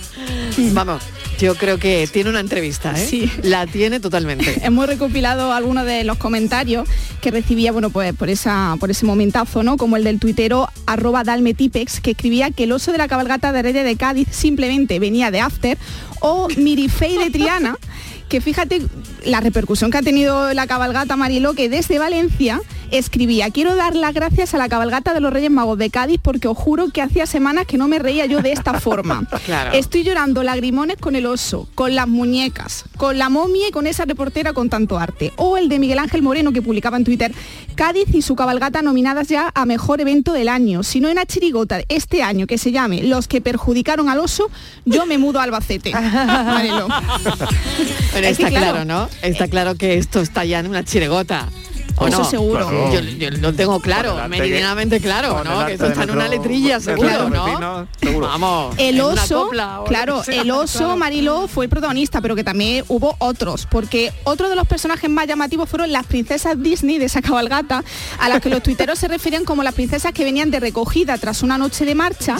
Vamos, 0.72 1.02
yo 1.38 1.54
creo 1.54 1.78
que 1.78 2.08
tiene 2.10 2.30
una 2.30 2.40
entrevista, 2.40 2.92
¿eh? 2.92 3.06
Sí. 3.06 3.30
La 3.42 3.66
tiene 3.66 4.00
totalmente. 4.00 4.60
Hemos 4.64 4.86
recopilado 4.86 5.52
algunos 5.52 5.86
de 5.86 6.04
los 6.04 6.18
comentarios 6.18 6.88
que 7.20 7.30
recibía, 7.30 7.72
bueno, 7.72 7.90
pues 7.90 8.14
por 8.14 8.28
esa, 8.28 8.76
por 8.80 8.90
ese 8.90 9.06
momentazo, 9.06 9.62
¿no? 9.62 9.76
Como 9.76 9.96
el 9.96 10.04
del 10.04 10.18
tuitero 10.18 10.68
arroba 10.86 11.24
dalmetipex, 11.24 12.00
que 12.00 12.12
escribía 12.12 12.50
que 12.50 12.64
el 12.64 12.72
oso 12.72 12.92
de 12.92 12.98
la 12.98 13.08
cabalgata 13.08 13.52
de 13.52 13.62
Reyes 13.62 13.84
de 13.84 13.96
Cádiz 13.96 14.28
simplemente 14.30 14.98
venía 14.98 15.30
de 15.30 15.40
after, 15.40 15.78
o 16.20 16.48
Mirifei 16.56 17.18
de 17.18 17.30
Triana, 17.30 17.76
que 18.28 18.40
fíjate 18.40 18.82
la 19.24 19.40
repercusión 19.40 19.90
que 19.90 19.98
ha 19.98 20.02
tenido 20.02 20.52
la 20.54 20.66
cabalgata 20.66 21.16
Mariló, 21.16 21.54
que 21.54 21.68
desde 21.68 21.98
Valencia 21.98 22.60
escribía, 22.90 23.50
quiero 23.50 23.74
dar 23.74 23.96
las 23.96 24.14
gracias 24.14 24.54
a 24.54 24.58
la 24.58 24.68
cabalgata 24.68 25.14
de 25.14 25.20
los 25.20 25.32
Reyes 25.32 25.50
Magos 25.50 25.78
de 25.78 25.90
Cádiz 25.90 26.20
porque 26.22 26.48
os 26.48 26.56
juro 26.56 26.90
que 26.90 27.02
hacía 27.02 27.26
semanas 27.26 27.66
que 27.66 27.78
no 27.78 27.88
me 27.88 27.98
reía 27.98 28.26
yo 28.26 28.40
de 28.40 28.52
esta 28.52 28.78
forma. 28.80 29.26
Claro. 29.44 29.72
Estoy 29.72 30.04
llorando 30.04 30.42
lagrimones 30.42 30.96
con 30.98 31.16
el 31.16 31.26
oso, 31.26 31.68
con 31.74 31.94
las 31.94 32.06
muñecas, 32.06 32.84
con 32.96 33.18
la 33.18 33.28
momia 33.28 33.68
y 33.68 33.70
con 33.70 33.86
esa 33.86 34.04
reportera 34.04 34.52
con 34.52 34.68
tanto 34.68 34.98
arte. 34.98 35.32
O 35.36 35.56
el 35.56 35.68
de 35.68 35.78
Miguel 35.78 35.98
Ángel 35.98 36.22
Moreno 36.22 36.52
que 36.52 36.62
publicaba 36.62 36.96
en 36.96 37.04
Twitter, 37.04 37.32
Cádiz 37.74 38.14
y 38.14 38.22
su 38.22 38.36
cabalgata 38.36 38.82
nominadas 38.82 39.28
ya 39.28 39.50
a 39.54 39.66
mejor 39.66 40.00
evento 40.00 40.32
del 40.32 40.48
año. 40.48 40.82
Si 40.82 41.00
no 41.00 41.08
hay 41.08 41.12
una 41.12 41.26
chirigota 41.26 41.80
este 41.88 42.22
año 42.22 42.46
que 42.46 42.58
se 42.58 42.70
llame 42.70 43.02
Los 43.02 43.28
que 43.28 43.40
perjudicaron 43.40 44.08
al 44.08 44.20
oso, 44.20 44.50
yo 44.84 45.06
me 45.06 45.18
mudo 45.18 45.40
a 45.40 45.44
Albacete. 45.44 45.92
Pero 48.14 48.28
Es 48.28 48.38
está 48.38 48.48
claro, 48.48 48.70
claro, 48.70 48.84
¿no? 48.84 49.08
Está 49.22 49.48
claro 49.48 49.74
que 49.74 49.98
esto 49.98 50.20
está 50.20 50.44
ya 50.44 50.60
en 50.60 50.68
una 50.68 50.84
chiregota. 50.84 51.48
¿O 51.96 52.08
Eso 52.08 52.18
no? 52.18 52.24
seguro. 52.24 52.68
Claro. 52.68 52.92
Yo, 52.92 53.00
yo 53.00 53.30
lo 53.30 53.52
tengo 53.52 53.80
claro, 53.80 54.16
meridianamente 54.28 55.00
claro, 55.00 55.44
¿no? 55.44 55.66
Que 55.66 55.74
esto 55.74 55.84
de 55.84 55.90
está 55.92 56.04
en 56.04 56.10
una 56.10 56.28
letrilla, 56.28 56.80
seguro, 56.80 57.30
¿no? 57.30 57.86
Vamos. 58.20 58.74
El 58.78 59.00
oso, 59.00 59.50
claro, 59.86 60.22
el 60.26 60.50
oso 60.50 60.96
Mariló 60.96 61.46
fue 61.48 61.66
el 61.66 61.70
protagonista, 61.70 62.20
pero 62.20 62.34
que 62.34 62.44
también 62.44 62.84
hubo 62.88 63.16
otros, 63.18 63.66
porque 63.70 64.12
otro 64.24 64.48
de 64.48 64.56
los 64.56 64.66
personajes 64.66 65.08
más 65.08 65.26
llamativos 65.26 65.68
fueron 65.68 65.92
las 65.92 66.06
princesas 66.06 66.60
Disney 66.60 66.98
de 66.98 67.06
esa 67.06 67.22
cabalgata, 67.22 67.84
a 68.18 68.28
las 68.28 68.40
que 68.40 68.48
los 68.50 68.62
tuiteros 68.62 68.98
se 68.98 69.08
referían 69.08 69.44
como 69.44 69.62
las 69.62 69.74
princesas 69.74 70.12
que 70.12 70.24
venían 70.24 70.50
de 70.50 70.60
recogida 70.60 71.16
tras 71.18 71.42
una 71.42 71.58
noche 71.58 71.84
de 71.84 71.94
marcha, 71.94 72.36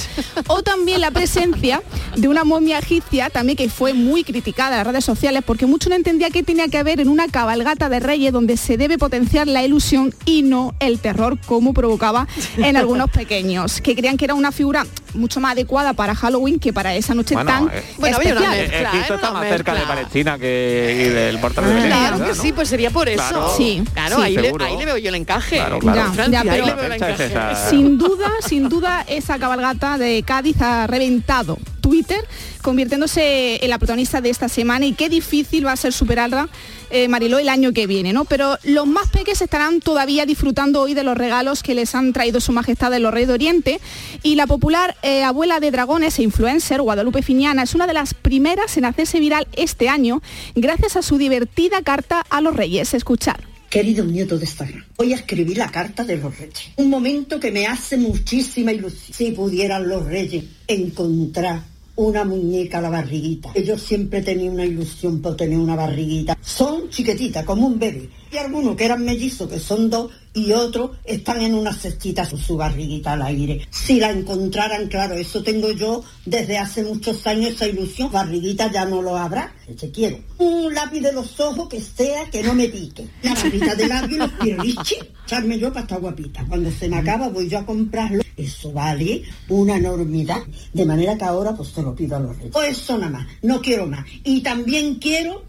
o 0.49 0.63
también 0.63 1.01
la 1.01 1.11
presencia 1.11 1.83
de 2.17 2.29
una 2.29 2.45
momia 2.45 2.79
egipcia, 2.79 3.31
también 3.31 3.57
que 3.57 3.69
fue 3.69 3.95
muy 3.95 4.25
criticada 4.25 4.73
en 4.73 4.77
las 4.79 4.87
redes 4.87 5.05
sociales, 5.05 5.43
porque 5.47 5.67
mucho 5.67 5.89
no 5.89 5.95
entendía 5.95 6.31
qué 6.31 6.43
tenía 6.43 6.69
que 6.69 6.79
haber 6.79 7.01
en 7.01 7.09
una 7.09 7.29
cabalgata 7.29 7.89
de 7.89 8.01
reyes 8.01 8.33
donde 8.33 8.57
se 8.57 8.77
debe 8.77 8.99
potenciar 8.99 9.44
la 9.47 9.63
ilusión 9.63 10.15
y 10.25 10.43
no 10.43 10.75
el 10.81 10.99
terror 11.01 11.39
como 11.47 11.73
provocaba 11.75 12.27
en 12.57 12.77
algunos 12.77 13.11
pequeños, 13.11 13.81
que 13.81 13.95
creían 13.95 14.17
que 14.17 14.25
era 14.27 14.35
una 14.35 14.53
figura 14.53 14.87
mucho 15.15 15.39
más 15.41 15.53
adecuada 15.53 15.93
para 15.93 16.15
Halloween 16.15 16.59
que 16.59 16.73
para 16.73 16.95
esa 16.95 17.15
noche 17.15 17.35
Bueno, 17.35 17.51
tan 17.51 17.69
eh, 17.73 17.83
Bueno, 17.99 18.17
había 18.17 18.33
una 18.33 18.41
especial. 18.57 18.61
mezcla, 18.71 18.79
Eh, 18.91 18.95
Egipto 18.95 19.13
¿eh? 19.13 19.17
está 19.17 19.31
más 19.33 19.49
cerca 19.49 19.75
de. 19.75 19.81
Palestina 19.85 20.39
que 20.39 21.05
y 21.07 21.09
del 21.11 21.39
portal 21.39 21.65
de 21.67 21.75
Belén. 21.75 21.89
Claro 21.91 22.19
¿no? 22.19 22.25
que 22.27 22.35
sí, 22.35 22.53
pues 22.53 22.69
sería 22.69 22.91
por 22.91 23.09
eso. 23.09 23.23
Claro. 23.29 23.55
Sí, 23.57 23.83
Claro, 23.93 24.17
sí. 24.17 24.23
ahí, 24.23 24.37
le, 24.37 24.43
Seguro. 24.45 24.65
ahí 24.65 24.77
le 24.77 24.85
veo 24.87 24.97
yo 24.99 25.09
el 25.11 25.15
encaje. 25.15 25.57
Claro, 25.57 25.79
claro. 25.79 25.97
Ya, 25.99 26.13
Francia, 26.13 26.43
ya, 26.45 26.53
ahí 26.53 26.61
pero- 26.63 26.67
le 26.67 26.75
veo 26.75 26.85
el 26.95 27.01
La 27.01 27.07
fecha 27.07 27.25
es 27.25 27.31
encaje. 27.31 27.53
esa. 27.53 27.71
Sin 27.71 27.99
duda, 27.99 28.31
sin 28.47 28.69
duda, 28.69 29.05
esa 29.07 29.39
cabalgata 29.39 29.99
de 29.99 30.23
Cádiz 30.25 30.61
ha 30.63 30.87
reventado 30.87 31.59
Twitter, 31.85 32.27
convirtiéndose 32.63 33.63
en 33.63 33.69
la 33.69 33.79
protagonista 33.79 34.23
de 34.23 34.31
esta 34.31 34.49
semana 34.49 34.87
y 34.87 34.95
qué 34.95 35.11
difícil 35.11 35.67
va 35.67 35.73
a 35.73 35.77
ser 35.77 35.93
superarla, 35.93 36.49
eh, 36.89 37.09
Mariló, 37.09 37.39
el 37.39 37.51
año 37.51 37.75
que 37.75 37.87
viene, 37.87 38.15
¿no? 38.15 38.25
Pero 38.25 38.57
los 38.63 38.87
más 38.87 39.11
peques 39.11 39.43
estarán 39.43 39.81
todavía 39.81 40.25
disfrutando 40.25 40.81
hoy 40.81 40.95
de 40.95 41.05
los 41.05 41.19
regalos 41.19 41.63
que 41.63 41.75
les 41.75 41.95
han 41.95 42.15
traído 42.15 42.41
su 42.41 42.53
majestad 42.53 42.91
de 42.91 43.01
los 43.01 43.13
Reyes 43.13 43.29
de 43.29 43.35
Oriente 43.35 43.81
y 44.23 44.37
la 44.37 44.47
popular 44.47 44.97
eh, 45.03 45.25
abuela 45.25 45.61
de 45.61 45.71
dragones 45.71 46.19
e 46.19 46.23
influencer, 46.23 46.81
Guadalupe 46.81 47.21
Fiñana, 47.21 47.65
es 47.65 47.75
una 47.75 47.87
de 47.87 47.93
las 47.93 48.15
primeras 48.15 48.79
en 48.79 48.87
hacerse 48.87 49.21
viral 49.21 49.47
este 49.55 49.91
año 49.91 50.23
gracias 50.55 50.97
a 50.97 51.03
su 51.03 51.19
divertida 51.19 51.83
carta 51.83 52.25
a 52.31 52.41
los 52.41 52.57
Reyes. 52.57 52.95
Escuchar. 52.95 53.45
Querido 53.69 54.07
nieto 54.07 54.39
de 54.39 54.47
esta 54.47 54.65
gran, 54.65 54.87
hoy 54.97 55.13
escribí 55.13 55.55
la 55.55 55.69
carta 55.69 56.05
de 56.05 56.17
los 56.17 56.39
reyes. 56.39 56.71
Un 56.77 56.89
momento 56.89 57.41
que 57.41 57.51
me 57.51 57.67
hace 57.67 57.97
muchísima 57.97 58.73
ilusión. 58.73 59.13
Si 59.13 59.33
pudieran 59.33 59.87
los 59.89 60.07
reyes 60.07 60.45
encontrar 60.69 61.74
una 61.97 62.25
muñeca 62.25 62.79
a 62.79 62.83
la 62.83 62.91
barriguita. 62.91 63.53
Yo 63.55 63.79
siempre 63.79 64.23
tenía 64.23 64.51
una 64.51 64.65
ilusión 64.65 65.21
por 65.21 65.37
tener 65.37 65.59
una 65.59 65.77
barriguita. 65.77 66.37
Son 66.43 66.89
chiquititas, 66.89 67.45
como 67.45 67.67
un 67.67 67.79
bebé. 67.79 68.09
Y 68.35 68.39
algunos 68.39 68.75
que 68.75 68.85
eran 68.85 69.05
mellizos, 69.05 69.49
que 69.49 69.61
son 69.61 69.89
dos, 69.89 70.11
y 70.33 70.51
otros 70.51 70.91
están 71.05 71.41
en 71.41 71.55
una 71.55 71.73
cestita 71.73 72.25
su 72.25 72.57
barriguita 72.57 73.13
al 73.13 73.23
aire. 73.23 73.69
Si 73.71 74.01
la 74.01 74.11
encontraran, 74.11 74.89
claro, 74.89 75.15
eso 75.15 75.45
tengo 75.45 75.71
yo 75.71 76.03
desde 76.27 76.59
hace 76.59 76.83
muchos 76.83 77.25
años, 77.29 77.53
esa 77.53 77.69
ilusión. 77.69 78.11
Barriguita 78.11 78.73
ya 78.73 78.87
no 78.87 79.01
lo 79.03 79.17
habrá. 79.17 79.55
Te 79.79 79.89
quiero. 79.93 80.19
Un 80.39 80.75
lápiz 80.75 81.01
de 81.01 81.13
los 81.13 81.39
ojos 81.39 81.69
que 81.69 81.81
sea 81.81 82.29
que 82.29 82.43
no 82.43 82.55
me 82.55 82.69
pique. 82.69 83.09
La 83.23 83.35
barrita 83.35 83.77
de 83.77 83.85
y 83.85 84.17
los 84.17 84.31
pirrichi. 84.33 84.97
Echarme 85.25 85.57
yo 85.57 85.69
para 85.69 85.83
estar 85.83 86.01
guapita. 86.01 86.45
Cuando 86.49 86.73
se 86.73 86.89
me 86.89 86.97
acaba 86.97 87.29
voy 87.29 87.49
yo 87.49 87.61
a 87.61 87.67
comprarlo. 87.67 88.25
Eso 88.37 88.73
vale 88.73 89.23
una 89.49 89.77
enormidad. 89.77 90.43
De 90.73 90.85
manera 90.85 91.17
que 91.17 91.25
ahora 91.25 91.55
pues 91.55 91.69
se 91.69 91.83
lo 91.83 91.95
pido 91.95 92.17
a 92.17 92.21
los 92.21 92.37
reyes. 92.37 92.57
O 92.57 92.63
eso 92.63 92.99
nada 92.99 93.13
más. 93.13 93.29
No 93.43 93.61
quiero 93.61 93.87
más. 93.87 94.05
Y 94.25 94.41
también 94.41 94.97
quiero 94.97 95.45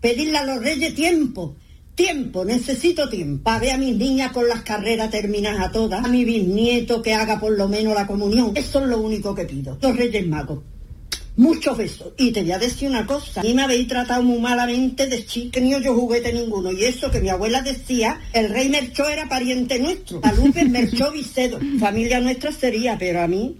pedirle 0.00 0.38
a 0.38 0.44
los 0.44 0.62
reyes 0.62 0.94
tiempo. 0.94 1.54
Tiempo, 2.00 2.46
necesito 2.46 3.10
tiempo. 3.10 3.44
Para 3.44 3.58
ver 3.58 3.72
a 3.72 3.76
mis 3.76 3.94
niñas 3.94 4.32
con 4.32 4.48
las 4.48 4.62
carreras 4.62 5.10
terminadas 5.10 5.68
a 5.68 5.70
todas. 5.70 6.02
A 6.02 6.08
mi 6.08 6.24
bisnieto 6.24 7.02
que 7.02 7.12
haga 7.12 7.38
por 7.38 7.52
lo 7.52 7.68
menos 7.68 7.94
la 7.94 8.06
comunión. 8.06 8.52
Eso 8.54 8.82
es 8.82 8.88
lo 8.88 9.00
único 9.00 9.34
que 9.34 9.44
pido. 9.44 9.76
Los 9.82 9.94
reyes 9.94 10.26
magos. 10.26 10.60
Muchos 11.36 11.76
besos. 11.76 12.14
Y 12.16 12.32
te 12.32 12.40
voy 12.40 12.52
a 12.52 12.58
decir 12.58 12.88
una 12.88 13.04
cosa. 13.04 13.40
A 13.40 13.44
mí 13.44 13.52
me 13.52 13.64
habéis 13.64 13.86
tratado 13.86 14.22
muy 14.22 14.38
malamente 14.38 15.08
de 15.08 15.26
chica. 15.26 15.60
Yo 15.60 15.94
juguete 15.94 16.32
ninguno. 16.32 16.72
Y 16.72 16.84
eso 16.84 17.10
que 17.10 17.20
mi 17.20 17.28
abuela 17.28 17.60
decía, 17.60 18.18
el 18.32 18.48
rey 18.48 18.70
Merchó 18.70 19.06
era 19.06 19.28
pariente 19.28 19.78
nuestro. 19.78 20.20
A 20.22 20.32
Lupe 20.32 20.64
Merchó 20.64 21.12
Vicedo. 21.12 21.60
Familia 21.78 22.18
nuestra 22.20 22.50
sería, 22.50 22.96
pero 22.98 23.20
a 23.20 23.26
mí... 23.26 23.58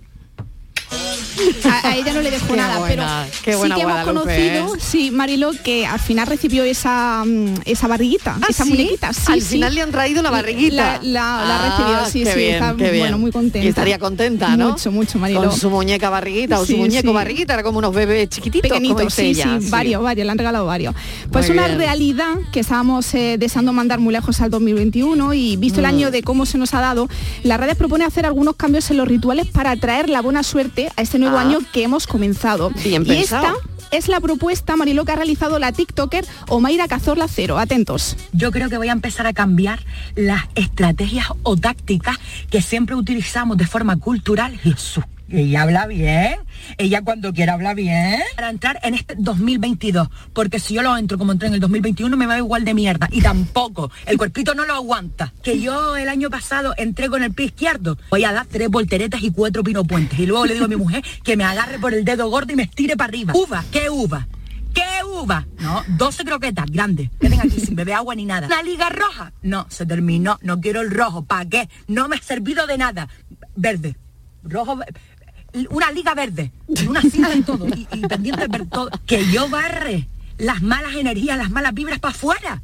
a, 1.64 1.88
a 1.88 1.96
ella 1.96 2.12
no 2.12 2.20
le 2.20 2.31
dejó 2.31 2.55
nada, 2.57 2.79
buena, 2.79 3.26
pero 3.44 3.59
buena 3.59 3.74
sí 3.76 3.79
que 3.81 3.83
hemos 3.87 3.94
Guadalupe, 4.05 4.24
conocido, 4.24 4.74
¿eh? 4.74 4.79
sí, 4.81 5.11
Marilo, 5.11 5.53
que 5.64 5.87
al 5.87 5.98
final 6.00 6.26
recibió 6.26 6.64
esa 6.64 7.24
mm, 7.26 7.55
esa 7.64 7.88
barriguita, 7.88 8.37
¿Ah, 8.40 8.46
esa 8.48 8.64
sí? 8.64 8.70
muñequita. 8.70 9.12
Sí, 9.12 9.33
Al 9.33 9.40
sí. 9.40 9.46
final 9.48 9.74
le 9.74 9.83
han 9.83 9.90
traído 9.90 10.22
la 10.22 10.31
barriguita. 10.31 10.98
La, 11.03 11.03
la- 11.03 11.44
la 11.46 11.61
Ah, 11.61 12.05
recibió, 12.05 12.05
sí, 12.07 12.33
sí, 12.33 12.38
bien, 12.38 12.55
está 12.55 12.72
bueno, 12.72 13.18
muy 13.18 13.31
contenta. 13.33 13.64
Y 13.64 13.68
estaría 13.68 13.98
contenta, 13.98 14.57
¿no? 14.57 14.70
Mucho, 14.70 14.90
mucho, 14.92 15.18
Marilo. 15.18 15.40
Con 15.48 15.53
su 15.59 15.70
muñeca 15.70 16.11
barriguita 16.11 16.59
o 16.61 16.66
su 16.66 16.76
muñeco 16.76 17.12
barriguita, 17.12 17.55
era 17.55 17.62
como 17.62 17.79
unos 17.79 17.94
bebés 17.94 18.29
chiquititos, 18.29 18.68
pequeñitos, 18.70 19.12
sí, 19.14 19.22
ella. 19.26 19.59
sí, 19.61 19.68
varios, 19.70 20.03
varios, 20.03 20.24
le 20.26 20.33
han 20.33 20.38
regalado 20.38 20.66
varios. 20.66 20.94
Pues 21.31 21.48
Muy 21.48 21.59
una 21.59 21.66
bien. 21.66 21.79
realidad 21.79 22.35
que 22.53 22.61
estábamos 22.61 23.12
eh, 23.14 23.37
deseando 23.38 23.72
mandar 23.72 23.98
muy 24.00 24.12
lejos 24.12 24.40
al 24.40 24.50
2021 24.50 25.35
y 25.35 25.57
visto 25.57 25.81
el 25.81 25.87
Mm. 25.87 25.88
año 25.88 26.11
de 26.11 26.22
cómo 26.22 26.46
se 26.46 26.59
nos 26.59 26.74
ha 26.74 26.81
dado, 26.81 27.09
las 27.42 27.59
redes 27.59 27.76
propone 27.76 28.05
hacer 28.05 28.26
algunos 28.26 28.57
cambios 28.57 28.90
en 28.90 28.96
los 28.98 29.09
rituales 29.09 29.46
para 29.46 29.72
atraer 29.72 30.09
la 30.09 30.20
buena 30.22 30.42
suerte 30.42 30.90
a 30.96 31.03
este 31.03 31.18
nuevo 31.18 31.30
Ah. 31.37 31.43
año 31.43 31.59
que 31.73 31.83
hemos 31.83 32.07
comenzado. 32.07 32.71
Bien 32.71 33.03
y 33.03 33.07
pensado. 33.07 33.57
esta 33.57 33.71
es 33.90 34.09
la 34.09 34.21
propuesta, 34.21 34.77
Mariló, 34.77 35.05
que 35.05 35.12
ha 35.12 35.16
realizado 35.16 35.59
la 35.59 35.73
TikToker 35.73 36.25
Omaira 36.49 36.88
Cazorla 36.88 37.27
Cero. 37.29 37.59
Atentos. 37.59 38.16
Yo 38.33 38.53
creo 38.53 38.69
que 38.69 38.77
voy 38.77 38.88
a 38.88 38.93
empezar 38.93 39.27
a 39.27 39.33
cambiar 39.33 39.81
las 40.14 40.45
estrategias 40.55 41.27
o 41.42 41.57
tácticas 41.57 42.19
que 42.50 42.63
siempre 42.63 42.94
utilizamos 42.94 43.57
de 43.57 43.67
forma 43.67 43.96
cultural. 43.96 44.57
Jesús, 44.59 45.04
Ella 45.31 45.62
habla 45.62 45.87
bien. 45.87 46.37
Ella 46.76 47.02
cuando 47.02 47.33
quiera 47.33 47.54
habla 47.54 47.74
bien. 47.74 48.20
Para 48.35 48.50
entrar 48.50 48.81
en 48.83 48.94
este 48.94 49.14
2022. 49.16 50.08
Porque 50.33 50.58
si 50.58 50.74
yo 50.74 50.83
lo 50.83 50.96
entro 50.96 51.18
como 51.18 51.33
entré 51.33 51.48
en 51.48 51.54
el 51.54 51.60
2021 51.60 52.16
me 52.16 52.26
va 52.26 52.38
igual 52.38 52.64
de 52.64 52.74
mierda. 52.74 53.08
Y 53.12 53.20
tampoco. 53.20 53.90
El 54.06 54.18
cuerpito 54.18 54.54
no 54.54 54.64
lo 54.64 54.74
aguanta. 54.74 55.33
Que 55.42 55.60
yo 55.60 55.96
el 55.96 56.08
año 56.08 56.31
pasado 56.31 56.74
entré 56.76 57.08
con 57.08 57.22
el 57.22 57.33
pie 57.33 57.46
izquierdo. 57.46 57.96
Voy 58.10 58.24
a 58.24 58.33
dar 58.33 58.46
tres 58.46 58.68
volteretas 58.68 59.22
y 59.22 59.31
cuatro 59.31 59.62
pinopuentes. 59.62 60.18
Y 60.18 60.26
luego 60.26 60.46
le 60.46 60.54
digo 60.54 60.66
a 60.66 60.68
mi 60.68 60.76
mujer 60.76 61.04
que 61.22 61.37
me 61.37 61.44
agarre 61.44 61.78
por 61.78 61.94
el 61.94 62.04
dedo 62.04 62.28
gordo 62.28 62.52
y 62.52 62.56
me 62.56 62.64
estire 62.64 62.96
para 62.96 63.08
arriba. 63.08 63.33
Uva, 63.35 63.64
¿qué 63.70 63.88
uva? 63.88 64.26
¿Qué 64.74 65.04
uva? 65.04 65.46
No, 65.58 65.83
12 65.88 66.24
croquetas 66.24 66.66
grandes. 66.66 67.10
Que 67.20 67.28
venga 67.28 67.42
aquí 67.44 67.60
sin 67.60 67.74
beber 67.74 67.94
agua 67.94 68.14
ni 68.14 68.24
nada. 68.24 68.46
¿Una 68.46 68.62
liga 68.62 68.88
roja? 68.88 69.33
No, 69.42 69.66
se 69.68 69.87
terminó. 69.87 70.38
No 70.42 70.60
quiero 70.60 70.81
el 70.81 70.90
rojo. 70.90 71.24
¿Para 71.24 71.44
qué? 71.48 71.68
No 71.88 72.08
me 72.08 72.16
ha 72.16 72.22
servido 72.22 72.66
de 72.66 72.78
nada. 72.78 73.08
Verde. 73.56 73.96
Rojo. 74.42 74.78
Una 75.71 75.90
liga 75.90 76.15
verde. 76.15 76.53
Una 76.88 77.01
cinta 77.03 77.35
y 77.35 77.42
todo. 77.42 77.67
Y, 77.69 77.88
y 77.92 78.01
pendiente 78.03 78.46
ver 78.48 78.67
todo. 78.67 78.90
Que 79.07 79.31
yo 79.31 79.48
barre 79.48 80.09
las 80.38 80.63
malas 80.63 80.94
energías, 80.94 81.37
las 81.37 81.51
malas 81.51 81.75
vibras 81.75 81.98
para 81.98 82.13
afuera. 82.13 82.63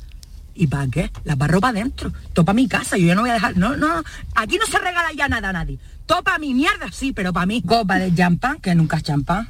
¿Y 0.55 0.67
para 0.69 0.89
qué? 0.89 1.11
Las 1.25 1.37
barro 1.37 1.61
para 1.61 1.79
adentro. 1.79 2.13
Topa 2.33 2.55
mi 2.55 2.67
casa. 2.67 2.97
Yo 2.97 3.07
ya 3.07 3.15
no 3.15 3.21
voy 3.21 3.31
a 3.31 3.35
dejar. 3.35 3.57
No, 3.57 3.77
no. 3.77 4.03
Aquí 4.35 4.57
no 4.59 4.67
se 4.67 4.79
regala 4.79 5.13
ya 5.15 5.29
nada 5.29 5.51
a 5.51 5.53
nadie. 5.53 5.79
Topa 6.07 6.39
mi 6.39 6.55
mierda, 6.55 6.91
sí, 6.93 7.13
pero 7.13 7.33
para 7.33 7.47
mí. 7.47 7.63
Copa 7.63 7.99
de 7.99 8.15
champán, 8.15 8.59
que 8.61 8.75
nunca 8.75 8.97
es 8.97 9.03
champán. 9.03 9.49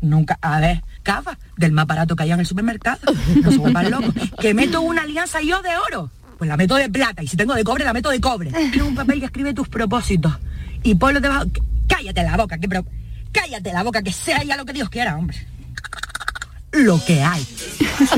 Nunca, 0.00 0.36
a 0.42 0.58
ver, 0.58 0.82
cava, 1.04 1.38
del 1.56 1.70
más 1.70 1.86
barato 1.86 2.16
que 2.16 2.24
haya 2.24 2.34
en 2.34 2.40
el 2.40 2.46
supermercado. 2.46 2.98
No 3.42 3.90
locos. 3.90 4.14
Que 4.40 4.52
meto 4.52 4.80
una 4.80 5.02
alianza 5.02 5.40
yo 5.42 5.62
de 5.62 5.70
oro. 5.88 6.10
Pues 6.38 6.48
la 6.48 6.56
meto 6.56 6.74
de 6.74 6.88
plata. 6.88 7.22
Y 7.22 7.28
si 7.28 7.36
tengo 7.36 7.54
de 7.54 7.62
cobre, 7.62 7.84
la 7.84 7.92
meto 7.92 8.10
de 8.10 8.20
cobre. 8.20 8.50
Un 8.82 8.96
papel 8.96 9.20
que 9.20 9.26
escribe 9.26 9.54
tus 9.54 9.68
propósitos. 9.68 10.32
Y 10.82 10.96
ponlo 10.96 11.20
debajo. 11.20 11.44
Cállate 12.02 12.24
la 12.24 12.36
boca, 12.36 12.58
que 12.58 12.68
pero. 12.68 12.84
Cállate 13.30 13.72
la 13.72 13.82
boca, 13.84 14.02
que 14.02 14.12
sea 14.12 14.42
ya 14.42 14.56
lo 14.56 14.64
que 14.64 14.72
Dios 14.72 14.90
quiera, 14.90 15.16
hombre. 15.16 15.38
Lo 16.72 16.98
que 17.04 17.22
hay. 17.22 17.46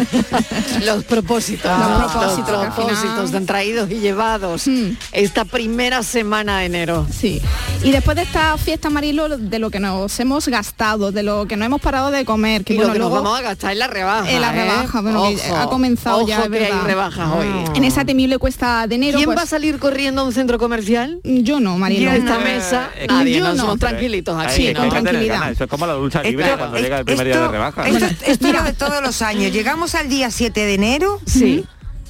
Los 0.84 1.04
propósitos. 1.04 1.70
Los 1.78 2.12
propósitos, 2.12 2.50
Los 2.64 2.74
propósitos 2.74 3.26
final- 3.30 3.46
traídos 3.46 3.90
y 3.90 3.94
llevados. 3.98 4.64
Esta 5.12 5.44
primera 5.44 6.02
semana 6.02 6.60
de 6.60 6.66
enero. 6.66 7.06
Sí. 7.12 7.40
Y 7.82 7.90
después 7.90 8.16
de 8.16 8.22
esta 8.22 8.56
fiesta 8.56 8.90
Marilo, 8.90 9.28
de 9.28 9.58
lo 9.58 9.70
que 9.70 9.80
nos 9.80 10.18
hemos 10.20 10.46
gastado, 10.48 11.10
de 11.12 11.22
lo 11.22 11.46
que 11.46 11.56
no 11.56 11.64
hemos 11.64 11.80
parado 11.80 12.10
de 12.10 12.24
comer, 12.24 12.64
que 12.64 12.74
Y 12.74 12.76
bueno, 12.76 12.90
lo 12.90 12.94
que 12.94 12.98
nos 13.00 13.12
vamos 13.12 13.38
a 13.38 13.42
gastar 13.42 13.72
en 13.72 13.78
la 13.80 13.86
rebaja. 13.88 14.30
en 14.30 14.40
la 14.40 14.50
¿eh? 14.56 14.62
rebaja, 14.64 15.00
bueno, 15.00 15.24
que 15.34 15.50
ha 15.50 15.66
comenzado 15.66 16.18
ojo 16.18 16.28
ya, 16.28 16.42
hay 16.42 16.48
rebajas 16.84 17.28
hoy. 17.36 17.46
En 17.74 17.84
esa 17.84 18.04
temible 18.04 18.38
cuesta 18.38 18.86
de 18.86 18.94
enero. 18.94 19.16
¿Quién 19.18 19.26
pues- 19.26 19.38
va 19.38 19.42
a 19.42 19.46
salir 19.46 19.78
corriendo 19.78 20.22
a 20.22 20.24
un 20.24 20.32
centro 20.32 20.58
comercial? 20.58 21.18
Yo 21.24 21.58
no, 21.60 21.76
Marilo. 21.76 22.10
En 22.10 22.16
esta 22.22 22.38
mesa, 22.38 22.90
Eh, 22.96 23.06
nadie, 23.08 23.38
yo 23.38 23.44
no, 23.52 23.56
somos 23.56 23.78
tranquilitos 23.80 24.38
aquí, 24.40 24.66
que 24.68 24.74
tener 24.74 24.90
tranquilidad. 24.90 25.50
Eso 25.50 25.64
es 25.64 25.70
como 25.70 25.86
la 25.86 25.94
ducha 25.94 26.22
libre 26.22 26.44
Esto- 26.46 26.58
cuando 26.58 26.78
llega 26.78 26.98
el 27.00 27.04
primer 27.04 27.26
día 27.26 27.40
de 27.40 27.48
rebaja. 27.48 27.84
Esto, 27.88 28.43
esto 28.44 28.62
de 28.62 28.72
todos 28.72 29.02
los 29.02 29.22
años. 29.22 29.52
Llegamos 29.52 29.94
al 29.94 30.08
día 30.08 30.30
7 30.30 30.64
de 30.64 30.74
enero. 30.74 31.20
Sí. 31.26 31.64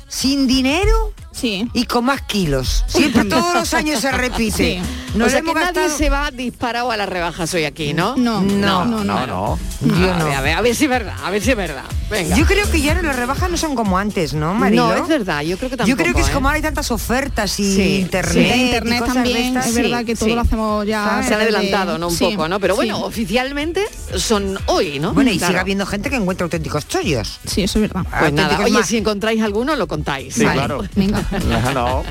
Sin 0.09 0.47
dinero. 0.47 1.13
Sí. 1.35 1.69
Y 1.73 1.85
con 1.87 2.05
más 2.05 2.23
kilos. 2.23 2.85
Siempre 2.87 3.25
todos 3.29 3.55
los 3.55 3.75
años 3.75 4.01
se 4.01 4.11
repite. 4.13 4.81
Sí. 4.83 4.91
Nos 5.15 5.29
o 5.29 5.31
sea 5.31 5.39
hemos 5.41 5.55
que 5.55 5.61
nadie 5.61 5.73
gastado- 5.83 5.99
se 5.99 6.11
va 6.11 6.31
disparado 6.31 6.91
a 6.91 6.97
las 6.97 7.09
rebajas 7.09 7.53
hoy 7.55 7.65
aquí, 7.65 7.93
¿no? 7.95 8.17
No, 8.17 8.41
No, 8.41 8.85
no, 8.85 9.05
no. 9.05 9.27
no. 9.27 9.59
Yo 9.81 10.13
a, 10.13 10.25
ver, 10.25 10.35
a 10.35 10.41
ver, 10.41 10.57
a 10.57 10.61
ver 10.63 10.75
si 10.75 10.85
es 10.85 10.91
verdad, 10.91 11.15
a 11.23 11.31
ver 11.31 11.43
si 11.43 11.51
es 11.51 11.57
verdad. 11.57 11.85
Venga. 12.11 12.37
Yo 12.37 12.47
creo 12.47 12.69
que 12.71 12.81
ya 12.81 12.95
las 13.01 13.15
rebajas 13.17 13.51
no 13.51 13.57
son 13.57 13.75
como 13.77 13.97
antes, 13.99 14.33
¿no, 14.35 14.55
Marilo? 14.55 14.89
No, 14.89 14.95
es 14.95 15.09
verdad, 15.09 15.43
yo 15.43 15.57
creo 15.59 15.71
que 15.71 15.77
tampoco. 15.77 15.97
Yo 15.97 16.03
creo 16.03 16.15
que 16.15 16.21
es 16.23 16.29
¿eh? 16.29 16.33
como 16.33 16.49
ahora 16.49 16.57
hay 16.57 16.63
tantas 16.63 16.91
ofertas 16.91 17.61
y 17.61 17.75
Sí, 17.77 17.97
internet. 18.01 18.33
sí. 18.35 18.39
De 18.41 18.57
y 18.57 18.61
internet 18.63 18.99
cosas 19.01 19.15
también, 19.15 19.57
es 19.57 19.75
verdad 19.75 20.05
que 20.05 20.15
todo 20.17 20.35
lo 20.35 20.41
hacemos 20.41 20.87
ya. 20.87 21.23
Se 21.27 21.35
han 21.35 21.41
adelantado, 21.43 21.99
¿no? 21.99 22.09
Un 22.09 22.19
poco, 22.19 22.49
¿no? 22.49 22.59
Pero 22.61 22.75
bueno, 22.77 23.01
oficialmente 23.05 23.85
son 24.17 24.59
hoy, 24.67 24.99
¿no? 24.99 25.13
Bueno, 25.13 25.31
y 25.31 25.39
Claro. 25.39 25.53
sigue 25.53 25.61
habiendo 25.61 25.87
gente 25.87 26.11
que 26.11 26.17
encuentra 26.17 26.45
auténticos 26.45 26.89
chollos. 26.89 27.41
Sí, 27.47 27.63
eso 27.63 27.79
es 27.79 27.93
verdad. 27.93 28.07
Pues 28.19 28.33
nada, 28.33 28.59
oye, 28.65 28.73
más. 28.73 28.87
si 28.87 28.97
encontráis 28.97 29.43
alguno, 29.43 29.77
lo 29.77 29.87
contáis. 29.87 30.35
Sí, 30.35 30.45
Vale. 30.45 30.57
claro. 30.59 30.85
Venga. 30.97 31.24
No. 31.75 32.03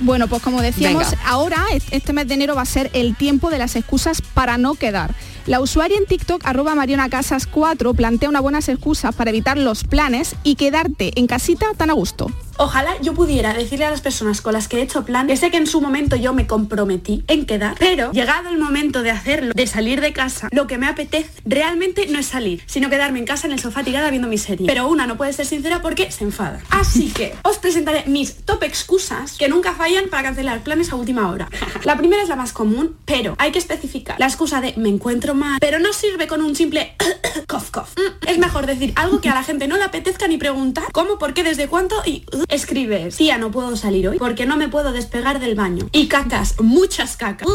Bueno, 0.00 0.28
pues 0.28 0.42
como 0.42 0.60
decíamos, 0.62 1.10
Venga. 1.10 1.22
ahora 1.26 1.64
es- 1.72 1.84
este 1.90 2.12
mes 2.12 2.28
de 2.28 2.34
enero 2.34 2.54
va 2.54 2.62
a 2.62 2.66
ser 2.66 2.90
el 2.94 3.16
tiempo 3.16 3.50
de 3.50 3.58
las 3.58 3.76
excusas 3.76 4.22
para 4.22 4.58
no 4.58 4.74
quedar. 4.74 5.14
La 5.46 5.60
usuaria 5.60 5.96
en 5.96 6.06
TikTok, 6.06 6.42
arroba 6.44 6.74
Mariona 6.74 7.08
Casas 7.08 7.46
4, 7.46 7.94
plantea 7.94 8.28
unas 8.28 8.42
buenas 8.42 8.68
excusas 8.68 9.14
para 9.14 9.30
evitar 9.30 9.56
los 9.58 9.84
planes 9.84 10.34
y 10.42 10.56
quedarte 10.56 11.12
en 11.18 11.26
casita 11.26 11.66
tan 11.76 11.90
a 11.90 11.92
gusto. 11.92 12.30
Ojalá 12.58 12.94
yo 13.02 13.12
pudiera 13.14 13.52
decirle 13.52 13.84
a 13.84 13.90
las 13.90 14.00
personas 14.00 14.40
con 14.40 14.52
las 14.54 14.66
que 14.68 14.78
he 14.78 14.82
hecho 14.82 15.04
plan 15.04 15.26
que 15.26 15.36
sé 15.36 15.50
que 15.50 15.58
en 15.58 15.66
su 15.66 15.80
momento 15.80 16.16
yo 16.16 16.32
me 16.32 16.46
comprometí 16.46 17.22
en 17.28 17.44
quedar, 17.44 17.76
pero 17.78 18.12
llegado 18.12 18.48
el 18.48 18.58
momento 18.58 19.02
de 19.02 19.10
hacerlo, 19.10 19.52
de 19.54 19.66
salir 19.66 20.00
de 20.00 20.12
casa, 20.12 20.48
lo 20.52 20.66
que 20.66 20.78
me 20.78 20.86
apetece 20.86 21.30
realmente 21.44 22.06
no 22.08 22.18
es 22.18 22.26
salir, 22.26 22.62
sino 22.66 22.88
quedarme 22.88 23.18
en 23.18 23.26
casa 23.26 23.46
en 23.46 23.52
el 23.52 23.60
sofá 23.60 23.84
tirada 23.84 24.08
viendo 24.10 24.28
mi 24.28 24.38
serie. 24.38 24.66
Pero 24.66 24.88
una 24.88 25.06
no 25.06 25.16
puede 25.16 25.32
ser 25.32 25.46
sincera 25.46 25.82
porque 25.82 26.10
se 26.10 26.24
enfada. 26.24 26.60
Así 26.70 27.10
que 27.10 27.34
os 27.42 27.58
presentaré 27.58 28.04
mis 28.06 28.36
top 28.44 28.62
excusas 28.62 29.36
que 29.36 29.48
nunca 29.48 29.74
fallan 29.74 30.08
para 30.08 30.22
cancelar 30.22 30.62
planes 30.62 30.90
a 30.92 30.96
última 30.96 31.30
hora. 31.30 31.48
La 31.84 31.96
primera 31.96 32.22
es 32.22 32.28
la 32.28 32.36
más 32.36 32.52
común, 32.52 32.96
pero 33.04 33.34
hay 33.38 33.52
que 33.52 33.58
especificar. 33.58 34.18
La 34.18 34.26
excusa 34.26 34.60
de 34.60 34.72
me 34.76 34.88
encuentro 34.88 35.34
mal, 35.34 35.58
pero 35.60 35.78
no 35.78 35.92
sirve 35.92 36.26
con 36.26 36.40
un 36.42 36.56
simple 36.56 36.96
cough 37.46 37.70
cough. 37.70 37.88
Mm, 37.98 38.28
Es 38.28 38.38
mejor 38.38 38.66
decir 38.66 38.92
algo 38.96 39.20
que 39.20 39.28
a 39.28 39.34
la 39.34 39.42
gente 39.42 39.68
no 39.68 39.76
le 39.76 39.84
apetezca 39.84 40.26
ni 40.26 40.38
preguntar 40.38 40.84
cómo, 40.92 41.18
por 41.18 41.34
qué, 41.34 41.42
desde 41.42 41.68
cuánto 41.68 41.96
y 42.06 42.24
uh, 42.32 42.44
escribes. 42.48 43.16
Tía, 43.16 43.38
no 43.38 43.50
puedo 43.50 43.76
salir 43.76 44.08
hoy 44.08 44.18
porque 44.18 44.46
no 44.46 44.56
me 44.56 44.68
puedo 44.68 44.92
despegar 44.92 45.40
del 45.40 45.54
baño. 45.54 45.88
Y 45.92 46.08
cacas, 46.08 46.60
muchas 46.60 47.16
cacas. 47.16 47.48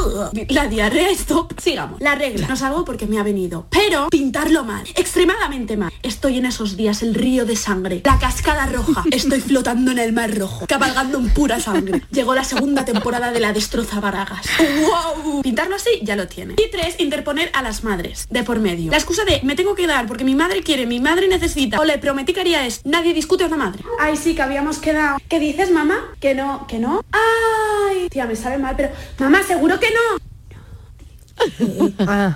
La 0.50 0.68
diarrea, 0.68 1.10
stop. 1.12 1.60
Sigamos. 1.60 2.02
La 2.02 2.16
regla. 2.16 2.48
No 2.48 2.56
salgo 2.56 2.86
porque 2.86 3.08
me 3.08 3.20
ha 3.20 3.24
venido. 3.24 3.68
Pero 3.70 4.08
pintarlo 4.10 4.64
mal. 4.64 4.84
Extremadamente 4.96 5.78
mal. 5.78 5.92
Estoy 6.04 6.38
en 6.38 6.46
esos 6.46 6.78
días, 6.78 7.02
el 7.04 7.14
río 7.14 7.46
de 7.46 7.56
sangre. 7.56 8.02
La 8.06 8.20
cascada 8.20 8.66
roja. 8.66 9.04
Estoy 9.12 9.42
flotando 9.42 9.92
en 9.92 10.00
el 10.00 10.14
mar 10.14 10.36
rojo. 10.38 10.66
Cabalgando 10.68 11.18
en 11.20 11.30
pura 11.30 11.60
sangre. 11.60 12.02
Llegó 12.12 12.36
la 12.36 12.44
segunda 12.44 12.86
temporada 12.86 13.32
de 13.32 13.40
la 13.40 13.54
destroza 13.54 14.00
Baragas. 14.00 14.46
¡Wow! 14.60 15.42
Pintarlo 15.42 15.76
así 15.76 15.90
ya 16.04 16.16
lo 16.16 16.28
tiene. 16.28 16.56
Y 16.58 16.70
tres, 16.72 16.96
interponer 17.00 17.50
a 17.54 17.62
las 17.62 17.84
madres. 17.84 18.28
De 18.30 18.44
por 18.44 18.60
medio. 18.60 18.92
La 18.92 18.98
excusa 18.98 19.24
de 19.26 19.42
me 19.44 19.56
tengo 19.56 19.76
que 19.76 19.88
dar 19.88 20.08
porque 20.08 20.24
mi 20.24 20.36
madre 20.36 20.62
quiere, 20.64 20.86
mi 20.86 21.00
madre 21.00 21.28
necesita. 21.28 21.80
O 21.80 21.86
le 21.86 21.98
prometí 21.98 22.34
que 22.34 22.42
haría 22.42 22.66
es 22.66 22.82
nadie 22.86 23.14
discute 23.14 23.44
a 23.44 23.48
una 23.48 23.58
madre. 23.58 23.84
Ay, 24.00 24.18
sí, 24.18 24.36
que 24.36 24.42
habíamos 24.42 24.80
quedado. 24.82 25.18
¿Qué 25.30 25.40
dices, 25.40 25.72
mamá? 25.72 26.14
Que 26.20 26.36
no, 26.36 26.68
que 26.68 26.80
no. 26.80 27.04
Ay, 27.12 28.10
tía, 28.10 28.26
me 28.26 28.36
sabe 28.36 28.58
mal, 28.58 28.76
pero 28.76 28.90
mamá, 29.20 29.44
seguro 29.44 29.80
que 29.80 29.88
no. 29.92 30.18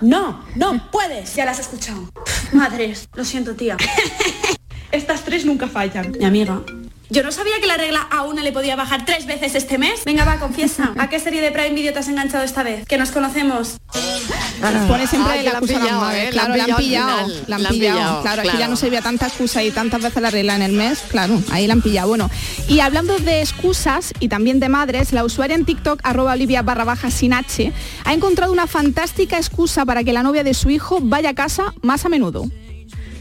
No, 0.02 0.44
no 0.56 0.92
puedes. 0.92 1.36
Ya 1.36 1.46
las 1.46 1.60
has 1.60 1.66
escuchado. 1.66 2.10
Madres, 2.54 3.10
lo 3.14 3.26
siento, 3.26 3.56
tía. 3.56 3.78
Estas 4.92 5.24
tres 5.24 5.46
nunca 5.46 5.68
fallan. 5.68 6.12
Mi 6.18 6.26
amiga. 6.26 6.62
Yo 7.10 7.22
no 7.24 7.32
sabía 7.32 7.54
que 7.62 7.68
la 7.68 7.78
regla 7.78 8.02
a 8.10 8.24
una 8.24 8.42
le 8.42 8.52
podía 8.52 8.76
bajar 8.76 9.06
tres 9.06 9.26
veces 9.28 9.54
este 9.56 9.78
mes. 9.78 10.04
Venga, 10.06 10.26
va, 10.26 10.40
confiesa. 10.40 10.94
¿A 10.98 11.08
qué 11.10 11.20
serie 11.20 11.40
de 11.42 11.52
Prime 11.52 11.72
Video 11.72 11.94
te 11.94 12.00
has 12.00 12.08
enganchado 12.08 12.44
esta 12.44 12.64
vez? 12.64 12.86
Que 12.88 12.98
nos 12.98 13.12
conocemos. 13.12 13.78
Pone 14.88 15.06
siempre 15.08 15.34
Ah, 15.34 15.38
que 15.38 15.44
la 15.44 15.52
la 15.52 15.58
han 15.60 15.66
pillado. 15.66 16.12
¿eh? 16.12 16.30
Claro, 16.32 16.56
la 16.56 16.64
han 16.64 16.76
pillado. 16.76 17.28
La 17.48 17.56
han 17.58 17.64
La 17.64 17.70
han 17.70 17.76
pillado. 17.76 17.98
pillado, 18.00 18.22
Claro, 18.24 18.42
que 18.52 18.58
ya 18.58 18.68
no 18.68 18.76
servía 18.76 19.02
tanta 19.02 19.28
excusa 19.28 19.64
y 19.64 19.70
tantas 19.72 20.02
veces 20.02 20.22
la 20.22 20.32
regla 20.32 20.56
en 20.56 20.64
el 20.64 20.72
mes. 20.72 21.04
Claro, 21.10 21.40
ahí 21.52 21.68
la 21.68 21.74
han 21.74 21.82
pillado. 21.82 22.08
Bueno, 22.08 22.30
y 22.68 22.80
hablando 22.80 23.18
de 23.20 23.42
excusas 23.42 24.12
y 24.20 24.28
también 24.28 24.60
de 24.60 24.70
madres, 24.70 25.14
la 25.14 25.24
usuaria 25.24 25.56
en 25.56 25.66
TikTok, 25.66 26.00
arroba 26.04 26.34
olivia 26.34 26.64
barra 26.64 26.84
baja 26.86 27.12
sin 27.12 27.34
H, 27.34 27.72
ha 28.04 28.14
encontrado 28.14 28.52
una 28.52 28.66
fantástica 28.68 29.38
excusa 29.38 29.86
para 29.86 30.04
que 30.04 30.14
la 30.14 30.24
novia 30.24 30.44
de 30.44 30.54
su 30.56 30.70
hijo 30.72 30.98
vaya 31.02 31.30
a 31.30 31.36
casa 31.36 31.74
más 31.84 32.06
a 32.06 32.10
menudo. 32.10 32.46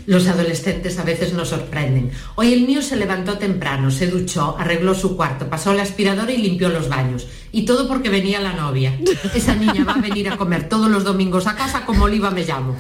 Los 0.07 0.27
adolescentes 0.29 0.99
a 0.99 1.05
veces 1.05 1.33
nos 1.33 1.49
sorprenden. 1.49 2.11
Hoy 2.35 2.53
el 2.53 2.67
mío 2.67 2.83
se 2.83 2.97
levantó 2.97 3.39
temprano, 3.39 3.91
se 3.91 4.07
duchó, 4.07 4.57
arregló 4.59 4.95
su 4.95 5.17
cuarto, 5.17 5.49
pasó 5.49 5.73
la 5.73 5.83
aspiradora 5.83 6.33
y 6.33 6.39
limpió 6.39 6.69
los 6.69 6.89
baños. 6.89 7.27
Y 7.57 7.65
todo 7.67 7.87
porque 7.87 8.09
venía 8.11 8.41
la 8.41 8.53
novia. 8.53 8.99
Esa 9.33 9.55
niña 9.55 9.85
va 9.85 9.93
a 9.93 9.99
venir 10.01 10.29
a 10.29 10.37
comer 10.37 10.69
todos 10.69 10.91
los 10.91 11.05
domingos 11.05 11.47
a 11.47 11.55
casa 11.55 11.85
como 11.87 12.05
Oliva 12.05 12.31
me 12.33 12.45
llamo. 12.45 12.75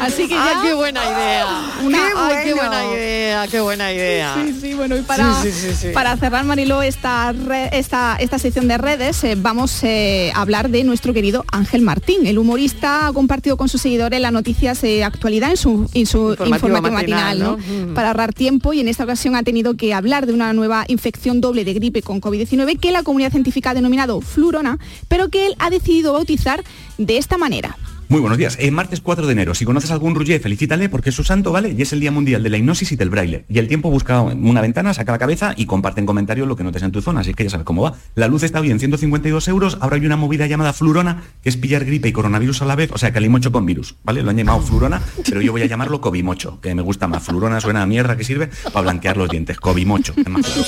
Así 0.00 0.28
que 0.28 0.34
Ah, 0.36 0.52
ya... 0.54 0.62
qué 0.62 0.74
buena 0.74 1.00
idea. 1.04 1.46
Una- 1.82 1.98
Ay, 2.16 2.36
qué 2.44 2.54
buena 2.54 2.84
idea, 2.86 3.48
qué 3.48 3.60
buena 3.60 3.92
idea. 3.92 4.34
Sí, 4.36 4.58
sí, 4.60 4.74
bueno, 4.74 4.96
y 4.96 5.02
para, 5.02 5.34
Sí, 5.42 5.50
sí, 5.50 5.70
sí, 5.70 5.74
sí. 5.74 5.88
para 5.92 6.16
cerrar, 6.16 6.44
Mariló, 6.44 6.82
esta, 6.82 7.34
esta, 7.72 8.16
esta 8.20 8.38
sección 8.38 8.68
de 8.68 8.78
redes, 8.78 9.24
eh, 9.24 9.34
vamos 9.36 9.82
eh, 9.82 10.30
a 10.34 10.40
hablar 10.42 10.68
de 10.70 10.84
nuestro 10.84 11.12
querido 11.14 11.44
Ángel 11.50 11.82
Martín. 11.82 12.26
El 12.26 12.38
humorista 12.38 13.06
ha 13.08 13.12
compartido 13.12 13.56
con 13.56 13.68
sus 13.68 13.80
seguidores 13.82 14.20
las 14.20 14.32
noticias 14.32 14.80
de 14.82 15.02
actualidad 15.04 15.50
en 15.50 15.56
su, 15.56 15.90
en 15.94 16.06
su 16.06 16.30
Informativo 16.30 16.54
informativo, 16.68 16.92
matinal, 16.92 17.38
matinal, 17.38 17.38
¿no? 17.40 17.56
¿no? 17.56 17.86
Mm. 17.90 17.94
para 17.94 18.08
ahorrar 18.08 18.32
tiempo 18.32 18.72
y 18.72 18.80
en 18.80 18.88
esta 18.88 19.04
ocasión 19.04 19.34
ha 19.36 19.42
tenido 19.42 19.74
que 19.76 19.94
hablar 19.94 20.26
de 20.26 20.32
una 20.32 20.52
nueva 20.52 20.84
infección 20.88 21.40
doble 21.40 21.64
de 21.64 21.74
gripe 21.74 22.02
con 22.04 22.20
COVID-19 22.20 22.78
que 22.78 22.92
la 22.92 23.02
comunidad 23.02 23.32
científica 23.32 23.70
ha 23.70 23.74
denominado 23.74 24.20
flurona, 24.20 24.78
pero 25.08 25.28
que 25.28 25.46
él 25.46 25.56
ha 25.58 25.70
decidido 25.70 26.12
bautizar 26.12 26.62
de 26.98 27.18
esta 27.18 27.38
manera. 27.38 27.76
Muy 28.08 28.20
buenos 28.20 28.38
días. 28.38 28.56
Eh, 28.60 28.70
martes 28.70 29.00
4 29.00 29.26
de 29.26 29.32
enero. 29.32 29.54
Si 29.54 29.64
conoces 29.64 29.90
algún 29.90 30.14
Rouget, 30.14 30.42
felicítale 30.42 30.88
porque 30.88 31.08
es 31.08 31.16
su 31.16 31.24
santo, 31.24 31.52
¿vale? 31.52 31.74
Y 31.76 31.80
es 31.80 31.92
el 31.92 32.00
Día 32.00 32.12
Mundial 32.12 32.42
de 32.42 32.50
la 32.50 32.58
Hipnosis 32.58 32.92
y 32.92 32.96
del 32.96 33.08
Braille. 33.08 33.44
Y 33.48 33.58
el 33.58 33.66
tiempo 33.66 33.90
busca 33.90 34.20
una 34.20 34.60
ventana, 34.60 34.92
saca 34.92 35.12
la 35.12 35.18
cabeza 35.18 35.54
y 35.56 35.64
comparte 35.66 36.00
en 36.00 36.06
comentarios 36.06 36.46
lo 36.46 36.54
que 36.54 36.64
notes 36.64 36.82
en 36.82 36.92
tu 36.92 37.00
zona. 37.00 37.20
Así 37.20 37.32
que 37.32 37.44
ya 37.44 37.50
sabes 37.50 37.64
cómo 37.64 37.82
va. 37.82 37.94
La 38.14 38.28
luz 38.28 38.42
está 38.42 38.60
bien, 38.60 38.78
152 38.78 39.48
euros. 39.48 39.78
Ahora 39.80 39.96
hay 39.96 40.04
una 40.04 40.16
movida 40.16 40.46
llamada 40.46 40.72
flurona, 40.74 41.24
que 41.42 41.48
es 41.48 41.56
pillar 41.56 41.84
gripe 41.84 42.08
y 42.08 42.12
coronavirus 42.12 42.62
a 42.62 42.66
la 42.66 42.76
vez. 42.76 42.92
O 42.92 42.98
sea, 42.98 43.12
calimocho 43.12 43.50
con 43.50 43.64
virus, 43.64 43.96
¿vale? 44.04 44.22
Lo 44.22 44.30
han 44.30 44.36
llamado 44.36 44.60
flurona, 44.60 45.02
pero 45.24 45.40
yo 45.40 45.52
voy 45.52 45.62
a 45.62 45.66
llamarlo 45.66 46.00
cobimocho, 46.00 46.60
que 46.60 46.74
me 46.74 46.82
gusta 46.82 47.08
más. 47.08 47.22
Flurona 47.22 47.60
suena 47.60 47.82
a 47.82 47.86
mierda 47.86 48.16
que 48.16 48.24
sirve 48.24 48.50
para 48.64 48.82
blanquear 48.82 49.16
los 49.16 49.30
dientes. 49.30 49.58
Cobimocho. 49.58 50.12
es 50.16 50.28
más 50.28 50.46
claro. 50.46 50.64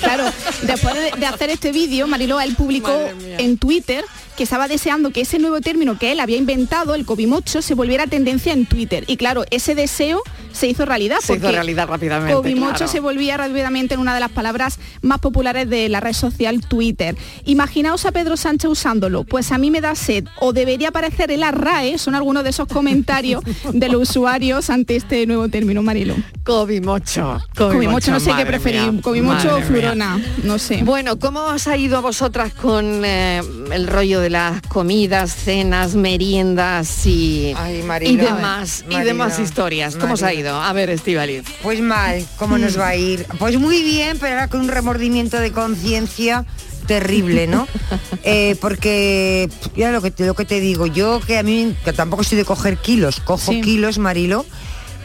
Claro, 0.00 0.24
después 0.62 0.94
de, 0.94 1.12
de 1.18 1.26
hacer 1.26 1.50
este 1.50 1.72
vídeo, 1.72 2.06
Mariló, 2.06 2.40
él 2.40 2.54
publicó 2.54 2.92
en 3.38 3.58
Twitter 3.58 4.04
que 4.38 4.44
estaba 4.44 4.68
deseando 4.68 5.10
que 5.10 5.22
ese 5.22 5.40
nuevo 5.40 5.60
término 5.60 5.98
que 5.98 6.12
él 6.12 6.20
había 6.20 6.36
inventado, 6.36 6.94
el 6.94 7.04
cobimocho, 7.04 7.60
se 7.60 7.74
volviera 7.74 8.06
tendencia 8.06 8.52
en 8.52 8.66
Twitter. 8.66 9.02
Y 9.08 9.16
claro, 9.16 9.44
ese 9.50 9.74
deseo 9.74 10.22
se 10.52 10.68
hizo 10.68 10.86
realidad. 10.86 11.18
Se 11.20 11.34
hizo 11.34 11.50
realidad 11.50 11.88
rápidamente. 11.88 12.34
Cobimocho 12.34 12.76
claro. 12.76 12.92
se 12.92 13.00
volvía 13.00 13.36
rápidamente 13.36 13.94
en 13.94 14.00
una 14.00 14.14
de 14.14 14.20
las 14.20 14.30
palabras 14.30 14.78
más 15.02 15.18
populares 15.18 15.68
de 15.68 15.88
la 15.88 15.98
red 15.98 16.12
social 16.12 16.60
Twitter. 16.60 17.16
Imaginaos 17.46 18.06
a 18.06 18.12
Pedro 18.12 18.36
Sánchez 18.36 18.70
usándolo. 18.70 19.24
Pues 19.24 19.50
a 19.50 19.58
mí 19.58 19.72
me 19.72 19.80
da 19.80 19.96
sed. 19.96 20.26
O 20.38 20.52
debería 20.52 20.90
aparecer 20.90 21.32
en 21.32 21.40
la 21.40 21.50
RAE, 21.50 21.98
son 21.98 22.14
algunos 22.14 22.44
de 22.44 22.50
esos 22.50 22.68
comentarios 22.68 23.42
de 23.72 23.88
los 23.88 24.08
usuarios 24.08 24.70
ante 24.70 24.94
este 24.94 25.26
nuevo 25.26 25.48
término, 25.48 25.82
Marilo. 25.82 26.14
Cobimocho. 26.44 27.40
Cobimocho, 27.56 28.12
no 28.12 28.20
sé 28.20 28.32
qué 28.36 28.46
preferir. 28.46 29.02
madre 29.24 29.50
o 29.50 29.60
flurona, 29.62 30.20
no 30.44 30.60
sé. 30.60 30.82
Bueno, 30.84 31.18
¿cómo 31.18 31.40
os 31.40 31.66
ha 31.66 31.76
ido 31.76 31.98
a 31.98 32.00
vosotras 32.00 32.52
con 32.52 33.04
eh, 33.04 33.42
el 33.72 33.88
rollo 33.88 34.20
de 34.20 34.27
las 34.30 34.60
comidas, 34.62 35.34
cenas, 35.34 35.94
meriendas 35.94 37.06
y, 37.06 37.54
Marilo. 37.86 38.12
y 38.12 38.16
demás 38.16 38.84
y 38.88 38.98
demás 39.00 39.38
historias? 39.38 39.96
¿Cómo 39.96 40.14
os 40.14 40.22
ha 40.22 40.32
ido? 40.32 40.60
A 40.60 40.72
ver, 40.72 40.90
Estivaliz. 40.90 41.44
Pues 41.62 41.80
mal, 41.80 42.24
¿cómo 42.36 42.58
nos 42.58 42.78
va 42.78 42.88
a 42.88 42.96
ir? 42.96 43.26
Pues 43.38 43.58
muy 43.58 43.82
bien, 43.82 44.18
pero 44.20 44.34
ahora 44.34 44.48
con 44.48 44.60
un 44.60 44.68
remordimiento 44.68 45.38
de 45.40 45.52
conciencia 45.52 46.44
terrible, 46.86 47.46
¿no? 47.46 47.66
Eh, 48.24 48.56
porque 48.60 49.48
ya 49.76 49.90
lo 49.90 50.02
que, 50.02 50.10
te, 50.10 50.26
lo 50.26 50.34
que 50.34 50.44
te 50.44 50.60
digo, 50.60 50.86
yo 50.86 51.20
que 51.26 51.38
a 51.38 51.42
mí 51.42 51.74
que 51.84 51.92
tampoco 51.94 52.24
soy 52.24 52.36
de 52.36 52.44
coger 52.44 52.76
kilos, 52.76 53.20
cojo 53.20 53.52
Sí. 53.52 53.60
kilos, 53.62 53.96
Marilo, 53.98 54.44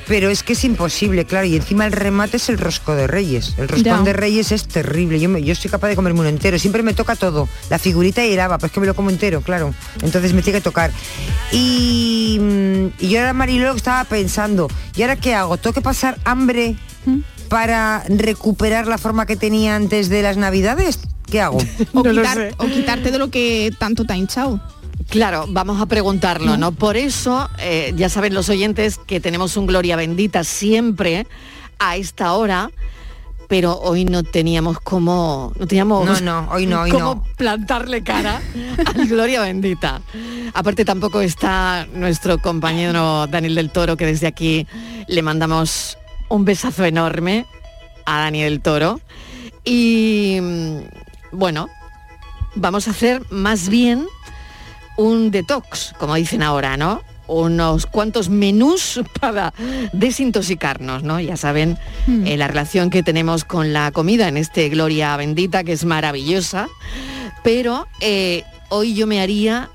pero 0.08 0.30
es 0.30 0.44
que 0.44 0.54
es 0.54 0.64
imposible, 0.64 1.26
claro, 1.26 1.46
y 1.48 1.56
encima 1.56 1.86
el 1.86 1.92
remate 1.92 2.38
es 2.38 2.50
el 2.50 2.58
rosco 2.58 2.96
de 2.96 3.08
reyes. 3.08 3.54
El 3.58 3.68
roscón 3.68 3.84
Ya. 3.84 4.02
de 4.02 4.14
reyes 4.14 4.52
es 4.52 4.68
terrible, 4.68 5.20
yo, 5.20 5.30
me- 5.30 5.44
yo 5.44 5.56
soy 5.56 5.72
capaz 5.72 5.88
de 5.90 5.96
comerme 5.96 6.20
uno 6.22 6.30
entero, 6.30 6.58
siempre 6.60 6.84
me 6.84 6.94
toca 6.94 7.16
todo, 7.16 7.48
la 7.70 7.80
figurita 7.80 8.26
y 8.26 8.34
el 8.34 8.40
haba, 8.40 8.58
pues 8.58 8.72
que 8.72 8.80
me 8.80 8.86
lo 8.86 8.96
como 8.96 9.10
entero, 9.10 9.42
claro, 9.42 9.74
entonces 10.02 10.34
me 10.34 10.42
tiene 10.42 10.60
que 10.60 10.64
tocar. 10.64 10.92
Y, 11.52 12.38
mm, 12.42 12.86
y 13.04 13.10
yo 13.10 13.20
ahora, 13.20 13.34
Marilo, 13.34 13.72
estaba 13.74 14.04
pensando, 14.06 14.68
¿y 14.96 15.02
ahora 15.04 15.16
qué 15.16 15.34
hago? 15.36 15.58
¿Tengo 15.58 15.74
que 15.74 15.82
pasar 15.82 16.18
hambre 16.26 16.76
para 17.50 18.04
recuperar 18.10 18.88
la 18.88 18.98
forma 18.98 19.26
que 19.26 19.36
tenía 19.36 19.76
antes 19.76 20.10
de 20.10 20.22
las 20.22 20.38
navidades? 20.38 21.00
¿Qué 21.30 21.40
hago? 21.42 21.58
O, 21.94 22.04
quitar- 22.04 22.54
o 22.58 22.66
quitarte 22.66 23.12
de 23.12 23.18
lo 23.20 23.30
que 23.30 23.72
tanto 23.80 24.06
te 24.06 24.14
ha 24.14 24.18
hinchado. 24.18 24.60
Claro, 25.10 25.46
vamos 25.50 25.82
a 25.82 25.86
preguntarlo, 25.86 26.58
¿no? 26.58 26.72
Por 26.72 26.98
eso, 26.98 27.50
eh, 27.60 27.94
ya 27.96 28.10
saben 28.10 28.34
los 28.34 28.50
oyentes 28.50 28.98
que 28.98 29.20
tenemos 29.20 29.58
un 29.58 29.68
Gloria 29.68 29.96
Bendita 29.96 30.44
siempre 30.44 31.28
a 31.78 31.98
esta 31.98 32.34
hora, 32.34 32.72
pero 33.48 33.78
hoy 33.78 34.06
no 34.06 34.24
teníamos 34.24 34.80
como... 34.80 35.54
No 35.58 35.68
teníamos... 35.68 36.06
No, 36.06 36.20
no, 36.22 36.50
hoy 36.52 36.66
no, 36.66 36.82
hoy 36.82 36.90
cómo 36.90 37.16
no. 37.16 37.24
plantarle 37.36 38.04
cara 38.04 38.42
al 38.96 39.08
Gloria 39.08 39.42
Bendita. 39.42 40.02
Aparte 40.54 40.86
tampoco 40.86 41.22
está 41.22 41.86
nuestro 41.94 42.40
compañero 42.40 43.28
Daniel 43.28 43.56
del 43.56 43.70
Toro, 43.70 43.98
que 43.98 44.06
desde 44.06 44.28
aquí 44.28 44.66
le 45.08 45.22
mandamos 45.22 45.98
un 46.30 46.46
besazo 46.46 46.86
enorme 46.86 47.46
a 48.06 48.20
Daniel 48.20 48.54
del 48.54 48.62
Toro. 48.62 49.02
Y 49.64 50.40
mm, 50.42 50.78
bueno, 51.32 51.70
vamos 52.56 52.88
a 52.88 52.92
hacer 52.92 53.22
más 53.30 53.70
bien 53.70 54.08
un 54.98 55.32
detox, 55.32 55.94
como 55.98 56.16
dicen 56.16 56.44
ahora, 56.44 56.78
¿no? 56.78 57.02
Unos 57.28 57.86
cuantos 57.86 58.30
menús 58.30 59.02
para 59.20 59.54
desintoxicarnos, 59.94 61.04
¿no? 61.04 61.20
Ya 61.20 61.38
saben 61.38 61.78
eh, 62.26 62.38
la 62.38 62.48
relación 62.48 62.90
que 62.90 63.02
tenemos 63.04 63.44
con 63.46 63.74
la 63.74 63.92
comida 63.92 64.28
en 64.28 64.38
este 64.38 64.70
Gloria 64.70 65.16
Bendita, 65.18 65.64
que 65.64 65.72
es 65.74 65.86
maravillosa, 65.86 66.68
pero 67.44 67.88
eh, 68.02 68.44
hoy 68.70 68.94
yo 68.94 69.08
me 69.08 69.22
haría 69.22 69.70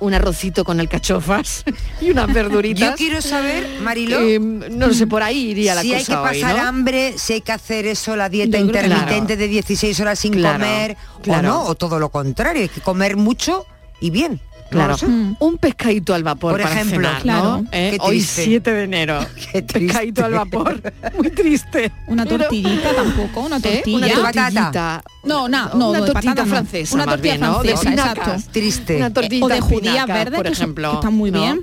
un 0.00 0.14
arrocito 0.14 0.64
con 0.64 0.78
alcachofas 0.78 1.64
y 2.00 2.10
unas 2.10 2.32
verduritas. 2.32 2.90
Yo 2.90 2.96
quiero 2.96 3.20
saber, 3.22 3.66
Mariló, 3.80 4.20
Eh, 4.20 4.38
no 4.38 4.92
sé, 4.92 5.06
por 5.06 5.22
ahí 5.22 5.50
iría 5.50 5.74
la 5.74 5.82
si 5.82 5.92
hay 5.94 6.04
que 6.04 6.06
cosa 6.14 6.22
hoy, 6.22 6.40
pasar 6.40 6.56
¿no? 6.56 6.68
hambre, 6.68 7.14
si 7.16 7.32
hay 7.32 7.40
que 7.40 7.52
hacer 7.52 7.86
eso, 7.86 8.14
la 8.16 8.28
dieta 8.28 8.58
que 8.58 8.62
intermitente 8.64 9.34
claro. 9.34 9.40
de 9.40 9.48
16 9.48 9.98
horas 10.00 10.18
sin 10.18 10.32
Claro, 10.34 10.58
comer, 10.58 10.96
claro. 11.22 11.48
o 11.48 11.50
no, 11.50 11.62
o 11.64 11.74
todo 11.74 11.98
lo 11.98 12.10
contrario, 12.10 12.62
hay 12.62 12.68
que 12.68 12.80
comer 12.80 13.16
mucho 13.16 13.66
y 14.00 14.10
bien. 14.10 14.40
No 14.70 14.76
Claro, 14.76 14.98
sé. 14.98 15.06
un 15.06 15.56
pescadito 15.58 16.14
al 16.14 16.22
vapor 16.24 16.52
Por 16.52 16.62
para 16.62 16.74
ejemplo, 16.74 17.08
cenar, 17.08 17.22
claro. 17.22 17.62
¿no? 17.62 17.68
¿Eh? 17.72 17.96
Hoy 18.00 18.18
triste. 18.18 18.44
7 18.44 18.70
de 18.72 18.82
enero. 18.84 19.18
pescadito 19.72 20.24
al 20.26 20.32
vapor. 20.34 20.82
Muy 21.16 21.30
triste. 21.30 21.90
Una 22.06 22.24
Pero- 22.24 22.38
tortillita 22.44 22.94
tampoco, 22.94 23.40
una 23.40 23.56
¿Eh? 23.56 23.60
tortilla. 23.60 23.96
Una 23.96 24.06
De 24.06 24.12
tortillita. 24.14 25.02
No, 25.24 25.48
no, 25.48 25.68
no, 25.74 25.90
una 25.90 26.00
no. 26.00 26.46
francesa, 26.46 26.94
Una 26.94 27.04
tortilla 27.06 27.34
bien, 27.36 27.40
¿no? 27.40 27.62
De 27.62 27.68
francesa, 27.70 27.88
espinacas. 27.88 28.18
exacto. 28.28 28.50
Triste. 28.52 28.96
Una 28.98 29.10
tortita 29.14 29.46
o 29.46 29.48
de 29.48 29.60
judías 29.60 29.94
espinacas, 29.96 30.14
verdes, 30.24 30.36
por 30.36 30.46
ejemplo. 30.46 30.90
que 30.90 30.94
están 30.96 31.14
muy 31.14 31.30
¿no? 31.30 31.40
bien. 31.40 31.60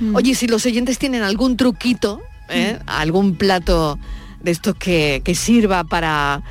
Mm. 0.00 0.16
Oye, 0.16 0.34
si 0.34 0.46
los 0.46 0.64
oyentes 0.64 0.98
tienen 0.98 1.22
algún 1.22 1.56
truquito, 1.58 2.22
¿eh? 2.48 2.78
algún 2.86 3.34
plato 3.36 3.98
de 4.40 4.50
estos 4.52 4.74
que, 4.76 5.20
que 5.24 5.34
sirva 5.34 5.84
para 5.84 6.36
eh, 6.38 6.42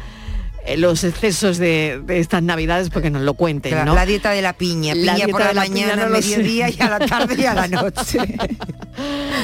los 0.75 1.03
excesos 1.05 1.57
de, 1.57 2.01
de 2.05 2.19
estas 2.19 2.43
navidades, 2.43 2.89
porque 2.89 3.09
nos 3.09 3.21
lo 3.21 3.35
cuenten, 3.35 3.73
La, 3.73 3.85
¿no? 3.85 3.95
la 3.95 4.05
dieta 4.05 4.31
de 4.31 4.41
la 4.41 4.53
piña, 4.53 4.93
La 4.95 5.13
piña 5.13 5.27
por 5.27 5.39
dieta 5.41 5.43
la 5.43 5.47
de 5.47 5.53
la 5.53 5.61
piña 5.63 5.85
mañana, 5.87 6.05
no 6.07 6.11
mediodía 6.11 6.69
y 6.69 6.75
a 6.81 6.89
la 6.89 6.99
tarde 6.99 7.35
y 7.39 7.45
a 7.45 7.53
la 7.53 7.67
noche. 7.67 8.17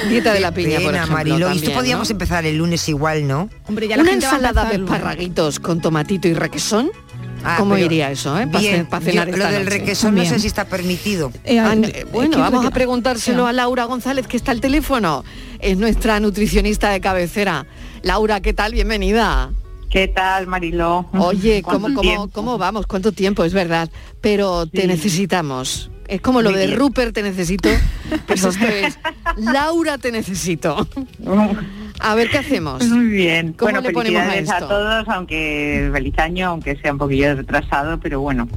Dieta 0.09 0.33
de 0.33 0.39
la 0.39 0.51
piña, 0.51 0.77
por 0.79 0.87
pena, 0.91 0.97
ejemplo, 1.03 1.13
Mariló. 1.15 1.53
y 1.53 1.57
esto 1.57 1.71
podíamos 1.73 2.09
¿no? 2.09 2.13
empezar 2.13 2.45
el 2.45 2.57
lunes 2.57 2.89
igual, 2.89 3.27
¿no? 3.27 3.49
Hombre, 3.67 3.87
ya 3.87 3.95
la 3.95 4.01
Una 4.01 4.11
gente 4.11 4.25
va 4.25 4.31
a 4.31 4.35
ensalada 4.35 4.69
de 4.69 4.75
esparraguitos 4.77 5.59
con 5.59 5.79
tomatito 5.79 6.27
y 6.27 6.33
requesón. 6.33 6.91
Ah, 7.45 7.55
¿Cómo 7.59 7.77
iría 7.77 8.09
eso, 8.09 8.39
eh? 8.39 8.47
Para 8.47 8.59
Bien, 8.59 8.87
cenar 9.03 9.27
yo- 9.27 9.33
esta 9.33 9.47
lo 9.49 9.51
del 9.53 9.65
noche. 9.65 9.77
requesón 9.79 10.15
no 10.15 10.25
sé 10.25 10.39
si 10.39 10.47
está 10.47 10.65
permitido. 10.65 11.31
Eh, 11.43 11.59
Ah, 11.59 11.73
eh, 11.75 11.91
eh, 11.93 12.05
bueno, 12.11 12.37
¿qué 12.37 12.41
vamos 12.41 12.65
a 12.65 12.71
preguntárselo 12.71 13.45
a 13.45 13.51
Laura 13.53 13.83
González, 13.83 14.27
que 14.27 14.37
está 14.37 14.51
al 14.51 14.61
teléfono. 14.61 15.23
Es 15.59 15.77
nuestra 15.77 16.19
nutricionista 16.21 16.89
de 16.89 17.01
cabecera. 17.01 17.65
Laura, 18.01 18.39
¿qué 18.41 18.53
tal? 18.53 18.71
Bienvenida. 18.73 19.51
¿Qué 19.89 20.07
tal, 20.07 20.47
Mariló? 20.47 21.07
Oye, 21.13 21.61
¿cómo, 21.61 21.81
¿Cuánto 21.81 22.01
cómo, 22.01 22.29
cómo 22.29 22.57
vamos? 22.57 22.87
¿Cuánto 22.87 23.11
tiempo? 23.11 23.43
Es 23.43 23.53
verdad. 23.53 23.89
Pero 24.21 24.65
te 24.65 24.81
Sí. 24.81 24.87
necesitamos. 24.87 25.91
Es 26.07 26.19
como 26.19 26.41
lo 26.41 26.49
Muy 26.51 26.59
de 26.59 26.67
bien. 26.67 26.79
Rupert 26.79 27.13
te 27.13 27.21
necesito. 27.23 27.69
Pues 28.27 28.43
esto 28.43 28.65
es 28.67 28.99
Laura 29.37 29.97
te 29.97 30.11
necesito. 30.11 30.87
A 31.99 32.15
ver 32.15 32.29
qué 32.29 32.39
hacemos. 32.39 32.83
Muy 32.87 33.07
bien. 33.07 33.53
¿Cómo 33.53 33.71
bueno, 33.71 33.81
le 33.87 33.91
ponemos 33.93 34.21
a 34.21 34.25
felicidades 34.31 34.49
a, 34.49 34.53
esto? 34.57 34.67
todos, 34.67 35.09
aunque 35.09 35.89
feliz 35.93 36.17
año, 36.19 36.47
aunque 36.49 36.75
sea 36.77 36.91
un 36.93 36.97
poquillo 36.99 37.35
retrasado, 37.35 37.99
pero 37.99 38.19
bueno. 38.21 38.47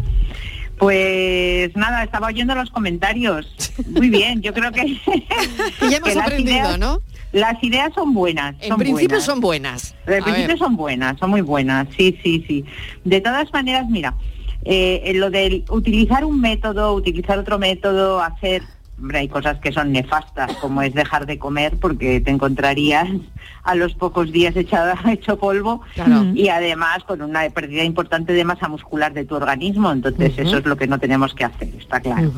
Pues 0.78 1.74
nada, 1.76 2.02
estaba 2.04 2.26
oyendo 2.28 2.54
los 2.54 2.70
comentarios. 2.70 3.46
Muy 3.88 4.10
bien, 4.10 4.42
yo 4.42 4.52
creo 4.52 4.70
que, 4.72 4.82
Que 4.82 5.90
ya 5.90 5.96
hemos 5.98 6.12
que 6.12 6.20
aprendido, 6.20 6.58
ideas- 6.58 6.78
¿no? 6.78 7.00
Las 7.36 7.62
ideas 7.62 7.92
son 7.94 8.14
buenas. 8.14 8.54
En 8.60 8.68
son 8.70 8.78
principio 8.78 9.08
buenas. 9.08 9.24
son 9.24 9.40
buenas. 9.40 9.94
En 10.06 10.22
principio 10.24 10.48
ver. 10.48 10.58
son 10.58 10.76
buenas, 10.76 11.18
son 11.18 11.28
muy 11.30 11.42
buenas, 11.42 11.86
sí, 11.94 12.18
sí, 12.22 12.42
sí. 12.48 12.64
De 13.04 13.20
todas 13.20 13.52
maneras, 13.52 13.86
mira, 13.90 14.14
eh, 14.64 15.02
en 15.04 15.20
lo 15.20 15.28
de 15.30 15.62
utilizar 15.68 16.24
un 16.24 16.40
método, 16.40 16.94
utilizar 16.94 17.38
otro 17.38 17.58
método, 17.58 18.20
hacer, 18.22 18.62
hombre, 18.98 19.18
hay 19.18 19.28
cosas 19.28 19.58
que 19.58 19.70
son 19.70 19.92
nefastas, 19.92 20.56
como 20.56 20.80
es 20.80 20.94
dejar 20.94 21.26
de 21.26 21.38
comer, 21.38 21.76
porque 21.78 22.20
te 22.22 22.30
encontrarías 22.30 23.06
a 23.64 23.74
los 23.74 23.92
pocos 23.94 24.32
días 24.32 24.56
echada, 24.56 24.98
hecho 25.12 25.38
polvo 25.38 25.82
Claro. 25.94 26.24
y 26.34 26.48
además 26.48 27.04
con 27.04 27.20
una 27.20 27.48
pérdida 27.50 27.84
importante 27.84 28.32
de 28.32 28.44
masa 28.44 28.66
muscular 28.68 29.12
de 29.12 29.26
tu 29.26 29.34
organismo, 29.34 29.92
entonces 29.92 30.32
eso 30.38 30.56
es 30.56 30.64
lo 30.64 30.76
que 30.76 30.86
no 30.86 30.98
tenemos 30.98 31.34
que 31.34 31.44
hacer, 31.44 31.68
está 31.78 32.00
claro. 32.00 32.32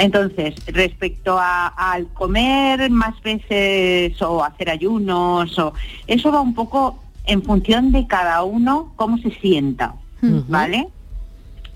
Entonces, 0.00 0.54
respecto 0.66 1.38
a- 1.38 1.66
al 1.68 2.06
comer 2.08 2.88
más 2.90 3.20
veces 3.22 4.20
o 4.22 4.42
hacer 4.42 4.70
ayunos, 4.70 5.58
o 5.58 5.74
eso 6.06 6.32
va 6.32 6.40
un 6.40 6.54
poco 6.54 6.98
en 7.26 7.42
función 7.42 7.92
de 7.92 8.06
cada 8.06 8.42
uno 8.42 8.92
cómo 8.96 9.18
se 9.18 9.30
sienta. 9.30 9.94
¿vale? 10.48 10.88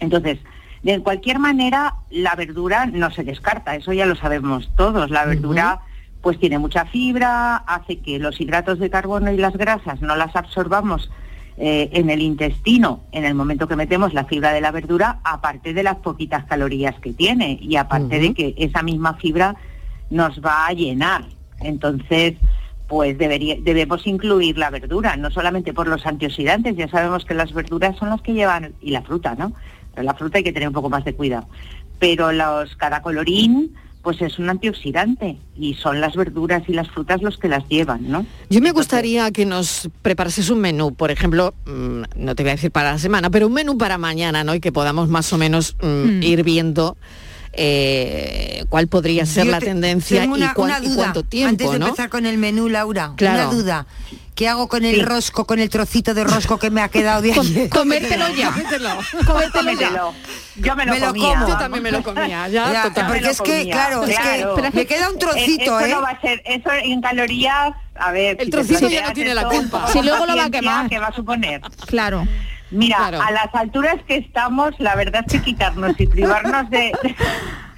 Entonces, 0.00 0.38
de 0.82 1.00
cualquier 1.00 1.38
manera, 1.38 1.94
la 2.10 2.34
verdura 2.34 2.86
no 2.86 3.10
se 3.10 3.24
descarta, 3.24 3.74
eso 3.76 3.92
ya 3.92 4.06
lo 4.06 4.16
sabemos 4.16 4.70
todos. 4.76 5.10
La 5.10 5.24
verdura 5.26 5.80
pues 6.22 6.38
tiene 6.40 6.58
mucha 6.58 6.86
fibra, 6.86 7.56
hace 7.56 7.98
que 7.98 8.18
los 8.18 8.40
hidratos 8.40 8.78
de 8.78 8.88
carbono 8.88 9.30
y 9.30 9.36
las 9.36 9.54
grasas 9.54 10.00
no 10.00 10.16
las 10.16 10.34
absorbamos 10.34 11.10
eh, 11.56 11.88
en 11.92 12.10
el 12.10 12.20
intestino 12.20 13.04
en 13.12 13.24
el 13.24 13.34
momento 13.34 13.68
que 13.68 13.76
metemos 13.76 14.12
la 14.12 14.24
fibra 14.24 14.52
de 14.52 14.60
la 14.60 14.72
verdura, 14.72 15.20
aparte 15.22 15.72
de 15.72 15.84
las 15.84 15.96
poquitas 15.96 16.44
calorías 16.46 16.98
que 17.00 17.12
tiene 17.12 17.58
y 17.62 17.76
aparte 17.76 18.18
de 18.18 18.34
que 18.34 18.54
esa 18.58 18.82
misma 18.82 19.14
fibra 19.14 19.54
nos 20.10 20.40
va 20.40 20.66
a 20.66 20.72
llenar. 20.72 21.24
Entonces, 21.60 22.34
pues 22.88 23.16
debería, 23.16 23.56
debemos 23.60 24.06
incluir 24.06 24.58
la 24.58 24.70
verdura, 24.70 25.16
no 25.16 25.30
solamente 25.30 25.72
por 25.72 25.86
los 25.86 26.04
antioxidantes, 26.06 26.76
ya 26.76 26.88
sabemos 26.88 27.24
que 27.24 27.34
las 27.34 27.52
verduras 27.52 27.96
son 27.96 28.10
las 28.10 28.20
que 28.20 28.34
llevan, 28.34 28.74
y 28.80 28.90
la 28.90 29.02
fruta, 29.02 29.34
¿no? 29.36 29.52
Pero 29.94 30.04
la 30.04 30.14
fruta 30.14 30.38
hay 30.38 30.44
que 30.44 30.52
tener 30.52 30.68
un 30.68 30.74
poco 30.74 30.90
más 30.90 31.04
de 31.04 31.14
cuidado. 31.14 31.46
Pero 32.00 32.32
los 32.32 32.74
catacolorín, 32.76 33.74
pues 34.04 34.20
es 34.22 34.38
un 34.38 34.50
antioxidante 34.50 35.38
y 35.56 35.74
son 35.74 36.00
las 36.00 36.14
verduras 36.14 36.62
y 36.68 36.72
las 36.74 36.88
frutas 36.90 37.22
los 37.22 37.38
que 37.38 37.48
las 37.48 37.66
llevan, 37.68 38.08
¿no? 38.10 38.24
Yo 38.50 38.60
me 38.60 38.70
gustaría 38.70 39.30
que 39.32 39.46
nos 39.46 39.88
preparases 40.02 40.50
un 40.50 40.60
menú, 40.60 40.94
por 40.94 41.10
ejemplo, 41.10 41.54
mm, 41.66 42.02
no 42.16 42.34
te 42.34 42.42
voy 42.42 42.50
a 42.50 42.54
decir 42.56 42.70
para 42.70 42.92
la 42.92 42.98
semana, 42.98 43.30
pero 43.30 43.46
un 43.46 43.54
menú 43.54 43.76
para 43.78 43.96
mañana, 43.98 44.44
¿no? 44.44 44.54
Y 44.54 44.60
que 44.60 44.70
podamos 44.72 45.08
más 45.08 45.32
o 45.32 45.38
menos 45.38 45.74
mm, 45.82 46.22
ir 46.22 46.44
viendo 46.44 46.96
eh, 47.56 48.64
cuál 48.68 48.88
podría 48.88 49.24
ser 49.26 49.46
Yo 49.46 49.52
la 49.52 49.60
te- 49.60 49.66
tendencia 49.66 50.24
y, 50.24 50.28
una- 50.28 50.54
cuán- 50.54 50.70
una 50.70 50.78
y 50.80 50.88
duda, 50.88 50.96
cuánto 50.96 51.22
tiempo, 51.22 51.50
Antes 51.50 51.70
de 51.72 51.78
¿no? 51.78 51.86
empezar 51.86 52.10
con 52.10 52.26
el 52.26 52.36
menú, 52.36 52.68
Laura, 52.68 53.12
Claro. 53.16 53.48
una 53.48 53.56
duda. 53.56 53.86
¿Qué 54.34 54.48
hago 54.48 54.66
con 54.68 54.84
el 54.84 54.96
Sí. 54.96 55.02
rosco, 55.02 55.46
con 55.46 55.60
el 55.60 55.70
trocito 55.70 56.12
de 56.12 56.24
rosco 56.24 56.58
que 56.58 56.68
me 56.70 56.80
ha 56.82 56.88
quedado 56.88 57.22
de 57.22 57.32
ayer? 57.40 57.68
comértelo 57.68 58.28
ya. 58.30 58.52
Cómetelo. 59.26 60.12
Yo 60.56 60.74
me 60.76 60.86
lo, 60.86 60.92
Me 60.92 61.00
lo 61.00 61.06
comía. 61.08 61.34
como. 61.34 61.48
Yo 61.48 61.56
también 61.56 61.82
me 61.84 61.90
lo 61.92 62.02
comía, 62.02 62.48
ya, 62.48 62.72
Ya, 62.72 62.82
total. 62.84 63.06
porque 63.06 63.28
es 63.30 63.40
que, 63.40 63.58
comía, 63.60 63.72
claro, 63.74 64.04
es 64.04 64.18
claro. 64.18 64.54
que 64.56 64.70
me 64.72 64.86
queda 64.86 65.10
un 65.10 65.18
trocito, 65.18 65.78
eso 65.80 65.86
¿eh? 65.86 65.90
no 65.90 66.02
va 66.02 66.10
a 66.10 66.20
ser, 66.20 66.42
eso 66.46 66.70
en 66.72 67.00
calorías, 67.00 67.74
a 67.94 68.10
ver. 68.12 68.36
El 68.40 68.46
si 68.46 68.50
trocito 68.50 68.88
ya 68.88 69.06
no 69.06 69.12
tiene 69.12 69.34
la 69.34 69.44
culpa. 69.48 69.86
Si 69.88 70.02
luego 70.02 70.26
lo 70.26 70.36
va 70.36 70.44
a 70.46 70.50
quemar. 70.50 70.88
¿Qué 70.88 70.98
va 70.98 71.06
a 71.08 71.12
suponer? 71.14 71.60
Claro. 71.86 72.26
Mira, 72.70 72.96
Claro. 72.96 73.22
a 73.22 73.30
las 73.30 73.54
alturas 73.54 73.96
que 74.08 74.16
estamos, 74.16 74.74
la 74.78 74.96
verdad 74.96 75.22
es 75.26 75.32
que 75.34 75.42
quitarnos 75.42 75.94
y 76.00 76.06
privarnos 76.08 76.68
de, 76.70 76.90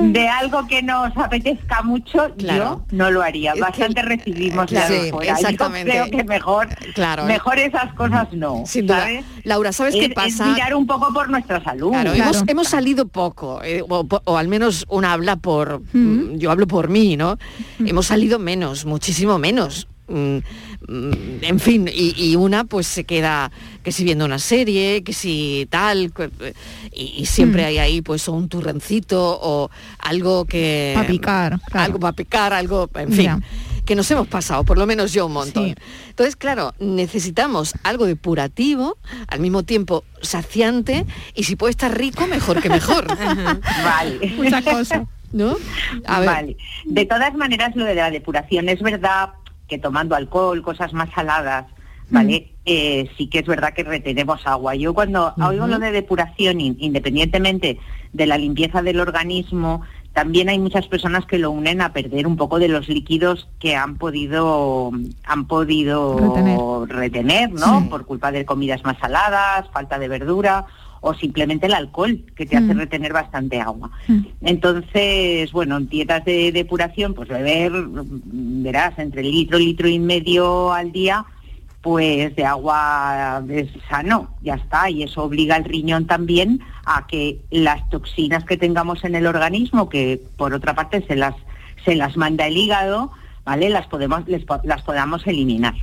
de 0.00 0.28
algo 0.28 0.66
que 0.66 0.82
nos 0.82 1.16
apetezca 1.16 1.82
mucho, 1.82 2.34
Claro. 2.38 2.84
yo 2.90 2.96
no 2.96 3.10
lo 3.10 3.22
haría. 3.22 3.52
Es 3.52 3.60
Bastante 3.60 4.02
recibimos 4.02 4.66
ya 4.70 4.80
claro, 4.86 4.94
de 4.94 5.04
sí, 5.04 5.10
fuera. 5.10 5.32
exactamente. 5.34 5.96
Yo 5.96 6.04
creo 6.04 6.16
que 6.18 6.24
mejor, 6.24 6.68
Claro. 6.94 7.24
mejor 7.24 7.58
esas 7.58 7.92
cosas 7.94 8.28
no. 8.32 8.62
Sin 8.66 8.86
duda. 8.86 9.00
¿sabes? 9.00 9.24
Laura, 9.44 9.72
¿sabes 9.72 9.94
Es- 9.94 10.00
qué 10.00 10.06
es 10.06 10.14
pasa? 10.14 10.46
mirar 10.46 10.74
un 10.74 10.86
poco 10.86 11.12
por 11.12 11.28
nuestra 11.30 11.62
salud. 11.62 11.90
Claro. 11.90 12.12
Hemos, 12.12 12.44
hemos 12.46 12.68
salido 12.68 13.08
poco, 13.08 13.60
eh, 13.62 13.82
o, 13.88 14.36
al 14.36 14.48
menos 14.48 14.84
una 14.88 15.12
habla 15.12 15.36
por, 15.36 15.82
mm, 15.92 16.36
yo 16.38 16.50
hablo 16.50 16.66
por 16.66 16.88
mí, 16.88 17.16
¿no? 17.16 17.36
Hemos 17.78 18.06
salido 18.06 18.38
menos, 18.38 18.84
muchísimo 18.86 19.38
menos. 19.38 19.86
Mm, 20.10 20.38
mm, 20.88 21.12
en 21.42 21.60
fin, 21.60 21.88
y, 21.92 22.14
y 22.16 22.34
una 22.34 22.64
pues 22.64 22.88
se 22.88 23.04
queda 23.04 23.52
que 23.84 23.92
si 23.92 24.02
viendo 24.02 24.24
una 24.24 24.40
serie, 24.40 25.02
que 25.04 25.12
si 25.12 25.68
tal, 25.70 26.12
y, 26.92 27.14
y 27.18 27.26
siempre 27.26 27.64
hay 27.64 27.78
ahí 27.78 28.02
pues 28.02 28.26
un 28.26 28.48
turrencito 28.48 29.38
o 29.40 29.70
algo 30.00 30.44
que... 30.44 30.92
Pa' 30.96 31.06
picar, 31.06 31.60
claro. 31.60 31.86
Algo 31.86 32.00
para 32.00 32.12
picar, 32.12 32.52
algo, 32.52 32.90
en 32.94 33.12
fin. 33.12 33.44
Que 33.84 33.94
nos 33.94 34.10
hemos 34.10 34.26
pasado, 34.28 34.64
por 34.64 34.78
lo 34.78 34.86
menos 34.86 35.12
yo 35.12 35.26
un 35.26 35.32
montón. 35.32 35.66
Sí. 35.66 35.74
Entonces, 36.10 36.36
claro, 36.36 36.74
necesitamos 36.78 37.74
algo 37.82 38.06
depurativo, 38.06 38.98
al 39.28 39.40
mismo 39.40 39.62
tiempo 39.62 40.04
saciante, 40.20 41.06
y 41.34 41.44
si 41.44 41.56
puede 41.56 41.70
estar 41.70 41.96
rico, 41.96 42.26
mejor 42.26 42.60
que 42.60 42.68
mejor. 42.68 43.06
Vale. 43.84 44.34
Muchas 44.36 44.64
cosas. 44.64 45.02
¿No? 45.32 45.56
A 46.06 46.20
ver. 46.20 46.28
Vale. 46.28 46.56
De 46.84 47.06
todas 47.06 47.34
maneras, 47.34 47.74
lo 47.76 47.84
de 47.84 47.94
la 47.94 48.10
depuración 48.10 48.68
es 48.68 48.82
verdad 48.82 49.30
que 49.70 49.78
tomando 49.78 50.14
alcohol, 50.16 50.60
cosas 50.60 50.92
más 50.92 51.08
saladas, 51.14 51.64
¿vale? 52.10 52.52
Eh, 52.66 53.08
sí 53.16 53.28
que 53.28 53.38
es 53.38 53.46
verdad 53.46 53.72
que 53.72 53.84
retenemos 53.84 54.46
agua. 54.46 54.74
Yo 54.74 54.92
cuando 54.92 55.32
oigo 55.48 55.66
lo 55.66 55.78
de 55.78 55.92
depuración, 55.92 56.60
in- 56.60 56.76
independientemente 56.80 57.78
de 58.12 58.26
la 58.26 58.36
limpieza 58.36 58.82
del 58.82 59.00
organismo, 59.00 59.80
también 60.12 60.48
hay 60.48 60.58
muchas 60.58 60.88
personas 60.88 61.24
que 61.24 61.38
lo 61.38 61.52
unen 61.52 61.80
a 61.80 61.92
perder 61.92 62.26
un 62.26 62.36
poco 62.36 62.58
de 62.58 62.66
los 62.68 62.88
líquidos 62.88 63.48
que 63.60 63.76
han 63.76 63.96
podido 63.96 64.90
han 65.24 65.46
podido 65.46 66.18
Retener. 66.18 66.58
retener, 66.88 67.52
¿no? 67.52 67.80
Sí. 67.80 67.86
Por 67.88 68.04
culpa 68.06 68.32
de 68.32 68.44
comidas 68.44 68.82
más 68.84 68.98
saladas, 68.98 69.70
falta 69.72 69.98
de 70.00 70.08
verdura 70.08 70.66
o 71.00 71.14
simplemente 71.14 71.66
el 71.66 71.74
alcohol, 71.74 72.20
que 72.36 72.46
te 72.46 72.56
hace 72.56 72.74
Mm. 72.74 72.78
retener 72.78 73.12
bastante 73.12 73.60
agua. 73.60 73.90
Mm. 74.06 74.20
Entonces, 74.42 75.50
bueno, 75.52 75.78
en 75.78 75.88
dietas 75.88 76.24
de 76.24 76.52
depuración, 76.52 77.14
pues 77.14 77.28
beber, 77.28 77.72
mm, 77.72 78.62
verás, 78.62 78.98
entre 78.98 79.22
litro, 79.22 79.58
litro 79.58 79.88
y 79.88 79.98
medio 79.98 80.72
al 80.72 80.92
día, 80.92 81.24
pues 81.82 82.36
de 82.36 82.44
agua 82.44 83.42
es 83.48 83.68
sano, 83.88 84.34
ya 84.42 84.54
está, 84.54 84.90
y 84.90 85.02
eso 85.02 85.22
obliga 85.24 85.56
al 85.56 85.64
riñón 85.64 86.06
también 86.06 86.60
a 86.84 87.06
que 87.06 87.38
las 87.50 87.88
toxinas 87.88 88.44
que 88.44 88.58
tengamos 88.58 89.02
en 89.04 89.14
el 89.14 89.26
organismo, 89.26 89.88
que 89.88 90.20
por 90.36 90.52
otra 90.52 90.74
parte 90.74 91.02
se 91.06 91.16
las, 91.16 91.34
se 91.84 91.94
las 91.94 92.18
manda 92.18 92.46
el 92.46 92.58
hígado, 92.58 93.12
¿vale? 93.46 93.70
Las 93.70 93.86
podemos, 93.86 94.28
les 94.28 94.44
las 94.64 94.82
podamos 94.82 95.26
eliminar. 95.26 95.74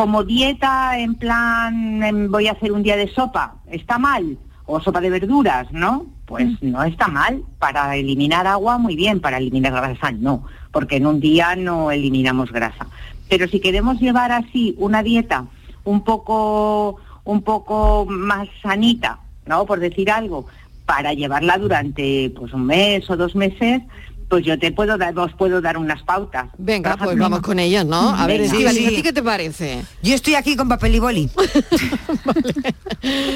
Como 0.00 0.24
dieta, 0.24 0.98
en 0.98 1.14
plan, 1.14 2.02
em, 2.02 2.30
voy 2.30 2.46
a 2.46 2.52
hacer 2.52 2.72
un 2.72 2.82
día 2.82 2.96
de 2.96 3.12
sopa, 3.12 3.56
¿está 3.70 3.98
mal? 3.98 4.38
O 4.64 4.80
sopa 4.80 4.98
de 4.98 5.10
verduras, 5.10 5.70
¿no? 5.72 6.06
Pues 6.24 6.48
no 6.62 6.82
está 6.84 7.06
mal. 7.06 7.42
Para 7.58 7.94
eliminar 7.96 8.46
agua, 8.46 8.78
muy 8.78 8.96
bien. 8.96 9.20
Para 9.20 9.36
eliminar 9.36 9.74
grasa, 9.74 10.10
no. 10.10 10.46
Porque 10.72 10.96
en 10.96 11.06
un 11.06 11.20
día 11.20 11.54
no 11.54 11.90
eliminamos 11.90 12.50
grasa. 12.50 12.86
Pero 13.28 13.46
si 13.46 13.60
queremos 13.60 14.00
llevar 14.00 14.32
así 14.32 14.74
una 14.78 15.02
dieta 15.02 15.44
un 15.84 16.02
poco, 16.02 16.96
un 17.24 17.42
poco 17.42 18.06
más 18.08 18.48
sanita, 18.62 19.18
¿no? 19.44 19.66
Por 19.66 19.80
decir 19.80 20.10
algo, 20.10 20.46
para 20.86 21.12
llevarla 21.12 21.58
durante 21.58 22.32
pues 22.34 22.54
un 22.54 22.64
mes 22.64 23.10
o 23.10 23.18
dos 23.18 23.36
meses, 23.36 23.82
pues 24.30 24.44
yo 24.46 24.56
te 24.58 24.70
puedo 24.70 24.96
dar, 24.96 25.18
os 25.18 25.32
puedo 25.34 25.60
dar 25.60 25.76
unas 25.76 26.02
pautas. 26.04 26.46
Venga, 26.56 26.96
pues 26.96 27.18
vamos 27.18 27.40
con 27.40 27.58
ellas, 27.58 27.84
¿no? 27.84 28.10
A 28.10 28.26
ver. 28.28 28.40
Estíbaliz, 28.42 28.78
Sí, 28.78 28.86
¿a 28.86 28.88
ti 28.90 29.02
qué 29.02 29.12
te 29.12 29.22
parece? 29.22 29.82
Yo 30.02 30.14
estoy 30.14 30.36
aquí 30.36 30.54
con 30.56 30.68
papel 30.68 30.94
y 30.94 30.98
boli. 31.00 31.28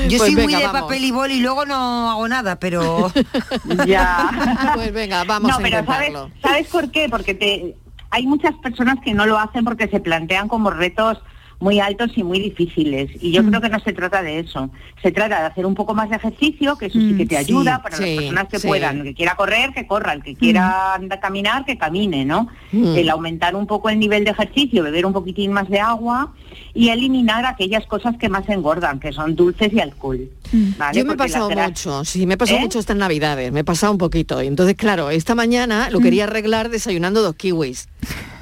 Yo 0.09 0.19
Pues 0.19 0.21
soy 0.21 0.37
muy 0.37 0.55
de 0.55 0.67
vamos. 0.67 0.83
papel 0.83 1.05
y 1.05 1.11
boli 1.11 1.35
y 1.35 1.41
luego 1.41 1.67
no 1.67 2.11
hago 2.11 2.29
nada, 2.29 2.57
pero... 2.59 3.13
Ya. 3.87 4.31
Pues 4.75 4.93
venga, 4.93 5.25
vamos 5.25 5.51
no, 5.51 5.57
a 5.57 5.59
pero 5.59 5.85
¿sabes, 5.85 6.09
intentarlo. 6.09 6.31
¿sabes 6.43 6.67
por 6.69 6.91
qué? 6.91 7.09
Porque 7.11 7.35
te, 7.35 7.75
hay 8.11 8.27
muchas 8.27 8.55
personas 8.63 8.97
que 9.05 9.15
no 9.15 9.27
lo 9.27 9.39
hacen 9.39 9.65
porque 9.65 9.89
se 9.89 9.99
plantean 10.01 10.47
como 10.49 10.71
retos 10.71 11.19
muy 11.61 11.81
altos 11.81 12.11
y 12.17 12.23
muy 12.23 12.39
difíciles. 12.41 13.11
Y 13.21 13.33
yo 13.33 13.45
creo 13.45 13.61
que 13.61 13.69
no 13.69 13.79
se 13.81 13.93
trata 13.93 14.23
de 14.23 14.41
eso. 14.41 14.71
Se 15.03 15.13
trata 15.13 15.41
de 15.41 15.47
hacer 15.47 15.67
un 15.67 15.75
poco 15.75 15.95
más 15.95 16.11
de 16.11 16.17
ejercicio, 16.17 16.77
que 16.77 16.87
eso 16.87 16.99
sí 16.99 17.15
que 17.17 17.27
te 17.27 17.37
Mm, 17.37 17.39
ayuda 17.39 17.77
sí, 17.77 17.83
para 17.83 17.97
sí, 17.97 18.03
las 18.05 18.17
personas 18.17 18.49
que 18.49 18.59
sí. 18.59 18.67
puedan. 18.69 18.99
El 18.99 19.05
que 19.05 19.15
quiera 19.15 19.35
correr, 19.37 19.71
que 19.73 19.87
corra. 19.87 20.13
El 20.13 20.23
que 20.23 20.35
quiera 20.35 20.95
andar, 20.95 21.21
caminar, 21.21 21.65
que 21.65 21.79
camine, 21.79 22.25
¿no? 22.25 22.49
Mm. 22.73 22.97
El 22.97 23.11
aumentar 23.11 23.55
un 23.57 23.67
poco 23.67 23.89
el 23.89 23.99
nivel 23.99 24.25
de 24.25 24.31
ejercicio, 24.33 24.83
beber 24.83 25.07
un 25.07 25.13
poquitín 25.13 25.53
más 25.53 25.69
de 25.69 25.81
agua 25.81 26.33
y 26.75 26.89
eliminar 26.89 27.47
aquellas 27.47 27.87
cosas 27.87 28.17
que 28.19 28.29
más 28.29 28.49
engordan, 28.49 29.01
que 29.01 29.13
son 29.13 29.37
dulces 29.37 29.73
y 29.73 29.81
alcohol. 29.81 30.29
¿vale? 30.77 30.99
Yo 30.99 31.05
me 31.05 31.15
he 31.15 31.17
pasado 31.17 31.51
mucho, 31.51 32.05
sí, 32.05 32.27
me 32.27 32.35
he 32.35 32.37
pasado 32.37 32.59
¿Eh? 32.59 32.63
mucho 32.63 32.79
estas 32.79 32.97
navidades, 32.97 33.53
me 33.53 33.61
he 33.61 33.65
pasado 33.65 33.93
un 33.93 33.99
poquito. 33.99 34.43
Y 34.43 34.47
entonces, 34.47 34.75
claro, 34.77 35.11
esta 35.11 35.35
mañana 35.35 35.89
lo 35.91 36.01
quería 36.01 36.25
arreglar 36.25 36.69
desayunando 36.71 37.23
dos 37.23 37.35
kiwis 37.37 37.89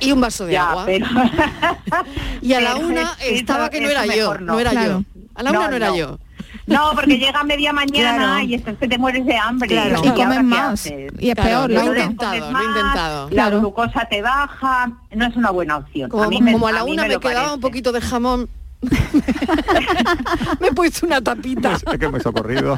y 0.02 0.12
un 0.12 0.20
vaso 0.20 0.46
de 0.46 0.52
Ya, 0.52 0.70
agua. 0.70 0.84
pero- 0.86 1.06
y 2.42 2.52
a 2.52 2.60
la 2.60 2.76
una 2.76 3.12
estaba 3.20 3.70
que 3.70 3.80
no 3.80 3.88
era 3.88 4.06
yo, 4.06 4.34
no, 4.38 4.58
era 4.60 4.70
Claro. 4.70 5.04
yo. 5.14 5.22
A 5.34 5.42
la 5.42 5.50
una 5.50 5.60
no, 5.60 5.70
No, 5.70 5.76
era 5.76 5.86
no. 5.88 5.96
yo. 5.96 6.18
No, 6.66 6.90
porque 6.94 7.18
llega 7.18 7.42
media 7.42 7.72
mañana 7.82 8.16
Claro. 8.16 8.40
y 8.44 8.54
estás 8.54 8.76
que 8.78 8.86
te 8.88 8.98
mueres 8.98 9.24
de 9.26 9.36
hambre. 9.36 9.68
Claro. 9.68 10.00
Y 10.04 10.08
comes 10.10 10.36
qué 10.38 10.42
más. 10.42 10.86
Y 10.86 11.28
es 11.30 11.34
Claro, 11.34 11.66
peor, 11.66 11.70
lo 11.70 11.76
he 11.76 11.80
Entonces 11.80 12.02
intentado, 12.04 12.50
lo 12.52 12.58
he 12.60 12.64
intentado. 12.64 13.24
La 13.24 13.30
Claro. 13.34 13.60
glucosa 13.60 14.06
te 14.08 14.22
baja, 14.22 14.92
no 15.12 15.26
es 15.26 15.36
una 15.36 15.50
buena 15.50 15.78
opción. 15.78 16.08
Como, 16.10 16.22
a, 16.24 16.28
mí 16.28 16.40
me- 16.40 16.52
como 16.52 16.68
a 16.68 16.72
la 16.72 16.84
mí 16.84 16.92
una 16.92 17.02
me, 17.02 17.08
quedaba 17.18 17.20
parece. 17.34 17.54
un 17.54 17.60
poquito 17.60 17.90
de 17.92 18.00
jamón. 18.00 18.48
me 20.60 20.68
he 20.68 20.72
puesto 20.72 21.06
una 21.06 21.20
tapita. 21.20 21.72
Es 21.74 21.98
que 21.98 22.08
me 22.08 22.18
he 22.18 22.20
socorrido. 22.20 22.76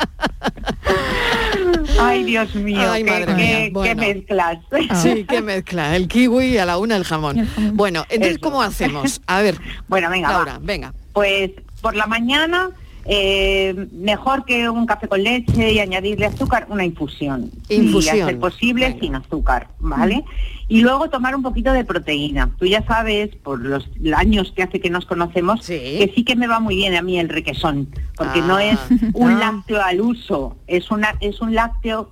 Ay, 2.00 2.24
Dios 2.24 2.54
mío, 2.54 2.90
Ay, 2.90 3.04
qué, 3.04 3.10
madre 3.10 3.26
qué- 3.26 3.34
mía. 3.34 3.58
qué 3.58 3.70
Bueno. 3.72 4.00
mezclas. 4.02 4.58
Sí, 5.02 5.24
qué 5.28 5.40
mezcla. 5.42 5.96
El 5.96 6.08
kiwi 6.08 6.46
y 6.46 6.58
a 6.58 6.66
la 6.66 6.78
una 6.78 6.96
el 6.96 7.04
jamón. 7.04 7.48
Bueno, 7.74 8.04
entonces, 8.08 8.32
Eso. 8.36 8.40
¿cómo 8.40 8.62
hacemos? 8.62 9.20
A 9.26 9.42
ver, 9.42 9.58
Bueno, 9.88 10.08
venga, 10.10 10.28
va. 10.28 10.34
Laura, 10.34 10.58
venga. 10.62 10.92
Pues 11.12 11.50
por 11.80 11.94
la 11.96 12.06
mañana, 12.06 12.70
eh, 13.06 13.86
mejor 13.92 14.44
que 14.44 14.68
un 14.70 14.86
café 14.86 15.08
con 15.08 15.22
leche 15.22 15.72
y 15.72 15.78
añadirle 15.78 16.26
azúcar, 16.26 16.66
una 16.70 16.84
infusión. 16.84 17.50
Infusión. 17.68 18.16
Y 18.16 18.20
hacer 18.20 18.38
posible 18.38 18.96
sin 19.00 19.14
azúcar, 19.14 19.68
¿vale? 19.78 20.24
Y 20.68 20.80
luego 20.80 21.10
tomar 21.10 21.36
un 21.36 21.42
poquito 21.42 21.72
de 21.72 21.84
proteína. 21.84 22.50
Tú 22.58 22.64
ya 22.66 22.82
sabes, 22.86 23.34
por 23.36 23.60
los 23.60 23.88
años 24.16 24.52
que 24.56 24.62
hace 24.62 24.80
que 24.80 24.88
nos 24.90 25.04
conocemos, 25.04 25.62
Sí. 25.64 25.74
que 25.74 26.12
sí 26.14 26.24
que 26.24 26.36
me 26.36 26.46
va 26.46 26.60
muy 26.60 26.76
bien 26.76 26.94
a 26.96 27.02
mí 27.02 27.18
el 27.18 27.28
requesón, 27.28 27.88
porque 28.16 28.40
Ah. 28.40 28.46
no 28.46 28.58
es 28.58 28.78
un 29.12 29.32
Ah. 29.32 29.38
lácteo 29.52 29.82
al 29.82 30.00
uso, 30.00 30.56
es, 30.66 30.90
una, 30.90 31.14
es 31.20 31.40
un 31.42 31.54
lácteo 31.54 32.10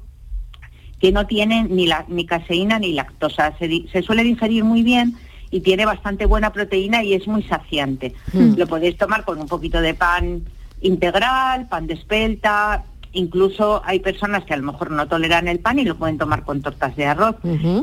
que 1.00 1.10
no 1.10 1.26
tiene 1.26 1.64
ni, 1.64 1.86
la, 1.86 2.04
ni 2.08 2.26
caseína 2.26 2.78
ni 2.78 2.92
lactosa. 2.92 3.56
Se, 3.58 3.66
di- 3.66 3.88
se 3.92 4.02
suele 4.02 4.22
digerir 4.22 4.62
muy 4.64 4.82
bien 4.82 5.16
y 5.50 5.60
tiene 5.60 5.84
bastante 5.84 6.26
buena 6.26 6.52
proteína 6.52 7.02
y 7.02 7.14
es 7.14 7.26
muy 7.26 7.42
saciante. 7.42 8.14
Mm. 8.32 8.54
Lo 8.56 8.66
podéis 8.66 8.96
tomar 8.96 9.24
con 9.24 9.40
un 9.40 9.48
poquito 9.48 9.80
de 9.80 9.94
pan 9.94 10.42
integral, 10.82 11.68
pan 11.68 11.86
de 11.86 11.94
espelta, 11.94 12.84
incluso 13.12 13.82
hay 13.84 14.00
personas 14.00 14.44
que 14.44 14.54
a 14.54 14.56
lo 14.56 14.64
mejor 14.64 14.90
no 14.90 15.06
toleran 15.06 15.48
el 15.48 15.60
pan 15.60 15.78
y 15.78 15.84
lo 15.84 15.96
pueden 15.96 16.18
tomar 16.18 16.44
con 16.44 16.62
tortas 16.62 16.96
de 16.96 17.06
arroz. 17.06 17.36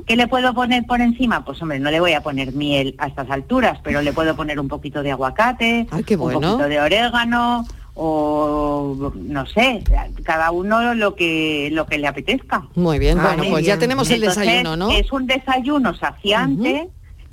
¿Qué 0.05 0.15
le 0.15 0.27
puedo 0.27 0.53
poner 0.53 0.85
por 0.85 1.01
encima? 1.01 1.45
Pues 1.45 1.61
hombre, 1.61 1.79
no 1.79 1.91
le 1.91 1.99
voy 1.99 2.13
a 2.13 2.21
poner 2.21 2.53
miel 2.53 2.95
a 2.97 3.07
estas 3.07 3.29
alturas, 3.29 3.79
pero 3.83 4.01
le 4.01 4.13
puedo 4.13 4.35
poner 4.35 4.59
un 4.59 4.67
poquito 4.67 5.03
de 5.03 5.11
aguacate, 5.11 5.87
qué 6.05 6.15
un 6.15 6.21
bueno. 6.21 6.41
poquito 6.41 6.67
de 6.69 6.81
orégano 6.81 7.65
o 8.01 9.11
no 9.13 9.45
sé, 9.45 9.83
cada 10.23 10.51
uno 10.51 10.93
lo 10.95 11.15
que 11.15 11.69
lo 11.73 11.85
que 11.85 11.97
le 11.97 12.07
apetezca. 12.07 12.63
Muy 12.75 12.97
bien, 12.97 13.17
bueno, 13.17 13.37
Vale. 13.37 13.49
pues 13.49 13.65
ya 13.65 13.77
tenemos 13.77 14.09
el 14.09 14.23
Entonces, 14.23 14.45
desayuno, 14.45 14.77
¿no? 14.77 14.91
Es 14.91 15.11
un 15.11 15.27
desayuno 15.27 15.93
saciante. 15.93 16.89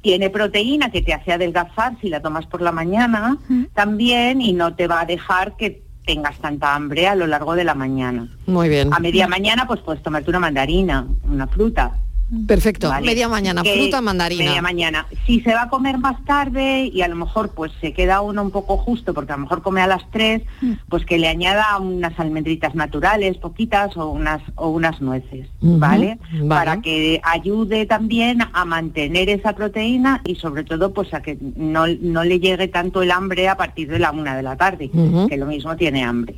Tiene 0.07 0.31
proteína 0.31 0.93
que 0.93 1.03
te 1.03 1.13
hace 1.13 1.33
adelgazar 1.33 1.97
si 2.01 2.09
la 2.09 2.23
tomas 2.23 2.47
por 2.47 2.63
la 2.63 2.71
mañana 2.71 3.39
también 3.75 4.41
y 4.41 4.53
no 4.53 4.77
te 4.77 4.87
va 4.87 5.01
a 5.01 5.05
dejar 5.05 5.57
que 5.57 5.83
tengas 6.05 6.39
tanta 6.39 6.77
hambre 6.77 7.09
a 7.09 7.17
lo 7.17 7.27
largo 7.27 7.57
de 7.57 7.65
la 7.65 7.75
mañana. 7.75 8.29
Muy 8.47 8.69
bien. 8.69 8.95
A 8.95 9.01
media 9.01 9.27
mañana 9.27 9.67
pues 9.67 9.81
puedes 9.81 10.01
tomarte 10.05 10.31
una 10.31 10.39
mandarina, 10.39 11.09
una 11.29 11.49
fruta. 11.49 11.99
Perfecto. 12.47 12.89
¿vale? 12.89 13.07
Media 13.07 13.29
mañana, 13.29 13.63
Que- 13.63 13.75
fruta, 13.75 14.01
mandarina. 14.01 14.45
Media 14.45 14.63
mañana. 14.63 15.07
Si 15.27 15.41
se 15.41 15.55
va 15.55 15.63
a 15.63 15.69
comer 15.69 15.99
más 15.99 16.25
tarde 16.25 16.91
y 16.93 17.03
a 17.03 17.09
lo 17.09 17.15
mejor 17.15 17.51
pues 17.51 17.71
se 17.81 17.93
queda 17.93 18.21
uno 18.21 18.43
un 18.43 18.51
poco 18.51 18.77
justo 18.77 19.15
porque 19.15 19.33
a 19.33 19.37
lo 19.37 19.43
mejor 19.43 19.63
come 19.63 19.81
a 19.81 19.87
las 19.87 20.11
3, 20.11 20.43
pues 20.89 21.05
que 21.05 21.19
le 21.19 21.29
añada 21.29 21.79
unas 21.79 22.19
almendritas 22.19 22.75
naturales, 22.75 23.37
poquitas 23.39 23.97
o 23.97 24.09
unas 24.11 24.43
o 24.57 24.71
unas 24.71 25.01
nueces, 25.01 25.49
¿vale? 25.61 26.19
vale. 26.33 26.49
Para 26.49 26.81
que 26.81 27.21
ayude 27.23 27.87
también 27.87 28.43
a 28.53 28.65
mantener 28.65 29.29
esa 29.29 29.55
proteína 29.55 30.21
y 30.25 30.35
sobre 30.35 30.65
todo 30.65 30.93
pues 30.93 31.15
a 31.15 31.23
que 31.23 31.39
no, 31.41 31.87
no 31.87 32.25
le 32.25 32.41
llegue 32.41 32.69
tanto 32.69 33.03
el 33.03 33.13
hambre 33.13 33.49
a 33.49 33.57
partir 33.57 33.89
de 33.89 33.99
la 34.01 34.11
una 34.11 34.37
de 34.37 34.43
la 34.43 34.57
tarde, 34.57 34.91
que 35.29 35.37
lo 35.37 35.47
mismo 35.47 35.77
tiene 35.77 36.03
hambre. 36.03 36.35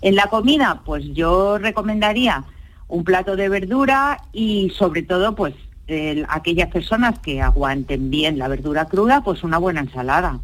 En 0.00 0.14
la 0.14 0.26
comida, 0.28 0.82
pues 0.84 1.04
yo 1.14 1.58
recomendaría 1.58 2.44
un 2.88 3.04
plato 3.04 3.36
de 3.36 3.48
verdura 3.48 4.18
y 4.32 4.70
sobre 4.76 5.02
todo, 5.02 5.34
pues 5.34 5.54
el- 5.86 6.26
aquellas 6.28 6.68
personas 6.68 7.18
que 7.18 7.42
aguanten 7.42 8.10
bien 8.10 8.38
la 8.38 8.48
verdura 8.48 8.86
cruda, 8.86 9.22
pues 9.22 9.42
una 9.44 9.58
buena 9.58 9.80
ensalada. 9.80 10.40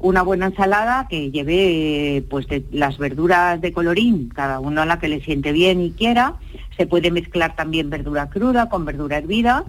Una 0.00 0.22
buena 0.22 0.46
ensalada 0.46 1.08
que 1.08 1.30
lleve 1.32 2.24
pues 2.30 2.46
de- 2.46 2.64
las 2.70 2.98
verduras 2.98 3.60
de 3.60 3.72
colorín, 3.72 4.28
cada 4.28 4.60
uno 4.60 4.82
a 4.82 4.86
la 4.86 5.00
que 5.00 5.08
le 5.08 5.20
siente 5.20 5.50
bien 5.52 5.80
y 5.80 5.90
quiera. 5.90 6.34
Se 6.76 6.86
puede 6.86 7.10
mezclar 7.10 7.56
también 7.56 7.90
verdura 7.90 8.28
cruda 8.30 8.68
con 8.68 8.84
verdura 8.84 9.18
hervida 9.18 9.64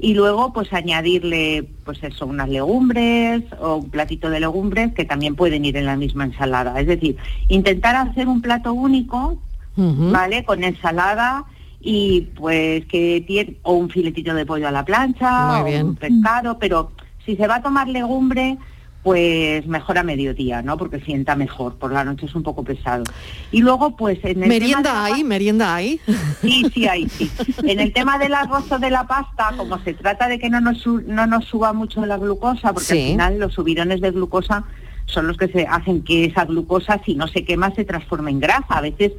y 0.00 0.14
luego 0.14 0.52
pues 0.52 0.72
añadirle 0.72 1.68
pues 1.84 2.02
eso, 2.02 2.26
unas 2.26 2.48
legumbres 2.48 3.44
o 3.60 3.76
un 3.76 3.90
platito 3.90 4.30
de 4.30 4.40
legumbres 4.40 4.94
que 4.94 5.04
también 5.04 5.36
pueden 5.36 5.64
ir 5.64 5.76
en 5.76 5.86
la 5.86 5.96
misma 5.96 6.24
ensalada. 6.24 6.80
Es 6.80 6.88
decir, 6.88 7.16
intentar 7.48 7.94
hacer 7.94 8.26
un 8.26 8.40
plato 8.42 8.72
único 8.72 9.40
¿vale? 9.78 10.44
Con 10.44 10.64
ensalada 10.64 11.44
y 11.80 12.22
pues 12.34 12.84
que 12.86 13.22
tiene, 13.26 13.56
o 13.62 13.74
un 13.74 13.88
filetito 13.88 14.34
de 14.34 14.44
pollo 14.44 14.66
a 14.66 14.72
la 14.72 14.84
plancha, 14.84 15.46
Muy 15.52 15.60
o 15.60 15.64
bien. 15.64 15.86
un 15.86 15.94
pescado, 15.96 16.58
pero 16.58 16.90
si 17.24 17.36
se 17.36 17.46
va 17.46 17.56
a 17.56 17.62
tomar 17.62 17.86
legumbre, 17.88 18.58
pues 19.04 19.64
mejor 19.68 19.96
a 19.96 20.02
mediodía, 20.02 20.60
¿no? 20.60 20.76
Porque 20.76 21.00
sienta 21.00 21.36
mejor, 21.36 21.76
por 21.76 21.92
la 21.92 22.02
noche 22.04 22.26
es 22.26 22.34
un 22.34 22.42
poco 22.42 22.64
pesado. 22.64 23.04
Y 23.52 23.60
luego, 23.62 23.96
pues 23.96 24.18
en 24.24 24.30
el 24.30 24.34
tema 24.34 24.46
Merienda 24.48 25.04
hay, 25.04 25.22
merienda 25.24 25.74
hay. 25.76 26.00
Sí, 26.42 26.66
sí, 26.74 26.88
hay, 26.88 27.08
sí. 27.08 27.30
En 27.64 27.78
el 27.78 27.92
tema 27.92 28.18
del 28.18 28.34
arroz 28.34 28.70
o 28.72 28.78
de 28.80 28.90
la 28.90 29.06
pasta, 29.06 29.52
como 29.56 29.78
se 29.84 29.94
trata 29.94 30.26
de 30.26 30.38
que 30.40 30.50
no 30.50 30.60
nos, 30.60 30.78
su- 30.78 31.02
no 31.06 31.26
nos 31.28 31.44
suba 31.44 31.72
mucho 31.72 32.04
la 32.04 32.18
glucosa, 32.18 32.72
porque 32.72 32.86
Sí. 32.88 32.98
al 33.02 33.08
final 33.12 33.38
los 33.38 33.54
subirones 33.54 34.00
de 34.00 34.10
glucosa 34.10 34.64
son 35.06 35.28
los 35.28 35.36
que 35.36 35.48
se 35.48 35.64
hacen 35.66 36.02
que 36.02 36.24
esa 36.26 36.44
glucosa, 36.44 37.00
si 37.06 37.14
no 37.14 37.28
se 37.28 37.44
quema, 37.44 37.72
se 37.74 37.84
transforme 37.84 38.32
en 38.32 38.40
grasa. 38.40 38.66
A 38.68 38.80
veces 38.80 39.12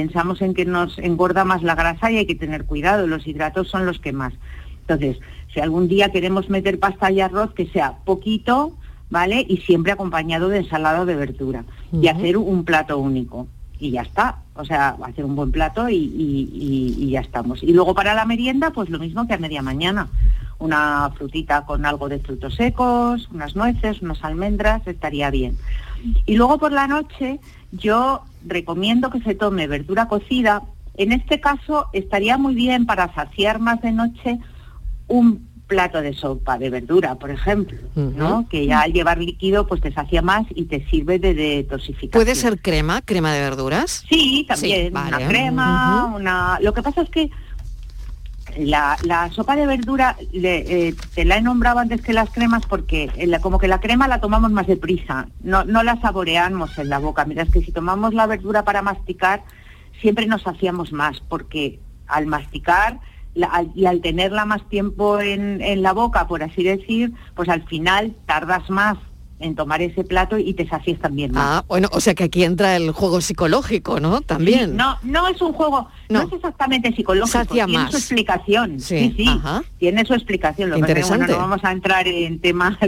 pensamos 0.00 0.42
en 0.42 0.52
que 0.52 0.66
nos 0.66 0.98
engorda 0.98 1.46
más 1.46 1.62
la 1.62 1.74
grasa 1.74 2.10
y 2.10 2.18
hay 2.18 2.26
que 2.26 2.34
tener 2.34 2.66
cuidado, 2.66 3.06
los 3.06 3.26
hidratos 3.26 3.68
son 3.68 3.86
los 3.86 3.98
que 3.98 4.12
más. 4.12 4.34
Entonces, 4.82 5.16
si 5.54 5.60
algún 5.60 5.88
día 5.88 6.12
queremos 6.12 6.50
meter 6.50 6.78
pasta 6.78 7.10
y 7.10 7.22
arroz, 7.22 7.54
que 7.54 7.66
sea 7.68 7.96
poquito, 8.04 8.76
¿vale? 9.08 9.42
Y 9.48 9.56
siempre 9.68 9.92
acompañado 9.92 10.50
de 10.50 10.58
ensalada 10.58 11.00
o 11.00 11.06
de 11.06 11.16
verdura. 11.16 11.64
Y 11.92 12.08
hacer 12.08 12.36
un 12.36 12.64
plato 12.66 12.98
único. 12.98 13.46
Y 13.78 13.92
ya 13.92 14.02
está. 14.02 14.42
O 14.54 14.66
sea, 14.66 14.96
hacer 15.02 15.24
un 15.24 15.34
buen 15.34 15.50
plato 15.50 15.88
y, 15.88 15.94
y- 15.96 16.50
y- 16.52 17.04
y 17.04 17.10
ya 17.12 17.20
estamos. 17.20 17.62
Y 17.62 17.72
luego 17.72 17.94
para 17.94 18.12
la 18.12 18.26
merienda, 18.26 18.70
pues 18.70 18.90
lo 18.90 18.98
mismo 18.98 19.26
que 19.26 19.32
a 19.32 19.38
media 19.38 19.62
mañana. 19.62 20.08
Una 20.58 21.10
frutita 21.16 21.64
con 21.64 21.86
algo 21.86 22.08
de 22.10 22.18
frutos 22.18 22.54
secos, 22.54 23.28
unas 23.32 23.56
nueces, 23.56 24.02
unas 24.02 24.22
almendras, 24.22 24.86
estaría 24.86 25.30
bien. 25.30 25.56
Y 26.26 26.36
luego 26.36 26.58
por 26.58 26.72
la 26.72 26.86
noche 26.86 27.40
yo 27.72 28.22
recomiendo 28.46 29.10
que 29.10 29.20
se 29.20 29.34
tome 29.34 29.66
verdura 29.66 30.08
cocida. 30.08 30.62
En 30.96 31.12
este 31.12 31.40
caso 31.40 31.86
estaría 31.92 32.38
muy 32.38 32.54
bien 32.54 32.86
para 32.86 33.12
saciar 33.14 33.58
más 33.60 33.80
de 33.82 33.92
noche 33.92 34.38
un 35.08 35.46
plato 35.66 36.00
de 36.00 36.14
sopa 36.14 36.58
de 36.58 36.70
verdura, 36.70 37.16
por 37.16 37.30
ejemplo, 37.30 37.76
¿no? 37.96 38.46
Que 38.48 38.66
ya 38.66 38.82
al 38.82 38.92
llevar 38.92 39.18
líquido 39.18 39.66
pues 39.66 39.80
te 39.80 39.92
sacia 39.92 40.22
más 40.22 40.46
y 40.54 40.66
te 40.66 40.86
sirve 40.88 41.18
de 41.18 41.34
detoxificación. 41.34 42.12
¿Puede 42.12 42.36
ser 42.36 42.60
crema, 42.60 43.02
crema 43.02 43.32
de 43.32 43.40
verduras? 43.40 44.04
Sí, 44.08 44.46
también 44.48 44.86
Sí, 44.86 44.90
vale. 44.92 45.16
una 45.16 45.28
crema, 45.28 46.12
una. 46.14 46.58
Lo 46.62 46.72
que 46.72 46.82
pasa 46.82 47.02
es 47.02 47.10
que 47.10 47.30
la, 48.58 48.96
la 49.04 49.30
sopa 49.30 49.56
de 49.56 49.66
verdura 49.66 50.16
eh, 50.32 50.94
te 51.14 51.24
la 51.24 51.36
he 51.36 51.42
nombrado 51.42 51.78
antes 51.80 52.00
que 52.02 52.12
las 52.12 52.30
cremas 52.30 52.64
porque 52.66 53.10
la- 53.26 53.40
como 53.40 53.58
que 53.58 53.68
la 53.68 53.80
crema 53.80 54.08
la 54.08 54.20
tomamos 54.20 54.50
más 54.50 54.66
deprisa, 54.66 55.28
no, 55.42 55.64
no 55.64 55.82
la 55.82 56.00
saboreamos 56.00 56.76
en 56.78 56.88
la 56.88 56.98
boca. 56.98 57.24
Mira, 57.24 57.42
es 57.44 57.50
que 57.50 57.60
si 57.62 57.72
tomamos 57.72 58.14
la 58.14 58.26
verdura 58.26 58.64
para 58.64 58.82
masticar, 58.82 59.42
siempre 60.00 60.26
nos 60.26 60.46
hacíamos 60.46 60.92
más 60.92 61.20
porque 61.20 61.80
al 62.06 62.26
masticar 62.26 63.00
y 63.74 63.84
al 63.84 64.00
tenerla 64.00 64.46
más 64.46 64.66
tiempo 64.70 65.20
en, 65.20 65.60
en 65.60 65.82
la 65.82 65.92
boca, 65.92 66.26
por 66.26 66.42
así 66.42 66.62
decir, 66.62 67.12
pues 67.34 67.48
al 67.50 67.62
final 67.64 68.14
tardas 68.24 68.70
más 68.70 68.96
en 69.38 69.54
tomar 69.54 69.82
ese 69.82 70.02
plato 70.02 70.38
y 70.38 70.54
te 70.54 70.66
sacias 70.66 70.98
también 70.98 71.32
más. 71.32 71.44
Ah, 71.46 71.64
bueno, 71.68 71.88
o 71.92 72.00
sea 72.00 72.14
que 72.14 72.24
aquí 72.24 72.42
entra 72.44 72.76
el 72.76 72.90
juego 72.92 73.20
psicológico, 73.20 74.00
¿no? 74.00 74.20
También. 74.22 74.70
Sí, 74.70 74.76
no, 74.76 74.96
no 75.02 75.28
es 75.28 75.40
un 75.42 75.52
juego, 75.52 75.88
no, 76.08 76.22
es 76.22 76.32
exactamente 76.32 76.94
psicológico, 76.94 77.38
Sacia 77.38 77.66
tiene 77.66 77.82
más. 77.82 77.90
su 77.90 77.98
explicación. 77.98 78.80
Sí, 78.80 78.98
Sí, 78.98 79.14
sí, 79.18 79.28
ajá. 79.28 79.62
tiene 79.78 80.04
su 80.06 80.14
explicación. 80.14 80.70
Lo 80.70 80.76
es 80.76 80.80
que, 80.80 80.92
bueno, 80.92 81.00
Interesante. 81.00 81.32
no 81.32 81.38
vamos 81.38 81.64
a 81.64 81.72
entrar 81.72 82.08
en 82.08 82.40
temas, 82.40 82.78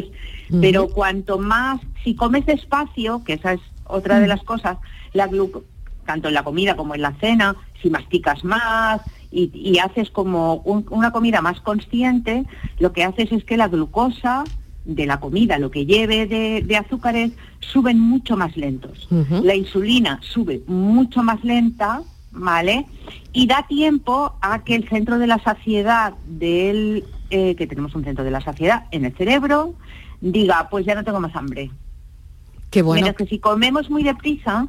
pero 0.61 0.89
cuanto 0.89 1.39
más, 1.39 1.81
si 2.03 2.15
comes 2.15 2.47
despacio, 2.47 3.23
que 3.25 3.35
esa 3.35 3.53
es 3.53 3.61
otra 3.85 4.19
de 4.21 4.27
las 4.27 4.43
cosas, 4.43 4.79
la 5.13 5.29
glu- 5.29 5.63
tanto 6.07 6.29
en 6.29 6.35
la 6.35 6.43
comida 6.45 6.77
como 6.77 6.95
en 6.95 7.03
la 7.03 7.13
cena, 7.21 7.57
si 7.83 7.91
masticas 7.91 8.43
más 8.43 9.03
y, 9.31 9.51
y 9.55 9.79
haces 9.81 10.11
como 10.11 10.55
un- 10.65 10.87
una 10.89 11.11
comida 11.13 11.43
más 11.43 11.61
consciente, 11.61 12.45
lo 12.79 12.93
que 12.95 13.05
haces 13.05 13.31
es 13.33 13.45
que 13.45 13.59
la 13.59 13.69
glucosa 13.69 14.45
de 14.89 15.05
la 15.05 15.21
comida, 15.21 15.59
lo 15.59 15.71
que 15.71 15.85
lleve 15.85 16.27
de, 16.27 16.63
de 16.67 16.77
azúcares, 16.77 17.33
suben 17.61 18.01
mucho 18.01 18.37
más 18.37 18.57
lentos. 18.57 19.07
La 19.43 19.55
insulina 19.55 20.19
sube 20.23 20.63
mucho 20.67 21.23
más 21.23 21.45
lenta, 21.45 22.03
¿vale? 22.33 22.87
Y 23.35 23.47
da 23.47 23.67
tiempo 23.69 24.35
a 24.41 24.65
que 24.65 24.75
el 24.75 24.89
centro 24.89 25.19
de 25.19 25.27
la 25.27 25.39
saciedad 25.41 26.15
del, 26.27 27.05
eh, 27.29 27.55
que 27.55 27.67
tenemos 27.67 27.95
un 27.95 28.05
centro 28.05 28.25
de 28.25 28.31
la 28.31 28.41
saciedad 28.41 28.87
en 28.91 29.05
el 29.05 29.15
cerebro, 29.15 29.75
diga, 30.23 30.69
pues 30.71 30.87
ya 30.87 30.95
no 30.95 31.05
tengo 31.05 31.21
más 31.21 31.37
hambre. 31.37 31.71
Qué 32.71 32.81
bueno. 32.81 33.03
Mientras 33.03 33.17
que 33.17 33.35
si 33.35 33.39
comemos 33.39 33.91
muy 33.91 34.03
deprisa, 34.03 34.69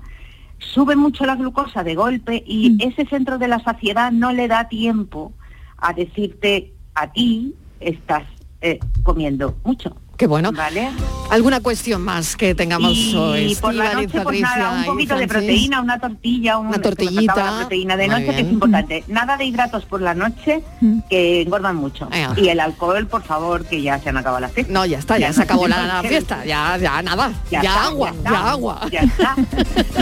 sube 0.58 0.98
mucho 0.98 1.26
la 1.26 1.38
glucosa 1.38 1.86
de 1.86 1.96
golpe 1.96 2.44
y 2.46 2.76
ese 2.84 3.06
centro 3.06 3.38
de 3.38 3.48
la 3.48 3.60
saciedad 3.64 4.12
no 4.12 4.34
le 4.34 4.50
da 4.50 4.68
tiempo 4.68 5.32
a 5.78 5.94
decirte 5.94 6.74
a 6.94 7.10
ti 7.10 7.56
estás 7.80 8.24
eh, 8.60 8.80
comiendo 9.04 9.56
mucho. 9.64 9.96
Qué 10.20 10.28
bueno. 10.28 10.52
¿Vale? 10.52 10.90
¿Alguna 11.32 11.62
cuestión 11.62 12.02
más 12.02 12.36
que 12.36 12.54
tengamos 12.56 12.92
hoy? 13.14 13.52
Y 13.54 13.56
por 13.56 13.74
la 13.74 13.94
noche, 13.94 14.20
pues 14.22 14.42
nada, 14.42 14.56
Patricia 14.56 14.80
un 14.80 14.86
poquito 14.86 15.16
de 15.16 15.28
proteína, 15.28 15.82
una 15.82 16.00
tortilla, 16.00 16.58
un, 16.58 16.68
Una 16.68 16.82
tortillita. 16.82 17.36
la 17.36 17.58
proteína 17.60 17.96
de 17.96 18.08
noche, 18.10 18.26
que 18.26 18.42
es 18.42 18.50
importante. 18.52 19.04
Nada 19.08 19.38
de 19.38 19.46
hidratos 19.46 19.86
por 19.86 20.02
la 20.02 20.14
noche, 20.16 20.62
que 21.10 21.44
engordan 21.44 21.78
mucho. 21.78 22.10
Y 22.36 22.50
el 22.50 22.60
alcohol, 22.60 23.08
por 23.08 23.24
favor, 23.24 23.64
que 23.66 23.82
ya 23.82 23.98
se 24.00 24.10
han 24.10 24.18
acabado 24.18 24.42
las 24.42 24.52
fiestas. 24.52 24.74
No, 24.74 24.86
ya 24.86 24.98
está, 24.98 25.18
ya 25.20 25.32
se 25.32 25.44
acabó 25.44 25.68
la, 25.70 25.86
la 25.88 26.02
fiesta, 26.10 26.44
ya, 26.46 26.76
ya 26.78 27.02
nada, 27.02 27.32
ya, 27.50 27.60
está, 27.62 27.86
agua, 27.86 28.12
ya, 28.12 28.18
está, 28.18 28.50
agua. 28.50 28.82
Ya 28.92 29.00
está. 29.02 29.36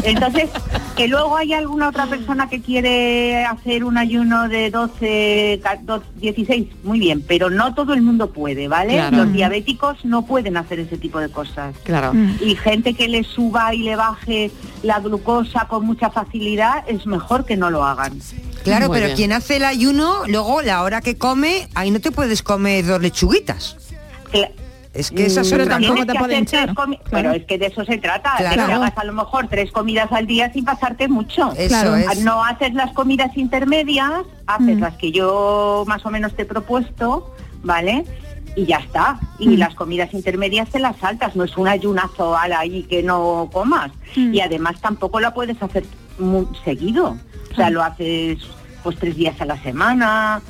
Entonces, 0.03 0.49
que 0.95 1.07
luego 1.09 1.35
hay 1.37 1.53
alguna 1.53 1.89
otra 1.89 2.07
persona 2.07 2.47
que 2.49 2.61
quiere 2.61 3.43
hacer 3.45 3.83
un 3.83 3.97
ayuno 3.97 4.47
de 4.47 4.71
12, 4.71 5.59
ca- 5.61 5.77
do- 5.83 6.01
16, 6.15 6.67
muy 6.83 6.99
bien, 6.99 7.21
pero 7.27 7.49
no 7.51 7.75
todo 7.75 7.93
el 7.93 8.01
mundo 8.01 8.31
puede, 8.31 8.67
¿vale? 8.67 8.93
Claro. 8.93 9.17
Los 9.17 9.33
diabéticos 9.33 10.05
no 10.07 10.23
pueden 10.25 10.57
hacer 10.57 10.79
ese 10.79 10.97
tipo 10.97 11.19
de 11.19 11.29
cosas. 11.29 11.75
Claro. 11.83 12.13
Y 12.41 12.55
gente 12.55 12.93
que 12.93 13.07
le 13.07 13.23
suba 13.23 13.73
y 13.73 13.79
le 13.83 13.95
baje 13.95 14.51
la 14.83 14.99
glucosa 14.99 15.67
con 15.67 15.85
mucha 15.85 16.09
facilidad, 16.09 16.83
es 16.87 17.05
mejor 17.05 17.45
que 17.45 17.57
no 17.57 17.69
lo 17.69 17.83
hagan. 17.83 18.19
Claro, 18.63 18.87
Muy 18.87 18.95
pero 18.95 19.05
bien. 19.07 19.15
quien 19.17 19.31
hace 19.33 19.57
el 19.57 19.65
ayuno, 19.65 20.23
luego 20.27 20.61
la 20.61 20.81
hora 20.83 21.01
que 21.01 21.17
come, 21.17 21.67
ahí 21.75 21.91
no 21.91 21.99
te 21.99 22.11
puedes 22.11 22.41
comer 22.43 22.85
dos 22.85 23.01
lechuguitas. 23.01 23.77
Cla- 24.31 24.51
Es 24.93 25.11
que 25.11 25.27
esa 25.27 25.41
es 25.41 25.51
Pero 25.51 25.63
otra, 25.65 25.75
¿no? 25.79 25.93
tienes 25.93 26.05
que 26.11 26.17
hacer 26.17 26.45
tres 26.45 26.75
comi- 26.75 26.99
Pero 27.11 27.31
es 27.31 27.45
que 27.45 27.59
de 27.59 27.67
eso 27.67 27.85
se 27.85 27.99
trata, 27.99 28.31
de 28.39 28.49
que 28.49 28.59
hagas 28.59 28.93
a 28.97 29.03
lo 29.03 29.13
mejor 29.13 29.47
tres 29.47 29.71
comidas 29.71 30.11
al 30.11 30.25
día 30.25 30.51
sin 30.51 30.65
pasarte 30.65 31.07
mucho. 31.07 31.51
Eso 31.55 31.67
Claro. 31.67 31.95
es. 31.95 32.21
No 32.23 32.43
haces 32.43 32.73
las 32.73 32.91
comidas 32.93 33.37
intermedias, 33.37 34.11
haces 34.47 34.77
Mm. 34.77 34.81
las 34.81 34.95
que 34.95 35.11
yo 35.11 35.83
más 35.87 36.03
o 36.05 36.09
menos 36.09 36.35
te 36.35 36.41
he 36.41 36.45
propuesto, 36.45 37.31
¿vale? 37.63 38.05
Y 38.57 38.65
ya 38.65 38.77
está. 38.77 39.19
Y 39.39 39.49
Mm. 39.49 39.59
las 39.59 39.75
comidas 39.75 40.13
intermedias 40.13 40.67
te 40.69 40.79
las 40.79 40.97
saltas, 40.97 41.35
no 41.35 41.43
es 41.43 41.55
un 41.57 41.67
ayunazo 41.67 42.35
al 42.35 42.51
ahí 42.53 42.83
que 42.83 43.03
no 43.03 43.49
comas. 43.53 43.91
Mm. 44.15 44.33
Y 44.33 44.41
además 44.41 44.81
tampoco 44.81 45.19
la 45.19 45.33
puedes 45.33 45.61
hacer 45.61 45.85
muy 46.17 46.47
seguido. 46.65 47.09
O 47.09 47.13
Mm. 47.13 47.55
sea, 47.55 47.69
lo 47.69 47.83
haces 47.83 48.39
pues 48.83 48.97
tres 48.97 49.15
días 49.15 49.39
a 49.41 49.45
la 49.45 49.61
semana. 49.61 50.41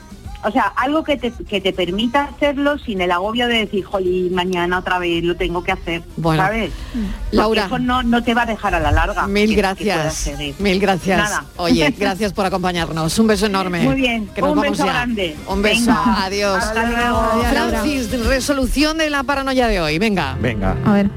O 0.48 0.52
sea, 0.52 0.64
algo 0.78 1.04
que 1.04 1.18
te, 1.18 1.32
que 1.32 1.60
te 1.60 1.74
permita 1.74 2.24
hacerlo 2.24 2.78
sin 2.78 3.02
el 3.02 3.12
agobio 3.12 3.48
de 3.48 3.58
decir, 3.66 3.84
jolín, 3.84 4.34
mañana 4.34 4.80
otra 4.80 4.98
vez 4.98 5.24
lo 5.24 5.36
tengo 5.36 5.62
que 5.64 5.74
hacer, 5.74 6.04
Bueno. 6.16 6.42
¿sabes? 6.42 6.72
Porque 6.94 7.36
Laura. 7.36 7.66
eso 7.66 7.80
no, 7.80 8.02
no 8.04 8.24
te 8.24 8.34
va 8.34 8.44
a 8.44 8.46
dejar 8.46 8.74
a 8.76 8.80
la 8.80 8.92
larga. 8.92 9.28
Mil 9.28 9.50
que- 9.50 9.56
gracias. 9.56 10.30
Mil 10.60 10.80
gracias. 10.80 11.18
Nada. 11.18 11.44
Oye, 11.58 11.94
gracias 12.00 12.32
por 12.32 12.46
acompañarnos. 12.46 13.20
Un 13.20 13.28
beso 13.28 13.46
enorme. 13.48 13.82
Muy 13.82 13.96
bien. 13.96 14.28
Que 14.28 14.42
nos 14.42 14.52
Un 14.52 14.56
vamos 14.58 14.72
beso 14.72 14.86
ya. 14.86 14.94
grande. 14.94 15.36
Un 15.48 15.62
beso. 15.62 15.80
Venga. 15.88 16.24
Adiós. 16.26 16.64
Hasta 16.64 16.86
luego. 16.86 17.18
Adiós. 17.18 17.48
Francis, 17.50 18.26
resolución 18.26 18.98
de 18.98 19.10
la 19.10 19.24
paranoia 19.24 19.68
de 19.68 19.82
hoy. 19.82 20.00
Venga. 20.00 20.38
Venga. 20.40 20.78
A 20.86 20.94
ver. 20.94 21.10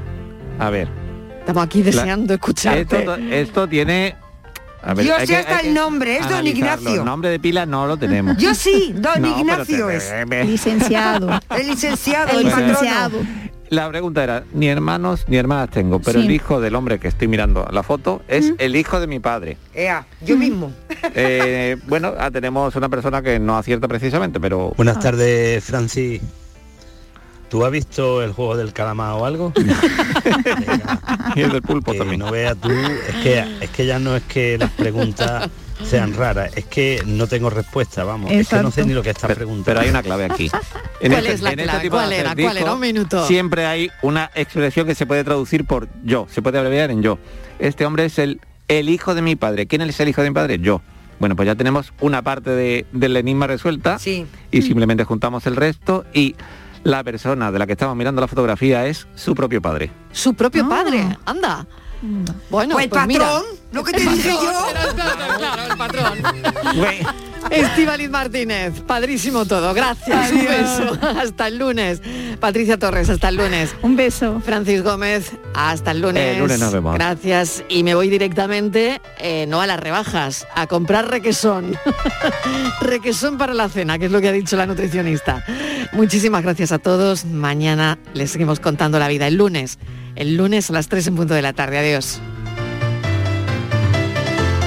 A 0.59 0.69
ver. 0.69 0.87
Estamos 1.39 1.63
aquí 1.63 1.81
deseando 1.81 2.33
escucharte. 2.33 2.99
Esto, 2.99 3.15
esto 3.15 3.67
tiene... 3.69 4.15
A 4.83 4.93
Yo 4.95 5.13
sé 5.25 5.35
hasta 5.37 5.59
el 5.59 5.73
nombre, 5.73 6.17
es 6.17 6.27
don. 6.29 6.45
Ignacio. 6.47 7.03
Nombre 7.05 7.29
de 7.29 7.39
pila 7.39 7.65
no 7.65 7.85
lo 7.87 7.97
tenemos. 7.97 8.37
Yo 8.37 8.53
sí, 8.55 8.93
don 8.97 9.21
No, 9.21 9.39
Ignacio 9.39 9.87
te- 9.87 9.95
es. 9.97 10.47
Licenciado. 10.47 11.39
El 11.57 11.67
licenciado, 11.67 12.31
El 12.31 12.37
el, 12.39 12.45
licenciado. 12.47 13.19
La 13.69 13.87
pregunta 13.89 14.21
era, 14.23 14.43
ni 14.53 14.67
hermanos 14.67 15.23
ni 15.29 15.37
hermanas 15.37 15.69
tengo, 15.69 15.99
pero 16.01 16.19
Sí. 16.19 16.25
el 16.25 16.31
hijo 16.33 16.59
del 16.59 16.75
hombre 16.75 16.99
que 16.99 17.07
estoy 17.07 17.29
mirando 17.29 17.65
la 17.71 17.83
foto 17.83 18.21
es 18.27 18.53
el 18.57 18.75
hijo 18.75 18.99
de 18.99 19.07
mi 19.07 19.19
padre. 19.21 19.55
Ea, 19.73 20.05
yo 20.25 20.35
mismo. 20.37 20.71
Eh, 21.15 21.77
bueno, 21.87 22.13
ah, 22.17 22.29
tenemos 22.31 22.75
una 22.75 22.87
persona 22.87 23.21
que 23.21 23.37
no 23.39 23.57
acierta 23.57 23.87
precisamente, 23.87 24.39
pero... 24.39 24.71
Buenas 24.77 24.99
tardes, 24.99 25.63
Francis. 25.63 26.21
¿Tú 27.51 27.65
has 27.65 27.71
visto 27.71 28.23
el 28.23 28.31
juego 28.31 28.55
del 28.55 28.71
calamar 28.71 29.11
o 29.19 29.25
algo? 29.25 29.51
y 31.35 31.41
el 31.41 31.51
del 31.51 31.61
pulpo 31.61 31.91
que 31.91 31.97
también. 31.97 32.19
No 32.21 32.31
veas 32.31 32.55
tú, 32.55 32.69
es 32.71 33.15
que, 33.21 33.39
es 33.59 33.69
que 33.71 33.85
ya 33.85 33.99
no 33.99 34.15
es 34.15 34.23
que 34.23 34.57
las 34.57 34.71
preguntas 34.71 35.49
sean 35.83 36.13
raras, 36.13 36.51
es 36.55 36.63
que 36.65 37.01
no 37.05 37.27
tengo 37.27 37.49
respuesta, 37.49 38.05
vamos. 38.05 38.31
Es 38.31 38.47
que 38.47 38.55
no 38.61 38.71
sé 38.71 38.85
ni 38.85 38.93
lo 38.93 39.03
que 39.03 39.09
estás 39.09 39.33
preguntando. 39.35 39.65
Pero 39.65 39.79
hay 39.81 39.89
una 39.89 40.01
clave 40.01 40.25
aquí. 40.25 40.49
¿Cuál 41.01 41.25
es 41.27 41.41
la 41.41 41.51
clave? 41.53 41.81
tipo 41.81 41.97
de 41.97 42.03
¿Cuál 42.05 42.13
era? 42.13 42.35
¿Cuál 42.35 42.57
era? 42.57 42.73
Un 42.73 42.79
minuto. 42.79 43.27
Siempre 43.27 43.65
hay 43.65 43.89
una 44.01 44.31
expresión 44.33 44.87
que 44.87 44.95
se 44.95 45.05
puede 45.05 45.23
traducir 45.25 45.65
por 45.65 45.89
yo, 46.05 46.27
se 46.29 46.41
puede 46.41 46.57
abreviar 46.57 46.89
en 46.91 47.01
yo. 47.01 47.17
Este 47.59 47.85
hombre 47.85 48.05
es 48.05 48.17
el, 48.17 48.39
el 48.69 48.87
hijo 48.89 49.13
de 49.13 49.21
mi 49.21 49.35
padre. 49.35 49.65
¿Quién 49.65 49.81
es 49.81 49.99
el 49.99 50.07
hijo 50.07 50.21
de 50.21 50.29
mi 50.29 50.33
padre? 50.35 50.57
Yo. 50.59 50.81
Bueno, 51.19 51.35
pues 51.35 51.45
ya 51.47 51.55
tenemos 51.55 51.93
una 51.99 52.21
parte 52.21 52.49
de- 52.51 52.85
del 52.93 53.15
enigma 53.17 53.45
resuelta 53.45 53.99
y 54.51 54.61
simplemente 54.61 55.03
juntamos 55.03 55.45
el 55.47 55.55
resto 55.55 56.05
y 56.13 56.35
la 56.83 57.03
persona 57.03 57.51
de 57.51 57.59
la 57.59 57.65
que 57.67 57.73
estamos 57.73 57.95
mirando 57.95 58.21
la 58.21 58.27
fotografía 58.27 58.85
es 58.87 59.07
su 59.15 59.33
propio 59.35 59.61
padre. 59.61 59.91
Su 60.11 60.33
propio 60.33 60.67
padre. 60.67 61.17
Anda. 61.25 61.65
Bueno, 62.49 62.73
Pues 62.75 62.89
mira. 63.07 63.25
patrón, 63.25 63.43
lo 63.71 63.83
que 63.83 63.91
te 63.93 64.01
dije 64.01 64.29
yo. 64.31 64.65
claro, 65.37 65.63
el 65.71 65.77
patrón. 65.77 66.17
Estivaliz 67.49 68.09
Martínez, 68.09 68.81
padrísimo 68.81 69.45
todo. 69.45 69.73
Gracias, 69.73 70.31
un 70.31 70.45
beso. 70.45 70.97
Hasta 71.19 71.47
el 71.47 71.57
lunes. 71.57 72.01
Patricia 72.39 72.77
Torres, 72.77 73.09
hasta 73.09 73.29
el 73.29 73.37
lunes. 73.37 73.75
Un 73.81 73.95
beso. 73.95 74.41
Francis 74.43 74.83
Gómez, 74.83 75.31
hasta 75.53 75.91
el 75.91 76.01
lunes. 76.01 76.35
El 76.35 76.39
lunes 76.39 76.59
nos 76.59 76.71
vemos. 76.71 76.93
Gracias. 76.93 77.63
Y 77.69 77.83
me 77.83 77.95
voy 77.95 78.09
directamente, 78.09 79.01
eh, 79.19 79.45
no 79.47 79.61
a 79.61 79.67
las 79.67 79.79
rebajas, 79.79 80.47
a 80.55 80.67
comprar 80.67 81.09
requesón. 81.09 81.77
requesón 82.81 83.37
para 83.37 83.53
la 83.53 83.69
cena, 83.69 83.97
que 83.99 84.05
es 84.05 84.11
lo 84.11 84.21
que 84.21 84.29
ha 84.29 84.33
dicho 84.33 84.55
la 84.55 84.65
nutricionista. 84.65 85.43
Muchísimas 85.93 86.43
gracias 86.43 86.71
a 86.71 86.79
todos. 86.79 87.25
Mañana 87.25 87.97
les 88.13 88.31
seguimos 88.31 88.59
contando 88.59 88.99
la 88.99 89.07
vida. 89.07 89.27
El 89.27 89.35
lunes. 89.35 89.79
El 90.15 90.37
lunes 90.37 90.69
a 90.69 90.73
las 90.73 90.87
3 90.87 91.07
en 91.07 91.15
punto 91.15 91.33
de 91.33 91.41
la 91.41 91.53
tarde. 91.53 91.79
Adiós. 91.79 92.21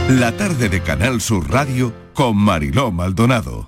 La 0.08 0.32
tarde 0.32 0.68
de 0.68 0.80
Canal 0.82 1.20
Sur 1.20 1.50
Radio 1.50 2.03
con 2.14 2.36
Mariló 2.36 2.90
Maldonado. 2.90 3.66